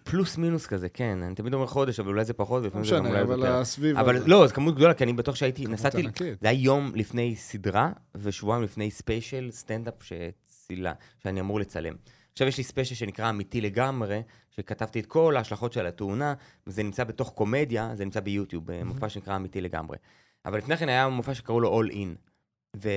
[0.04, 1.18] פלוס מינוס כזה, כן.
[1.22, 3.38] אני תמיד אומר חודש, אבל אולי זה פחות, לא ולפעמים זה גם משנה, אולי אבל
[3.38, 3.54] יותר.
[3.56, 3.98] הסביב...
[3.98, 4.28] אבל הזה.
[4.28, 6.40] לא, זו כמות גדולה, כי אני בטוח שהייתי, נסעתי, ענקית.
[6.40, 10.92] זה היה יום לפני סדרה, ושבועיים לפני special סטנדאפ שצילה,
[11.22, 11.94] שאני אמור לצלם.
[12.32, 14.20] עכשיו יש לי special שנקרא אמיתי לגמרי,
[14.58, 16.34] שכתבתי את כל ההשלכות של התאונה,
[16.66, 19.96] וזה נמצא בתוך קומדיה, זה נמצא ביוטיוב, במופע שנקרא אמיתי לגמרי.
[20.46, 22.16] אבל לפני כן היה מופע שקראו לו All In.
[22.76, 22.88] ו...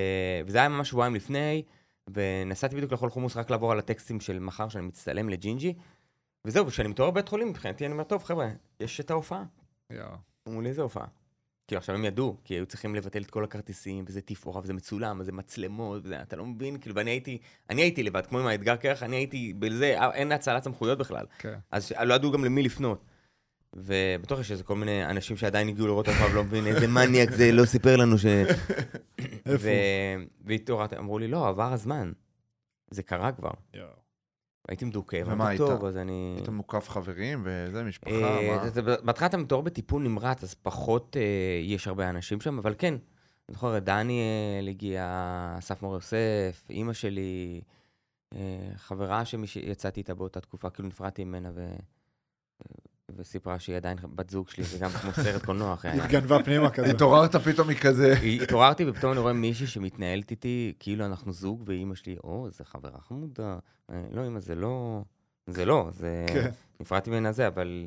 [0.46, 1.62] וזה היה ממש שבועיים לפני,
[2.14, 5.74] ונסעתי בדיוק לאכול חומוס רק לעבור על הטקסטים של מחר, שאני מצטלם לג'ינג'י.
[6.46, 8.48] וזהו, וכשאני מתעורר בבית חולים, מבחינתי אני אומר, טוב, חבר'ה,
[8.80, 9.44] יש את ההופעה.
[9.90, 10.16] יואו.
[10.48, 11.06] אמרו לי, איזה הופעה?
[11.66, 15.20] כאילו, עכשיו הם ידעו, כי היו צריכים לבטל את כל הכרטיסים, וזה תפאורה, וזה מצולם,
[15.20, 16.78] וזה מצלמות, וזה, אתה לא מבין?
[16.78, 17.38] כאילו, ואני הייתי,
[17.70, 21.26] אני הייתי לבד, כמו עם האתגר קרח, אני הייתי בזה, אה, אין הצלת סמכויות בכלל.
[21.38, 21.54] כן.
[21.70, 23.04] אז ש- לא ידעו גם למי לפנות.
[23.76, 27.52] ובטוח יש איזה כל מיני אנשים שעדיין הגיעו לראות אותך ולא מבין איזה מניאק זה,
[27.52, 28.26] לא סיפר לנו ש...
[29.46, 29.68] איפה?
[30.44, 32.12] והתעוררתי, אמרו לי, לא, עבר הזמן.
[32.90, 33.50] זה קרה כבר.
[34.68, 35.60] הייתי מדוכא, ומה היית?
[35.60, 36.34] טוב, אז אני...
[36.36, 38.96] היית מוקף חברים וזה, משפחה, אה, מה?
[39.04, 42.94] בהתחלה אתה מתעורר בטיפול נמרץ, אז פחות אה, יש הרבה אנשים שם, אבל כן.
[43.48, 47.60] אני זוכר, דניאל הגיע, אסף מור יוסף, אימא שלי,
[48.34, 51.74] אה, חברה שיצאתי איתה באותה תקופה, כאילו נפרדתי ממנה ו...
[53.16, 56.06] וסיפרה שהיא עדיין בת זוג שלי, זה גם כמו סרט קולנוע אחרי העניין.
[56.06, 56.90] התגנבה פנימה כזה.
[56.90, 58.14] התעוררת פתאום מכזה.
[58.42, 63.00] התעוררתי ופתאום אני רואה מישהי שמתנהלת איתי כאילו אנחנו זוג, ואימא שלי, או, זה חברה
[63.08, 63.58] חמודה.
[63.90, 65.02] אה, לא, אימא, זה לא...
[65.46, 66.24] זה לא, זה...
[66.28, 66.50] כן.
[66.80, 67.86] נפרדתי ממנה זה, אבל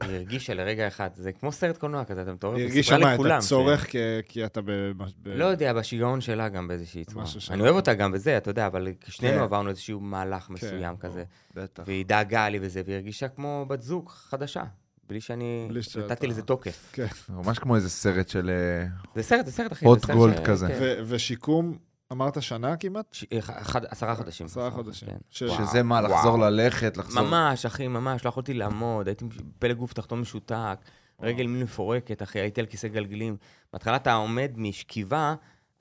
[0.00, 1.10] היא הרגישה לרגע אחד.
[1.14, 3.14] זה כמו סרט קולנוע כזה, אתה מתעורר היא הרגישה מה.
[3.14, 4.70] את הצורך כי- כי אתה ב...
[4.96, 7.24] ב- לא יודע, בשיגעון שלה גם באיזושהי צורה.
[7.50, 9.42] אני אוהב אותה גם בזה, אתה יודע, אבל שנינו כן.
[9.42, 11.24] עברנו איזשהו מהלך מסוים כזה.
[11.54, 11.82] בטח.
[11.86, 14.62] והיא דאגה לי וזה, והיא הרגישה כמו בת זוג חדשה.
[15.08, 15.68] בלי שאני
[16.06, 16.88] נתתי לזה תוקף.
[16.92, 17.06] כן.
[17.28, 18.50] ממש כמו איזה סרט של...
[18.50, 19.86] אה, זה סרט, זה סרט, אחי.
[19.86, 20.66] Gold ש- כזה.
[20.68, 21.02] כן.
[21.06, 21.78] ושיקום,
[22.12, 23.06] אמרת שנה כמעט?
[23.12, 24.46] ש- אחד- עשרה חודשים.
[24.46, 25.08] עשרה חודשים.
[25.08, 25.16] כן.
[25.30, 26.12] ש- וואו, שזה מה, וואו.
[26.12, 27.22] לחזור ללכת, לחזור...
[27.22, 29.24] ממש, אחי, ממש, לא יכולתי לעמוד, הייתי
[29.58, 30.78] פלג גוף תחתון משותק,
[31.20, 33.36] רגל מין מפורקת, אחי, הייתי על כיסא גלגלים.
[33.72, 35.34] בהתחלה אתה עומד משכיבה,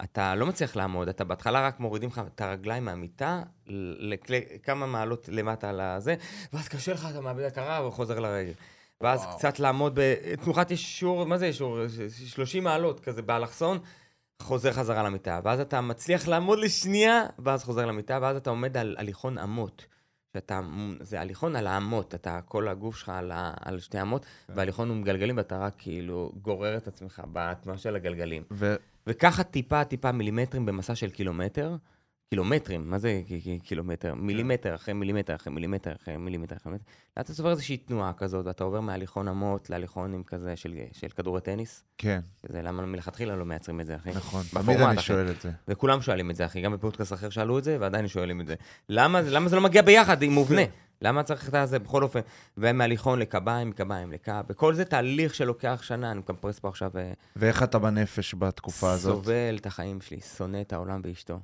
[0.04, 3.42] אתה לא מצליח לעמוד, אתה בהתחלה רק מורידים לך את הרגליים מהמיטה,
[4.00, 6.16] לכלי, כמה מעלות למטה על הזה,
[6.54, 8.52] ואז קשה לך, אתה מאבד הכרה וחוזר לרגל.
[9.02, 9.38] ואז וואו.
[9.38, 11.80] קצת לעמוד בתנוחת אישור, מה זה אישור?
[12.26, 13.80] 30 מעלות כזה באלכסון,
[14.42, 15.40] חוזר חזרה למיטה.
[15.44, 19.86] ואז אתה מצליח לעמוד לשנייה, ואז חוזר למיטה, ואז אתה עומד על הליכון אמות.
[20.34, 20.60] שאתה,
[21.00, 24.98] זה הליכון על האמות, אתה, כל הגוף שלך על, ה, על שתי אמות, וההליכון הוא
[24.98, 28.44] מגלגלים, ואתה רק כאילו גורר את עצמך בתנועה של הגלגלים.
[28.52, 28.76] ו-
[29.08, 31.76] וככה טיפה, טיפה מילימטרים במסע של קילומטר,
[32.34, 33.22] קילומטרים, מה זה
[33.64, 34.14] קילומטר?
[34.16, 36.92] מילימטר אחרי מילימטר אחרי מילימטר אחרי מילימטר אחרי מילימטר.
[37.18, 41.42] לאט אתה עובר איזושהי תנועה כזאת, ואתה עובר מהליכון אמות להליכונים כזה של, של כדורי
[41.42, 41.84] טניס.
[41.98, 42.20] כן,
[42.50, 44.10] זה למה מלכתחילה לא מייצרים את זה, אחי?
[44.10, 44.44] נכון.
[44.52, 45.06] תמיד אני אחי.
[45.06, 45.52] שואל את זה.
[45.68, 46.62] וכולם שואלים את זה, אחי.
[46.62, 48.56] גם בפודקאסט אחר שאלו את זה, ועדיין שואלים את זה.
[48.90, 50.62] למה, למה זה לא מגיע ביחד, עם מובנה?
[51.02, 52.20] למה צריך את זה בכל אופן?
[52.58, 57.64] ומהליכון לקביים, מקביים לקו, וכל זה תהליך שלוקח שנה, אני מקמפרס פה עכשיו, אה, ואיך
[57.64, 59.16] אתה בנפש בתקופה הזאת?
[59.16, 61.40] סובל את החיים שלי, שונא את העולם ואשתו.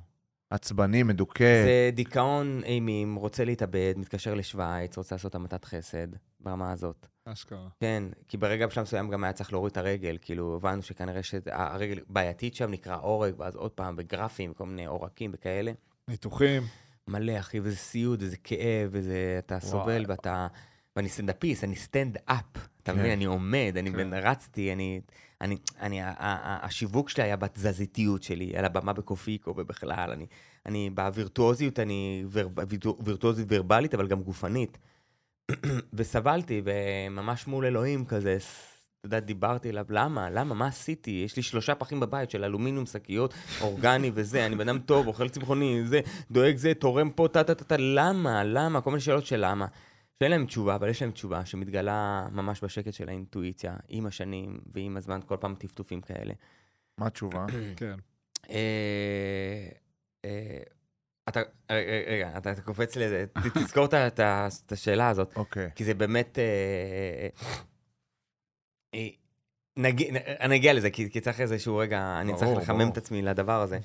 [0.50, 1.64] עצבני, מדוכא.
[1.64, 6.08] זה דיכאון אימים, רוצה להתאבד, מתקשר לשוויץ, רוצה לעשות המתת חסד,
[6.40, 7.06] ברמה הזאת.
[7.24, 7.68] אשכרה.
[7.80, 11.98] כן, כי ברגע בשלב מסוים גם היה צריך להוריד את הרגל, כאילו הבנו שכנראה שהרגל
[12.08, 15.72] בעייתית שם נקרא עורק, ואז עוד פעם בגרפים, כל מיני עורקים וכאלה.
[16.08, 16.62] ניתוחים.
[17.08, 20.46] מלא, אחי, וזה סיוט, וזה כאב, וזה, אתה סובל, ואתה...
[20.96, 22.44] ואני סטנדאפיסט, אני סטנד-אפ,
[22.82, 22.98] אתה כן.
[22.98, 23.12] מבין?
[23.12, 24.14] אני עומד, אני כן.
[24.14, 25.00] רצתי, אני...
[25.40, 30.26] אני, אני, השיווק שלי היה בתזזיתיות שלי, על הבמה בקופיקו ובכלל, אני,
[30.66, 32.24] אני בווירטואוזיות, אני
[33.04, 34.78] וירטואוזית ורבלית, אבל גם גופנית.
[35.96, 40.30] וסבלתי, וממש מול אלוהים כזה, אתה יודע, דיברתי אליו, למה?
[40.30, 40.54] למה?
[40.54, 41.22] מה עשיתי?
[41.24, 45.82] יש לי שלושה פחים בבית של אלומיניום, שקיות, אורגני וזה, אני בן טוב, אוכל צמחוני,
[45.84, 48.44] זה, דואג זה, תורם פה, טה-טה-טה, למה?
[48.44, 48.80] למה?
[48.80, 49.66] כל מיני שאלות של למה.
[50.22, 54.96] שאין להם תשובה, אבל יש להם תשובה שמתגלה ממש בשקט של האינטואיציה, עם השנים ועם
[54.96, 56.34] הזמן, כל פעם טפטופים כאלה.
[56.98, 57.46] מה התשובה?
[57.76, 57.94] כן.
[58.50, 59.68] אה,
[60.24, 60.62] אה,
[61.28, 61.40] אתה,
[61.70, 63.94] רגע, רגע, אתה אתה קופץ לזה, תזכור את
[64.64, 65.70] את השאלה הזאת, אוקיי.
[65.74, 66.38] כי זה באמת...
[66.38, 67.28] אה,
[68.94, 69.08] אה,
[69.76, 70.08] נגיע,
[70.40, 72.88] אני אגיע לזה, כי, כי צריך איזשהו רגע, אני צריך לחמם.
[72.88, 73.78] את עצמי לדבר הזה.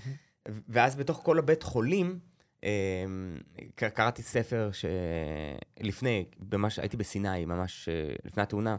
[0.45, 2.17] ואז בתוך כל הבית חולים, אה,
[3.75, 8.75] קראתי ספר שלפני, ממש הייתי בסיני, ממש אה, לפני התאונה,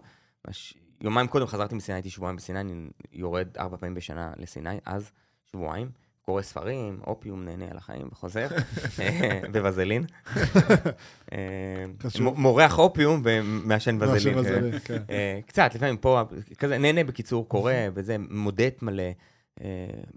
[0.47, 5.11] ממש יומיים קודם חזרתי מסיני, הייתי שבועיים בסיני, אני יורד ארבע פעמים בשנה לסיני, אז
[5.51, 5.91] שבועיים,
[6.23, 8.49] קורא ספרים, אופיום, נהנה על החיים וחוזר,
[9.01, 10.05] אה, בבזלין.
[11.33, 11.85] אה,
[12.21, 14.35] מורח אופיום ומעשן בזלין.
[14.45, 14.79] כן.
[14.85, 15.41] כן.
[15.47, 16.23] קצת, לפעמים פה,
[16.59, 19.11] כזה, נהנה בקיצור, קורא, וזה, מודט מלא.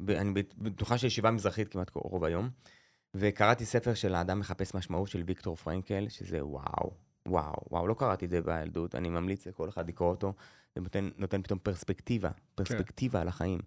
[0.09, 2.49] אני בטוחה של ישיבה מזרחית כמעט רוב היום.
[3.15, 6.91] וקראתי ספר של האדם מחפש משמעות של ויקטור פרנקל, שזה וואו,
[7.27, 10.33] וואו, וואו, לא קראתי את זה בילדות, אני ממליץ לכל אחד לקרוא אותו,
[10.75, 13.59] זה נותן, נותן פתאום פרספקטיבה, פרספקטיבה על החיים.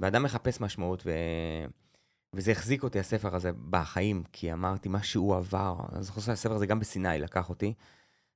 [0.00, 1.10] ואדם מחפש משמעות, ו...
[2.34, 6.66] וזה החזיק אותי, הספר הזה, בחיים, כי אמרתי, מה שהוא עבר, אני זוכר שהספר הזה
[6.66, 7.74] גם בסיני לקח אותי,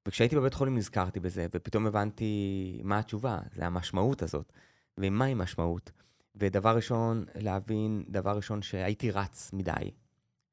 [0.08, 4.52] וכשהייתי בבית חולים נזכרתי בזה, ופתאום הבנתי מה התשובה, זה המשמעות הזאת.
[4.98, 5.90] ומהי משמעות?
[6.34, 9.90] ודבר ראשון, להבין, דבר ראשון, שהייתי רץ מדי.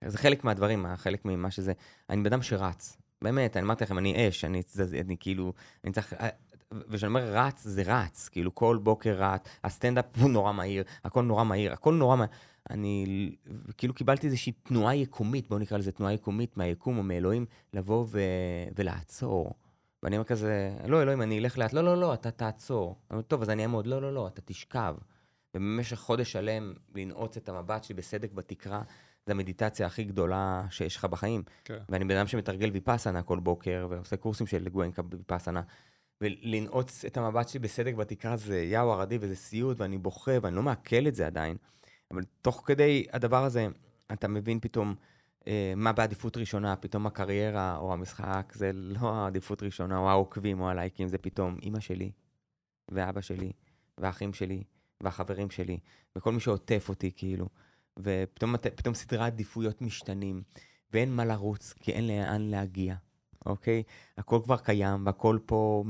[0.05, 1.73] זה חלק מהדברים, חלק ממה שזה.
[2.09, 2.97] אני בן אדם שרץ.
[3.21, 6.13] באמת, אני אמרתי לכם, אני אש, אני, אני, אני כאילו, אני צריך...
[6.71, 8.29] וכשאני אומר רץ, זה רץ.
[8.29, 12.29] כאילו, כל בוקר רץ, הסטנדאפ הוא נורא מהיר, הכל נורא מהיר, הכל נורא מהיר.
[12.69, 13.31] אני
[13.77, 18.19] כאילו קיבלתי איזושהי תנועה יקומית, בואו נקרא לזה תנועה יקומית מהיקום או מאלוהים, לבוא ו...
[18.75, 19.53] ולעצור.
[20.03, 22.95] ואני אומר כזה, לא, אלוהים, אני אלך לאט, לא, לא, לא, אתה תעצור.
[23.09, 24.95] אני אומר, טוב, אז אני אעמוד, לא, לא, לא, אתה תשכב.
[25.55, 28.81] ובמשך חודש שלם לנעוץ את המבט שלי בסדק בתקרה,
[29.25, 31.43] זו המדיטציה הכי גדולה שיש לך בחיים.
[31.65, 31.77] כן.
[31.89, 35.61] ואני בן אדם שמתרגל ויפאסנה כל בוקר, ועושה קורסים של גואנקה בוויפאסנה.
[36.21, 40.63] ולנעוץ את המבט שלי בסדק בתקרה זה יאו הרדי וזה סיוט, ואני בוכה, ואני לא
[40.63, 41.57] מעכל את זה עדיין.
[42.11, 43.67] אבל תוך כדי הדבר הזה,
[44.13, 44.95] אתה מבין פתאום
[45.47, 50.69] אה, מה בעדיפות ראשונה, פתאום הקריירה או המשחק, זה לא העדיפות ראשונה, או העוקבים או
[50.69, 52.11] הלייקים, זה פתאום אימא שלי,
[52.91, 53.51] ואבא שלי,
[53.97, 54.63] והאחים שלי,
[55.01, 55.79] והחברים שלי,
[56.15, 57.49] וכל מי שעוטף אותי, כאילו.
[57.99, 60.41] ופתאום סדרי עדיפויות משתנים,
[60.93, 62.95] ואין מה לרוץ, כי אין לאן להגיע,
[63.45, 63.83] אוקיי?
[64.17, 65.83] הכל כבר קיים, והכל פה,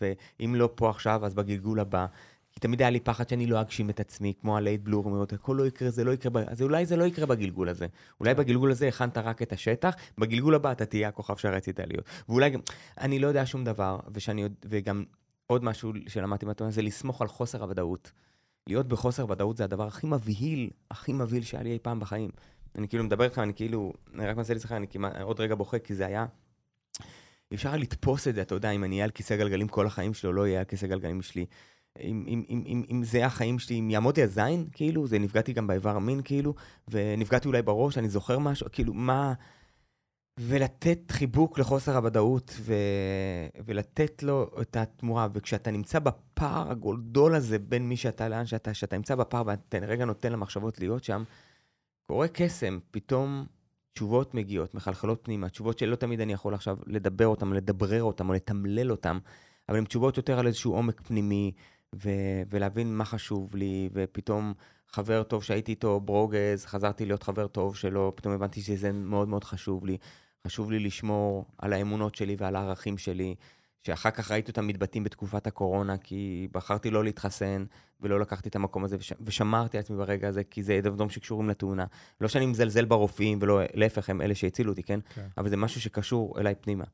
[0.00, 2.06] ואם לא פה עכשיו, אז בגלגול הבא.
[2.52, 5.56] כי תמיד היה לי פחד שאני לא אגשים את עצמי, כמו הלייט בלור, אומרת, הכל
[5.58, 7.86] לא יקרה, זה לא יקרה, אז אולי זה לא יקרה בגלגול הזה.
[8.20, 12.04] אולי בגלגול הזה הכנת רק את השטח, בגלגול הבא אתה תהיה הכוכב שרצית להיות.
[12.28, 12.60] ואולי גם,
[12.98, 15.04] אני לא יודע שום דבר, ושאני, וגם
[15.46, 18.12] עוד משהו שלמדתי מהתורה, זה לסמוך על חוסר הוודאות.
[18.66, 22.30] להיות בחוסר ודאות זה הדבר הכי מבהיל, הכי מבהיל שהיה לי אי פעם בחיים.
[22.74, 25.78] אני כאילו מדבר איתך, אני כאילו, אני רק מנסה להיזכר, אני כמעט עוד רגע בוכה,
[25.78, 26.26] כי זה היה...
[27.50, 30.14] אי אפשר לתפוס את זה, אתה יודע, אם אני אהיה על כיסא גלגלים כל החיים
[30.14, 31.46] שלי, או לא אהיה על כיסא גלגלים שלי.
[32.00, 35.52] אם, אם, אם, אם, אם זה החיים שלי, אם יעמוד לי הזין, כאילו, זה נפגעתי
[35.52, 36.54] גם באיבר המין, כאילו,
[36.88, 39.32] ונפגעתי אולי בראש, אני זוכר משהו, כאילו, מה...
[40.38, 42.74] ולתת חיבוק לחוסר הוודאות, ו...
[43.64, 45.28] ולתת לו את התמורה.
[45.32, 50.04] וכשאתה נמצא בפער הגדול הזה בין מי שאתה לאן שאתה, שאתה נמצא בפער ואתה רגע
[50.04, 51.22] נותן למחשבות להיות שם,
[52.06, 53.46] קורה קסם, פתאום
[53.92, 58.32] תשובות מגיעות, מחלחלות פנימה, תשובות שלא תמיד אני יכול עכשיו לדבר אותן, לדברר אותן או
[58.32, 59.18] לתמלל אותן,
[59.68, 61.52] אבל הן תשובות יותר על איזשהו עומק פנימי,
[61.94, 64.54] ו- ולהבין מה חשוב לי, ופתאום
[64.92, 69.44] חבר טוב שהייתי איתו, ברוגז, חזרתי להיות חבר טוב שלו, פתאום הבנתי שזה מאוד מאוד
[69.44, 69.96] חשוב לי.
[70.46, 73.34] חשוב לי לשמור על האמונות שלי ועל הערכים שלי,
[73.82, 77.64] שאחר כך ראיתי אותם מתבטאים בתקופת הקורונה, כי בחרתי לא להתחסן
[78.00, 79.12] ולא לקחתי את המקום הזה, וש...
[79.20, 81.84] ושמרתי על עצמי ברגע הזה, כי זה דברים שקשורים לתאונה.
[82.20, 85.00] לא שאני מזלזל ברופאים, ולא, להפך, הם אלה שהצילו אותי, כן?
[85.14, 85.26] כן.
[85.38, 86.84] אבל זה משהו שקשור אליי פנימה.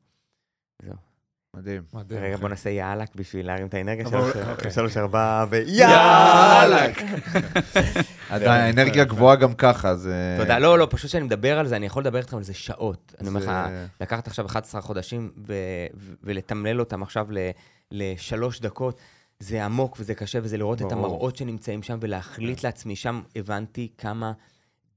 [0.81, 1.16] זהו.
[1.55, 1.83] מדהים.
[1.93, 2.21] מדהים.
[2.23, 2.37] רגע.
[2.37, 4.71] בוא נעשה יאללה בשביל להרים את האנרגיה שלוש, אוקיי.
[4.71, 5.45] שלוש, ארבע!
[5.49, 6.85] ויאללה!
[8.29, 10.35] עדיין, האנרגיה גבוהה גם ככה, זה...
[10.39, 13.13] תודה, לא, לא, פשוט כשאני מדבר על זה, אני יכול לדבר איתכם על זה שעות.
[13.19, 13.51] אני אומר לך,
[14.01, 15.31] לקחת עכשיו 11 חודשים
[16.23, 17.27] ולתמלל אותם עכשיו
[17.91, 18.99] לשלוש דקות,
[19.39, 20.91] זה עמוק וזה קשה, וזה לראות את.
[20.91, 24.31] המראות שנמצאים שם ולהחליט לעצמי, שם הבנתי כמה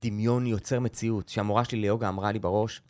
[0.03, 1.29] דמיון יוצר מציאות.
[1.29, 2.83] שהמורה שלי ליוגה אמרה לי בראש,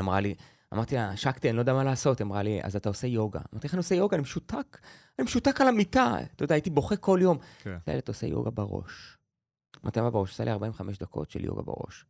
[0.00, 0.34] אמרה לי,
[0.72, 2.22] אמרתי לה, שקטי, אני לא יודע מה לעשות.
[2.22, 3.40] אמרה לי, אז אתה עושה יוגה.
[3.52, 4.16] אמרתי, איך אני עושה יוגה?
[4.16, 4.78] אני משותק.
[5.18, 6.16] אני משותק על המיטה.
[6.36, 7.38] אתה יודע, הייתי בוכה כל יום.
[7.62, 7.76] כן.
[7.98, 9.18] אתה עושה יוגה בראש.
[9.84, 10.30] אמרתי מה בראש?
[10.30, 12.04] עושה לי 45 דקות של יוגה בראש.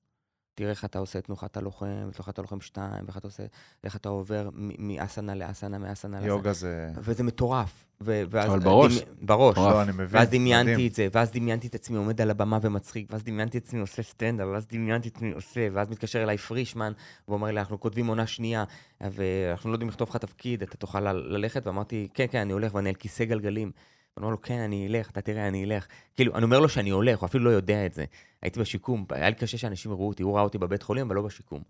[0.54, 3.42] תראה איך אתה עושה תנוחת הלוחם, תנוחת הלוחם 2, ואיך אתה עושה,
[3.84, 6.28] איך אתה עובר מ- מאסנה לאסנה, מאסנה לאסנה.
[6.28, 6.88] יוגה זה...
[6.98, 7.84] וזה מטורף.
[8.00, 8.50] ו- ואז...
[8.50, 8.96] אבל בראש.
[9.02, 9.56] דמי- בראש.
[9.56, 10.06] לא, אני מבין.
[10.10, 10.88] ואז דמיינתי מדהים.
[10.88, 14.02] את זה, ואז דמיינתי את עצמי עומד על הבמה ומצחיק, ואז דמיינתי את עצמי עושה
[14.02, 16.92] סטנדאפ, ואז דמיינתי את עצמי עושה, ואז מתקשר אליי פרישמן,
[17.28, 18.64] ואומר לי, אנחנו כותבים עונה שנייה,
[19.00, 21.66] ואנחנו לא יודעים לכתוב לך תפקיד, אתה תוכל ל- ללכת?
[21.66, 23.70] ואמרתי, כן, כן, אני הולך, ואני על כיסא גלגלים.
[24.14, 25.86] הוא אמר לו, כן, אני אלך, אתה תראה, אני אלך.
[26.14, 28.04] כאילו, אני אומר לו שאני הולך, הוא אפילו לא יודע את זה.
[28.42, 31.22] הייתי בשיקום, היה לי קשה שאנשים יראו אותי, הוא ראה אותי בבית חולים, אבל לא
[31.22, 31.62] בשיקום.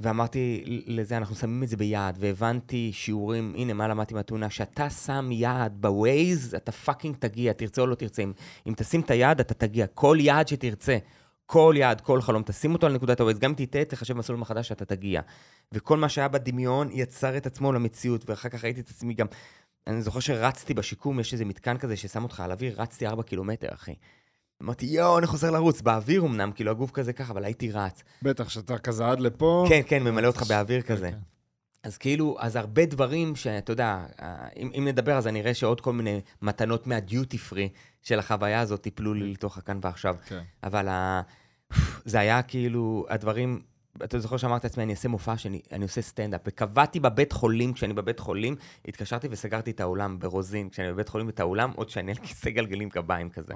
[0.00, 5.28] ואמרתי לזה, אנחנו שמים את זה ביעד, והבנתי שיעורים, הנה, מה למדתי מהתאונה, שאתה שם
[5.32, 8.22] יעד בווייז, אתה fucking תגיע, תרצה או לא תרצה.
[8.22, 8.32] אם,
[8.66, 9.86] אם תשים את היעד, אתה תגיע.
[9.86, 10.98] כל יעד שתרצה,
[11.46, 14.68] כל יעד, כל חלום, תשים אותו על נקודת הווייז, גם אם תטעה, תחשב מסלול מחדש
[14.68, 15.20] שאתה תגיע.
[15.72, 19.26] וכל מה שהיה בדמיון יצר את עצמו למציאות, ואחר כך ראיתי את עצמי גם...
[19.86, 23.68] אני זוכר שרצתי בשיקום, יש איזה מתקן כזה ששם אותך על אוויר, רצתי ארבע קילומטר,
[23.74, 23.94] אחי.
[24.62, 28.02] אמרתי, יואו, אני חוזר לרוץ, באוויר אמנם, כאילו הגוף כזה ככה, אבל הייתי רץ.
[28.22, 29.66] בטח, שאתה כזה עד לפה.
[29.68, 31.10] כן, כן, ממלא אותך באוויר כן, כזה.
[31.10, 31.18] כן.
[31.82, 35.80] אז כאילו, אז הרבה דברים שאתה יודע, אה, אם, אם נדבר, אז אני אראה שעוד
[35.80, 37.68] כל מיני מתנות מהדיוטי פרי
[38.02, 40.16] של החוויה הזאת טיפלו לי לתוך הכאן ועכשיו.
[40.26, 40.42] כן.
[40.64, 41.22] אבל ה...
[42.04, 43.60] זה היה כאילו, הדברים,
[44.04, 46.40] אתה זוכר שאמרתי לעצמי, אני אעשה מופע שאני אני עושה סטנדאפ.
[46.46, 48.56] וקבעתי בבית חולים, כשאני בבית חולים,
[48.88, 52.90] התקשרתי וסגרתי את האולם ברוזין, כשאני בבית חולים את האולם, עוד שאני על כיסא גלגלים
[52.90, 53.54] קביים כזה.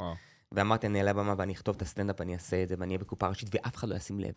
[0.52, 3.28] ואמרתי, אני אעלה לבמה ואני אכתוב את הסטנדאפ, אני אעשה את זה, ואני אהיה בקופה
[3.28, 4.32] ראשית, ואף אחד לא ישים לב.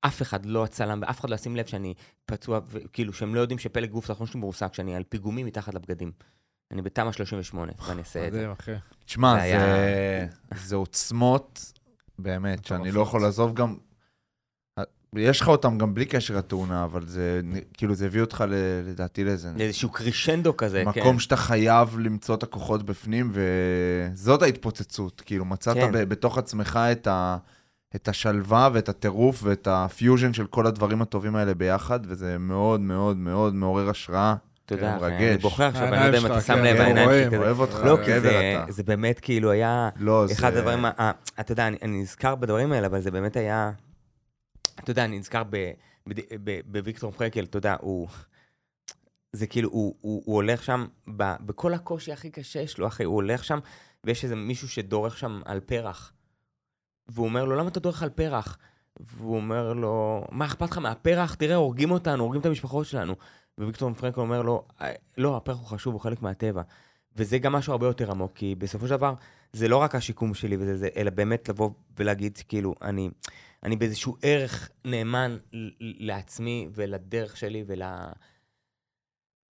[0.00, 1.94] אף אחד, לא הצלם, ואף אחד לא ישים לב שאני
[2.26, 6.12] פצוע, וכאילו, שהם לא יודעים שפלג גוף תחתון שלי מרוסק, שאני על פיגומים מתחת לבגדים.
[6.70, 8.38] אני בתמ"א 38, ואני אעשה את זה.
[9.04, 11.72] תשמע, זה זה, היה- זה עוצמות,
[12.18, 13.00] באמת, שאני לא.
[13.00, 13.76] יכול לעזוב גם...
[15.18, 17.40] יש לך אותם גם בלי קשר לתאונה, אבל זה,
[17.74, 18.54] כאילו, זה הביא אותך, ל-
[18.90, 21.00] לדעתי, לאיזה לאיזשהו קרשנדו כזה, כן.
[21.00, 23.32] מקום שאתה חייב למצוא את הכוחות בפנים,
[24.12, 25.22] וזאת ההתפוצצות.
[25.26, 25.92] כאילו, מצאת כן.
[25.92, 27.36] ב- בתוך עצמך את, ה,
[27.96, 33.16] את השלווה ואת הטירוף ואת הפיוז'ן של כל הדברים הטובים האלה ביחד, וזה מאוד מאוד
[33.16, 34.34] מאוד מעורר השראה.
[34.66, 35.22] תודה, כן, אחי, מרגש.
[35.22, 37.36] אני בוכה עכשיו, אני לא יודע אם אתה שם כן, לב, כן, העיניים שלי כזה.
[37.38, 38.72] אוהב אותך, לא, כי גבר זה- אתה.
[38.72, 39.88] זה באמת כאילו היה...
[39.96, 40.58] לא, אחד זה...
[40.58, 40.84] הדברים,
[41.40, 43.70] אתה יודע, אני, אני נזכר בדברים האלה, אבל זה באמת היה...
[44.74, 45.42] אתה יודע, אני נזכר
[46.66, 48.08] בוויקטור פרקל, אתה יודע, הוא...
[49.32, 50.86] זה כאילו, הוא, הוא, הוא הולך שם,
[51.16, 53.58] ב, בכל הקושי הכי קשה יש לו, אחי, הוא הולך שם,
[54.04, 56.12] ויש איזה מישהו שדורך שם על פרח.
[57.08, 58.58] והוא אומר לו, למה אתה דורך על פרח?
[59.00, 61.34] והוא אומר לו, מה אכפת לך מהפרח?
[61.34, 63.14] תראה, הורגים אותנו, הורגים את המשפחות שלנו.
[63.58, 66.62] וויקטור פרנקל אומר לו, "אה, לא, הפרח הוא חשוב, הוא חלק מהטבע.
[67.16, 69.14] וזה גם משהו הרבה יותר עמוק, כי בסופו של דבר,
[69.52, 73.10] זה לא רק השיקום שלי, וזה, זה, אלא באמת לבוא ולהגיד, כאילו, אני,
[73.66, 75.36] אני באיזשהו ערך נאמן
[75.80, 77.82] לעצמי ולדרך שלי ול...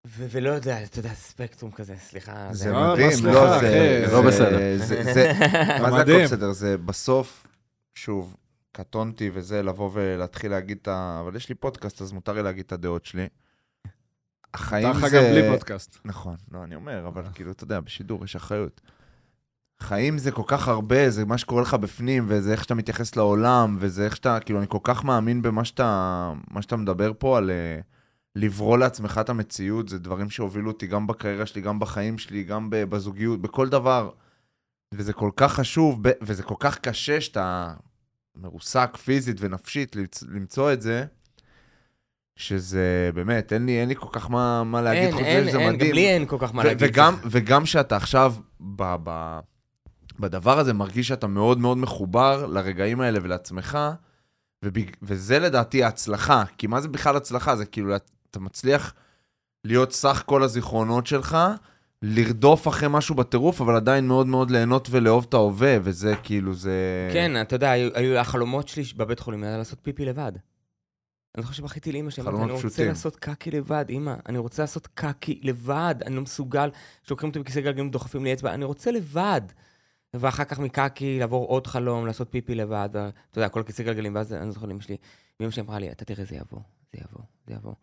[0.06, 2.48] ו- ולא יודע, אתה יודע, ספקטרום כזה, סליחה.
[2.52, 4.05] זה לא, מדהים, סליחה, לא, זה...
[4.12, 4.59] לא בסדר.
[4.76, 5.32] זה- זה-
[5.82, 6.02] מה זה.
[6.14, 6.52] הכל בסדר?
[6.52, 7.47] זה בסוף,
[7.94, 8.36] שוב,
[8.72, 11.18] קטונתי וזה, לבוא ולהתחיל להגיד את ה...
[11.24, 13.28] אבל יש לי פודקאסט, אז מותר לי להגיד את הדעות שלי.
[14.55, 15.06] החיים זה...
[15.06, 15.98] לך גם בלי פודקאסט.
[16.05, 18.80] נכון, לא, אני אומר, אבל כאילו, אתה יודע, בשידור יש אחריות.
[19.82, 23.77] חיים זה כל כך הרבה, זה מה שקורה לך בפנים, וזה איך שאתה מתייחס לעולם,
[23.81, 27.81] וזה איך שאתה, כאילו, אני כל כך מאמין במה שאתה, שאתה מדבר פה על אה,
[28.36, 32.69] לברוא לעצמך את המציאות, זה דברים שהובילו אותי גם בקריירה שלי, גם בחיים שלי, גם
[32.70, 34.11] בזוגיות, בכל דבר.
[34.94, 37.74] וזה כל כך חשוב, וזה כל כך קשה שאתה
[38.36, 41.05] מרוסק פיזית ונפשית למצ- למצוא את זה,
[42.36, 45.48] שזה באמת, אין לי, אין לי כל כך מה, מה להגיד אין, חוץ מזה אין,
[45.48, 45.94] שזה אין, גם מדהים.
[45.94, 46.89] לי אין כל כך מה ו- להגיד.
[46.90, 49.39] וגם, וגם שאתה עכשיו ב, ב,
[50.20, 53.78] בדבר הזה מרגיש שאתה מאוד מאוד מחובר לרגעים האלה ולעצמך,
[54.64, 56.44] ובג, וזה לדעתי ההצלחה.
[56.59, 57.56] כי מה זה בכלל הצלחה?
[57.56, 57.97] זה כאילו,
[58.30, 58.94] אתה מצליח
[59.64, 61.38] להיות סך כל הזיכרונות שלך,
[62.02, 67.09] לרדוף אחרי משהו בטירוף, אבל עדיין מאוד מאוד ליהנות ולאהוב את ההווה, וזה כאילו, זה...
[67.12, 70.32] כן, אתה יודע, היו, היו החלומות שלי בבית חולים, היה לעשות פיפי לבד.
[71.34, 72.88] אני זוכר שבכיתי לאמא שלי, אמרתי, אני רוצה פשוטים.
[72.88, 76.70] לעשות קקי לבד, אמא, אני רוצה לעשות קקי לבד, אני לא מסוגל,
[77.02, 79.40] שלוקחים אותי בכיסא גלגלים, דוחפים לי אצבע, אני רוצה לבד.
[80.20, 84.32] ואחר כך מקקי לעבור עוד חלום, לעשות פיפי לבד, ואתה יודע, כל כיסא גלגלים, ואז
[84.32, 84.97] אני זוכר לאמא שלי,
[85.40, 86.60] ואמא שלי אמרה לי, אתה תראה, זה יבוא,
[86.93, 87.74] זה יבוא, זה יבוא.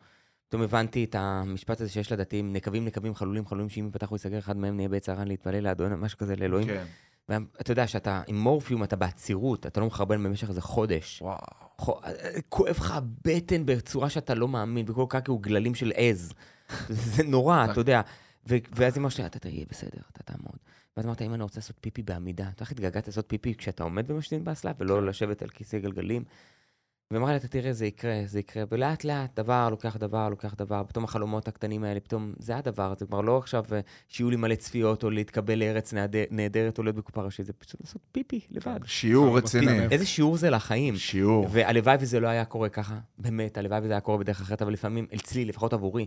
[0.47, 4.37] פתאום הבנתי את המשפט הזה שיש לדתיים, נקבים, נקבים, חלולים, חלולים, שאם ייפתח או ייסגר,
[4.39, 6.67] אחד מהם נהיה בעץ הרן להתפלל לאדון, משהו כזה לאלוהים.
[6.67, 6.83] כן.
[7.29, 11.21] ואתה יודע שאתה עם מורפיום, אתה בעצירות, אתה לא מחרבן במשך איזה חודש.
[11.21, 11.37] וואו.
[11.77, 11.99] חו-
[12.49, 16.33] כואב לך הבטן בצורה שאתה לא מאמין, וכל קקי הוא גללים של עז.
[16.89, 18.01] זה נורא, אתה יודע.
[18.49, 20.57] ו- ואז אמא שלי, אתה תהיה בסדר, אתה תעמוד.
[20.97, 24.07] ואז אמרת, אם אני רוצה לעשות פיפי בעמידה, אתה איך התגעגעת לעשות פיפי כשאתה עומד
[24.07, 26.23] במשתין באסלה, ולא לשבת על כיסא גלגלים?
[27.11, 28.63] ואמרה לי, אתה תראה, זה יקרה, זה יקרה.
[28.71, 33.05] ולאט לאט, דבר לוקח דבר, לוקח דבר, פתאום החלומות הקטנים האלה, פתאום, זה הדבר, זה
[33.05, 36.95] כבר לא עכשיו אה, שיהיו לי מלא צפיות, או להתקבל לארץ נהד- נהדרת, או להיות
[36.95, 38.79] בקופה ראשית, זה פשוט לעשות פיפי לבד.
[38.85, 39.79] שיעור רציני.
[39.91, 40.95] איזה שיעור זה לחיים.
[40.95, 41.47] שיעור.
[41.51, 45.07] והלוואי וזה לא היה קורה ככה, באמת, הלוואי וזה היה קורה בדרך אחרת, אבל לפעמים,
[45.15, 46.05] אצלי, לפחות עבורי,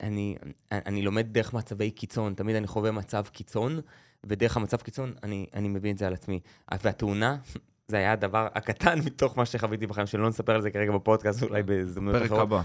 [0.00, 0.36] אני,
[0.72, 3.80] אני לומד דרך מצבי קיצון, תמיד אני חווה מצב קיצון,
[4.26, 6.40] ודרך המצב קיצון אני, אני מבין את זה על עצמי.
[6.82, 7.36] והתאונה,
[7.88, 11.62] זה היה הדבר הקטן מתוך מה שחוויתי בחיים, שלא נספר על זה כרגע בפודקאסט, אולי
[11.62, 12.40] בהזדמנות פרק אחרות.
[12.40, 12.62] הבא.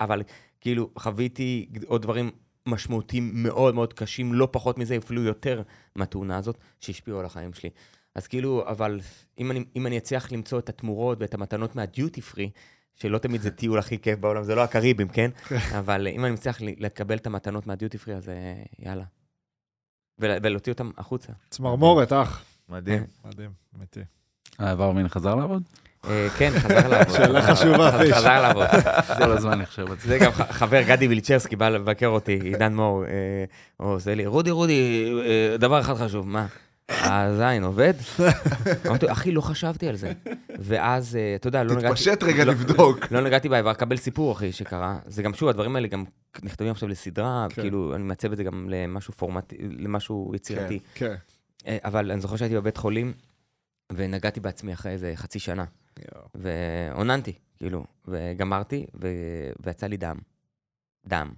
[0.00, 0.22] אבל
[0.60, 2.30] כאילו, חוויתי עוד דברים
[2.66, 5.62] משמעותיים מאוד מאוד קשים, לא פחות מזה, אפילו יותר
[5.96, 7.70] מהתאונה הזאת, שהשפיעו על החיים שלי.
[8.14, 9.00] אז כאילו, אבל
[9.38, 12.50] אם אני, אם אני אצליח למצוא את התמורות ואת המתנות מהדיוטי פרי,
[12.96, 15.30] שלא תמיד זה טיול הכי כיף בעולם, זה לא הקריבים, כן?
[15.78, 18.34] אבל אם אני מצליח ל- לקבל את המתנות מהדיוטי פרי, אז אה,
[18.78, 19.04] יאללה.
[20.18, 21.32] ול- ולהוציא אותם החוצה.
[21.50, 22.44] צמרמורת, אח.
[22.68, 23.04] מדהים.
[23.24, 24.00] מדהים, אמיתי.
[24.58, 25.62] העבר מין חזר לעבוד?
[26.08, 27.16] אה, כן, חזר לעבוד.
[27.16, 28.12] שאלה חשובה, פיש.
[28.12, 28.66] חזר לעבוד.
[29.18, 30.08] כל הזמן אני חושב על זה.
[30.08, 33.44] זה גם חבר גדי וילצ'רסקי בא לבקר אותי, עידן מור, אה,
[33.76, 35.10] עושה לי, רודי, רודי,
[35.58, 36.46] דבר אחד חשוב, מה?
[36.88, 37.94] הזין עובד?
[38.86, 40.12] אמרתי לו, אחי, לא חשבתי על זה.
[40.58, 41.94] ואז, אה, אתה יודע, לא נגעתי...
[41.94, 43.12] תתפשט רגע לא- לבדוק.
[43.12, 44.98] לא נגעתי באיבר, קבל סיפור, אחי, שקרה.
[45.06, 46.04] זה גם, שוב, הדברים האלה גם
[46.42, 47.62] נכתבים עכשיו לסדרה, כן.
[47.62, 50.78] כאילו, אני מעצב את זה גם למשהו פורמטי, למשהו יצירתי.
[50.94, 51.14] כן.
[51.66, 53.12] אה, אבל אני זוכר שהייתי בבית חולים,
[53.92, 55.64] ונגעתי בעצמי אחרי איזה חצי שנה.
[56.34, 58.86] ועוננתי, כאילו, וגמרתי.
[59.64, 60.16] ויצא לי דם.
[61.06, 61.30] דם.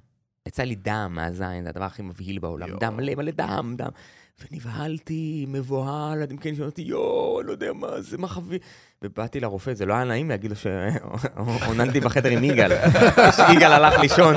[0.48, 2.78] יצא לי דם מהזין, זה הדבר הכי מבהיל בעולם.
[2.80, 3.88] דם מלא מלא דם, דם.
[4.42, 8.58] ונבהלתי, מבוהל, עד כן שאלתי, יואו, אני לא יודע מה זה, מה חווי...
[9.02, 12.72] ובאתי לרופא, זה לא היה נעים להגיד לו שעוננתי בחדר עם יגאל.
[13.56, 14.34] יגאל הלך לישון.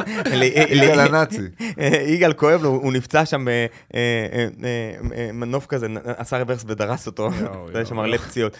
[0.71, 1.41] יגאל הנאצי.
[2.15, 4.47] יגאל כואב לו, הוא נפצע שם אה, אה,
[5.15, 7.29] אה, מנוף כזה, עשה רוורס ודרס אותו.
[7.29, 7.95] אתה יודע, שם.
[7.95, 8.57] מלא פציעות.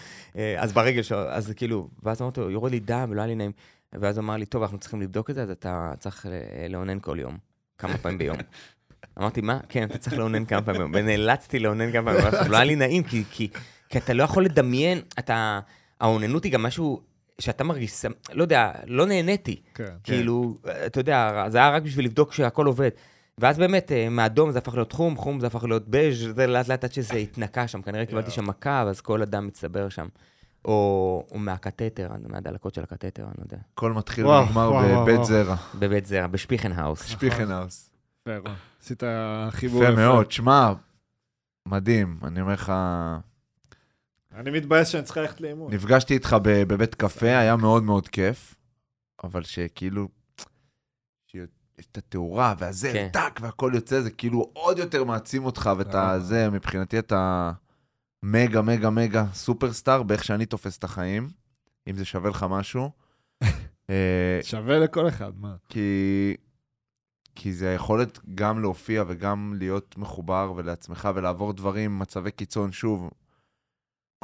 [0.58, 3.52] אז שלו, אז כאילו, ואז אמרתי לו, יורד לי דם, ולא היה לי נעים.
[3.92, 6.26] ואז הוא אמר לי, טוב, אנחנו צריכים לבדוק את זה, אז אתה צריך
[6.70, 7.36] לאונן כל יום,
[7.78, 8.36] כמה פעמים ביום.
[9.18, 9.58] אמרתי, מה?
[9.68, 10.90] כן, אתה צריך לאונן כמה פעמים.
[10.94, 13.48] ונאלצתי לאונן כמה פעמים לא היה לי נעים, כי- כי
[13.88, 15.60] כי אתה לא יכול לדמיין, אתה...
[16.00, 17.00] האוננות היא גם משהו
[17.38, 19.60] שאתה מרגיש, לא יודע, לא נהניתי.
[19.74, 19.84] כן.
[20.04, 20.54] כאילו,
[20.86, 22.90] אתה יודע, זה היה רק בשביל לבדוק שהכל עובד.
[23.38, 26.68] ואז באמת, אה, מאדום זה הפך להיות חום, חום זה הפך להיות בז', זה לאט
[26.68, 30.06] לאט עד שזה התנקה שם, כנראה קיבלתי שם מכה, ואז כל הדם מצטבר שם.
[30.64, 33.56] או, או מהקתטר, מהדלקות של הקתטר, אני לא יודע.
[33.74, 34.70] הכל מתחיל ונגמר
[35.02, 35.24] בבית.
[35.24, 35.56] זרע.
[35.74, 37.04] בבית זרע, בשפיכנהאוס.
[37.06, 37.90] שפיכנהאוס.
[38.22, 38.56] יפה, רון.
[38.80, 39.02] עשית
[39.50, 40.32] חיבור יפה מאוד.
[40.32, 40.72] שמע,
[41.66, 42.18] מדהים.
[42.22, 42.72] אני אומר לך,
[44.34, 45.74] אני מתבאס שאני צריך ללכת לאימון.
[45.74, 48.54] נפגשתי איתך ב- בבית קפה, היה מאוד מאוד כיף,
[49.24, 50.08] אבל שכאילו,
[51.26, 51.48] שיש
[51.80, 53.08] את התאורה והזה, כן.
[53.12, 56.10] טאק, והכל יוצא, זה כאילו עוד יותר מעצים אותך ואת אה.
[56.10, 57.52] הזה, מבחינתי אתה
[58.22, 61.30] מגה, מגה, מגה סופרסטאר באיך שאני תופס את החיים,
[61.88, 62.90] אם זה שווה לך משהו.
[63.90, 65.54] אה, שווה לכל אחד, מה?
[65.68, 66.36] כי,
[67.34, 73.10] כי זה היכולת גם להופיע וגם להיות מחובר ולעצמך ולעבור דברים, מצבי קיצון, שוב.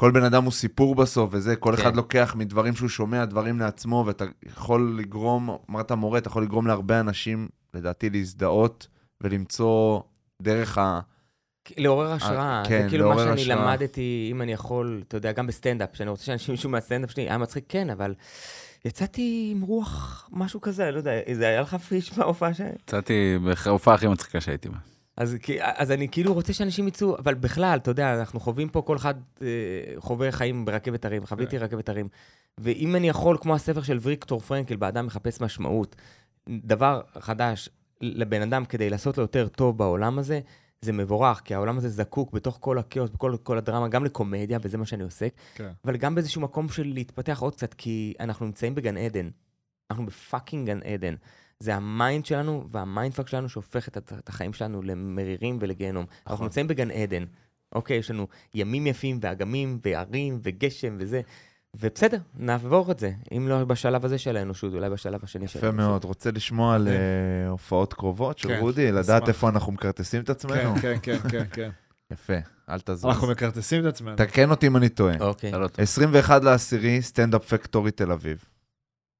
[0.00, 1.82] כל בן אדם הוא סיפור בסוף, וזה, כל כן.
[1.82, 6.66] אחד לוקח מדברים שהוא שומע, דברים לעצמו, ואתה יכול לגרום, אמרת מורה, אתה יכול לגרום
[6.66, 8.86] להרבה אנשים, לדעתי, להזדהות
[9.20, 10.00] ולמצוא
[10.42, 11.00] דרך ה...
[11.76, 13.72] לעורר השראה, כן, זה כאילו מה לעורר שאני השראה.
[13.72, 17.38] למדתי, אם אני יכול, אתה יודע, גם בסטנדאפ, שאני רוצה שאנשים ישמעו מהסטנדאפ שלי, היה
[17.38, 18.14] מצחיק, כן, אבל
[18.84, 22.60] יצאתי עם רוח, משהו כזה, לא יודע, זה היה לך פיש בהופעה ש...
[22.84, 24.76] יצאתי בהופעה הכי מצחיקה שהייתי בה.
[25.16, 28.96] אז, אז אני כאילו רוצה שאנשים יצאו, אבל בכלל, אתה יודע, אנחנו חווים פה, כל
[28.96, 29.46] אחד אה,
[29.96, 32.08] חווה חיים ברכבת הרים, חוויתי רכבת הרים.
[32.58, 35.96] ואם אני יכול, כמו הספר של ויקטור פרנקל, באדם מחפש משמעות,
[36.48, 37.68] דבר חדש
[38.00, 40.40] לבן אדם כדי לעשות לו יותר טוב בעולם הזה,
[40.80, 44.78] זה מבורך, כי העולם הזה זקוק בתוך כל הכאוס, בכל כל הדרמה, גם לקומדיה, וזה
[44.78, 45.70] מה שאני עוסק, כן.
[45.84, 49.30] אבל גם באיזשהו מקום של להתפתח עוד קצת, כי אנחנו נמצאים בגן עדן.
[49.90, 51.14] אנחנו ב fucking גן עדן.
[51.60, 56.06] זה ה mind שלנו וה mindfuck שלנו שהופך את, את, החיים שלנו למרירים ולגיהנום.
[56.26, 57.24] אנחנו נמצאים בגן עדן.
[57.74, 61.20] אוקיי, יש לנו ימים יפים ואגמים והרים וגשם וזה.
[61.76, 63.12] ובסדר, נעבור את זה.
[63.36, 65.86] אם לא בשלב הזה של האנושות, אולי בשלב השני של יפה האנושות.
[65.86, 66.04] מאוד.
[66.04, 66.96] רוצה לשמוע על מדהים.
[66.96, 68.92] אה, הופעות קרובות של כן, רודי?
[68.92, 69.28] לדעת.
[69.28, 70.74] איפה אנחנו מכרטסים את עצמנו?
[70.82, 71.70] כן, כן, כן, כן, כן.
[72.12, 72.32] יפה,
[72.68, 73.04] אל תזוז.
[73.04, 74.16] אנחנו מכרטסים את עצמנו.
[74.16, 75.14] תקן אותי אם אני טועה.
[75.20, 75.50] אוקיי.
[75.50, 75.82] אתה לא טועה.
[75.82, 78.44] 21 לעשירי, סטנדאפ פקטורי תל אביב.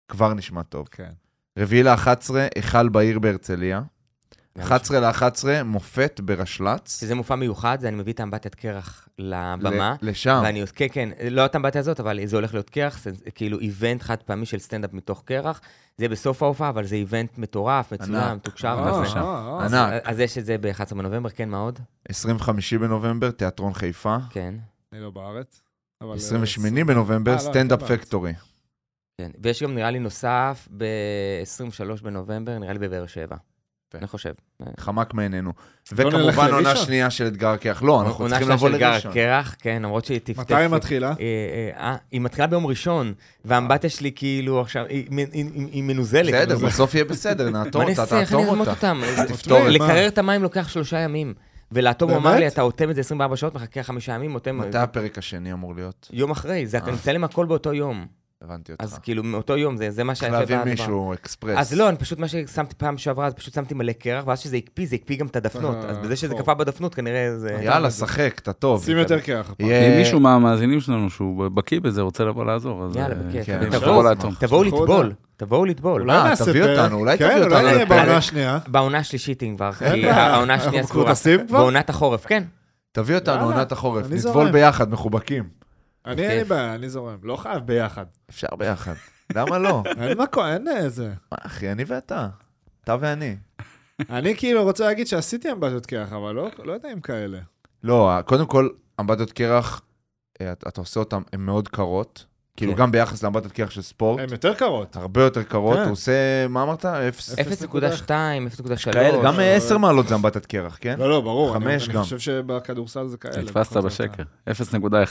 [0.09, 0.89] כבר נשמע טוב.
[0.91, 1.11] כן.
[1.59, 3.83] רביעי ל-11, היכל בעיר בהרצליה.
[4.59, 5.01] גם 11
[5.60, 7.01] ל-11, מופת ברשל"צ.
[7.01, 9.97] שזה מופע מיוחד, זה אני מביא את האמבטיית קרח לבמה.
[10.02, 10.40] ל- לשם.
[10.44, 14.03] ואני כן, כן, לא את האמבטיה הזאת, אבל זה הולך להיות קרח, זה כאילו event
[14.02, 15.60] חד פעמי של סטנדאפ מתוך קרח.
[15.98, 18.36] זה בסוף ההופעה, אבל זה איבנט מטורף, מצולם, ענק.
[18.36, 19.18] מתוקשר אה, כזה.
[19.18, 19.64] אה, אה.
[19.64, 20.02] אז- ענק.
[20.05, 21.78] אז יש את זה ב-11 בנובמבר, כן, מה עוד?
[22.09, 24.16] 25 בנובמבר, תיאטרון חיפה.
[24.30, 24.55] כן,
[24.93, 25.60] אני לא בארץ.
[26.02, 27.82] אבל, אה, 28 בנובמבר, אה, לא, סטנדאפ.
[27.82, 28.32] פקטורי.
[29.20, 29.30] כן.
[29.43, 33.36] ויש גם נראה לי נוסף ב-23 בנובמבר, נראה לי בבאר שבע.
[33.89, 33.98] יפה.
[33.98, 34.32] אני חושב.
[34.81, 35.52] חמק מעינינו.
[35.98, 36.86] לא וכמובן עונה לראשון?
[36.86, 37.82] שנייה של אתגר קרח.
[37.82, 39.12] לא, אנחנו עונה צריכים לבוא של גר לראשון.
[39.12, 40.40] קרח, כן, למרות שהיא תפתף.
[40.40, 41.09] מתי היא מתחילה?
[41.09, 43.12] אה, אה, אה, היא מתחילה ביום ראשון,
[43.44, 46.35] והאמבטיה שלי כאילו עכשיו, היא- מנוזלת.
[46.35, 46.59] בסדר.
[46.59, 48.20] בסוף יהיה בסדר, נעתור מה אותה, נעשה?
[48.20, 48.90] איך אני תעתור אזמות אותה.
[48.90, 49.01] אותם?
[49.65, 49.69] מה?
[49.69, 51.35] לקרר את המים לוקח שלושה ימים.
[51.73, 52.36] ולאטום הוא אמר?
[52.36, 54.59] לי, אתה אוטם את זה 24 שעות, מחכה חמישה ימים, אוטם...
[54.59, 56.09] מתי הפרק השני אמור להיות?
[56.12, 56.78] יום אחרי, זה.
[56.86, 58.06] נצא להם הכל באותו יום.
[58.43, 58.85] הבנתי אותך.
[58.85, 61.59] אז כאילו, מאותו יום, זה זה מה צריך שהיה להביא מישהו, אקספרס.
[61.59, 64.56] אז לא, אני פשוט, מה ששמתי פעם שעברה, אז פשוט שמתי מלא קרח, ואז שזה
[64.56, 65.77] הקפיא, זה הקפיא גם את הדפנות.
[65.77, 66.35] אז בזה שזה.
[66.35, 67.59] קפא בדפנות, כנראה זה...
[67.62, 68.85] יאללה, שחק, אתה טוב.
[68.85, 69.55] שים יותר קרח.
[69.60, 72.97] אם מישהו מהמאזינים שלנו שהוא בקיא בזה, רוצה לבוא לעזור, אז...
[72.97, 73.47] יאללה, אה, בכיף.
[73.47, 73.70] כן,
[74.40, 75.12] תבואו, לטבול.
[75.36, 76.02] תבואו לטבול.
[76.02, 76.62] אולי אה, נעשה תביא.
[76.62, 77.85] אותנו, אולי כן, תביא אותנו אולי.
[77.85, 78.59] בעונה השנייה.
[78.66, 80.10] בעונה השלישית אם כבר, אין כי.
[80.10, 81.44] העונה השנייה אנחנו סגורה.
[81.51, 82.43] בעונת החורף, כן.
[82.93, 84.51] תביא אותנו עונת החורף, נטבול.
[84.51, 85.57] ביחד, מחובקים.
[86.09, 86.44] אני אין לי.
[86.44, 87.18] בעיה, אני זורם.
[87.22, 88.06] לא חייב ביחד.
[88.30, 88.94] אפשר ביחד.
[89.35, 89.82] למה לא?
[90.01, 91.09] אין מקום, אין איזה.
[91.09, 92.28] מה, אחי, אני ואתה.
[92.85, 93.36] אתה ואני.
[94.10, 97.39] אני כאילו רוצה להגיד שעשיתי אמבטיות קרח, אבל לא לא יודע אם כאלה.
[97.82, 98.68] לא, קודם כל,
[99.01, 99.82] אמבטיות קרח,
[100.40, 102.24] אה, אתה עושה אותן, הן מאוד קרות.
[102.59, 102.78] כאילו, כן.
[102.78, 104.97] גם ביחס לאמבטיות קרח של ספורט, הן יותר קרות.
[104.97, 105.76] הרבה יותר קרות.
[105.76, 105.82] כן.
[105.82, 106.12] הוא עושה,
[106.48, 106.85] מה אמרת?
[106.85, 107.35] אפס.
[107.35, 108.93] 0.2, 0.3.
[108.93, 110.94] כאלה, גם אה, 10 מעלות זה אמבטיות קרח, כן?
[110.98, 111.56] לא, לא, ברור.
[111.56, 112.02] אני- חמש אני גם.
[112.02, 113.43] חושב שבכדורסל זה כאלה.
[113.43, 114.22] נתפסת בשקר.
[114.48, 114.62] יותר.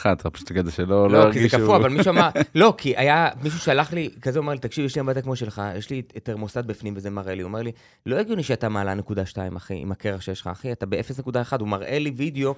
[0.03, 1.57] 0.1, אתה פשוט כדי שלא לא לא, כי זה.
[1.57, 4.95] קפוא, אבל מישהו אמר, לא, כי היה, מישהו שלח לי, כזה אומר לי, תקשיב, יש
[4.95, 7.41] לי אמבטיה כמו שלך, יש לי תרמוסטט בפנים וזה מראה לי.
[7.41, 7.71] הוא אומר לי,
[8.05, 11.29] לא הגיוני שאתה מעלה נקודה 2, אחי, עם הקרח שיש לך, אחי, אתה ב-0.1,
[11.59, 12.55] הוא מראה לי וידאו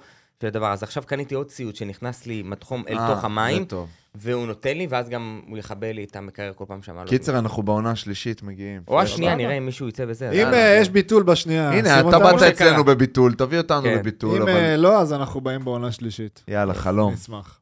[0.47, 0.67] הדבר.
[0.67, 3.89] אז עכשיו קניתי עוד ציוד שנכנס לי מתחום אל אה, תוך המים, זה טוב.
[4.15, 7.09] והוא נותן לי, ואז גם הוא יכבה לי את המקרר כל פעם שהמעלות.
[7.09, 8.81] קיצר, אנחנו בעונה השלישית מגיעים.
[8.87, 9.35] או השנייה.
[9.35, 10.29] נראה אם מישהו יצא בזה.
[10.29, 10.57] אם יאללה.
[10.57, 12.45] אה, יש ביטול בשנייה, הנה, אתה באת שם.
[12.45, 13.97] אצלנו בביטול, תביא אותנו כן.
[13.97, 14.51] לביטול, אם אבל...
[14.51, 16.43] אה, לא, אז אנחנו באים בעונה שלישית.
[16.47, 17.13] יאללה, חלום.
[17.13, 17.59] נשמח.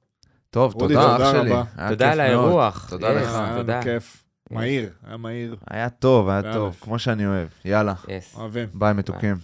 [0.49, 1.51] טוב, תודה, תודה אח שלי.
[1.51, 1.63] רבה.
[1.77, 2.19] היה תודה על.
[2.19, 2.87] האירוח.
[2.89, 3.35] תודה לך.
[3.35, 3.83] היה תודה.
[3.83, 4.23] כיף.
[4.51, 5.55] מהיר, היה מהיר.
[5.69, 6.53] היה טוב, היה.
[6.53, 7.47] טוב, כמו שאני אוהב.
[7.65, 7.93] יאללה.
[8.35, 8.67] אוהבים.
[8.73, 9.35] ביי מתוקים.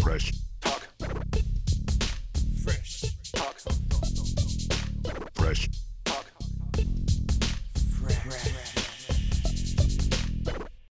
[0.00, 0.45] Fresh
[2.64, 3.04] Fresh.
[5.34, 5.85] Fresh.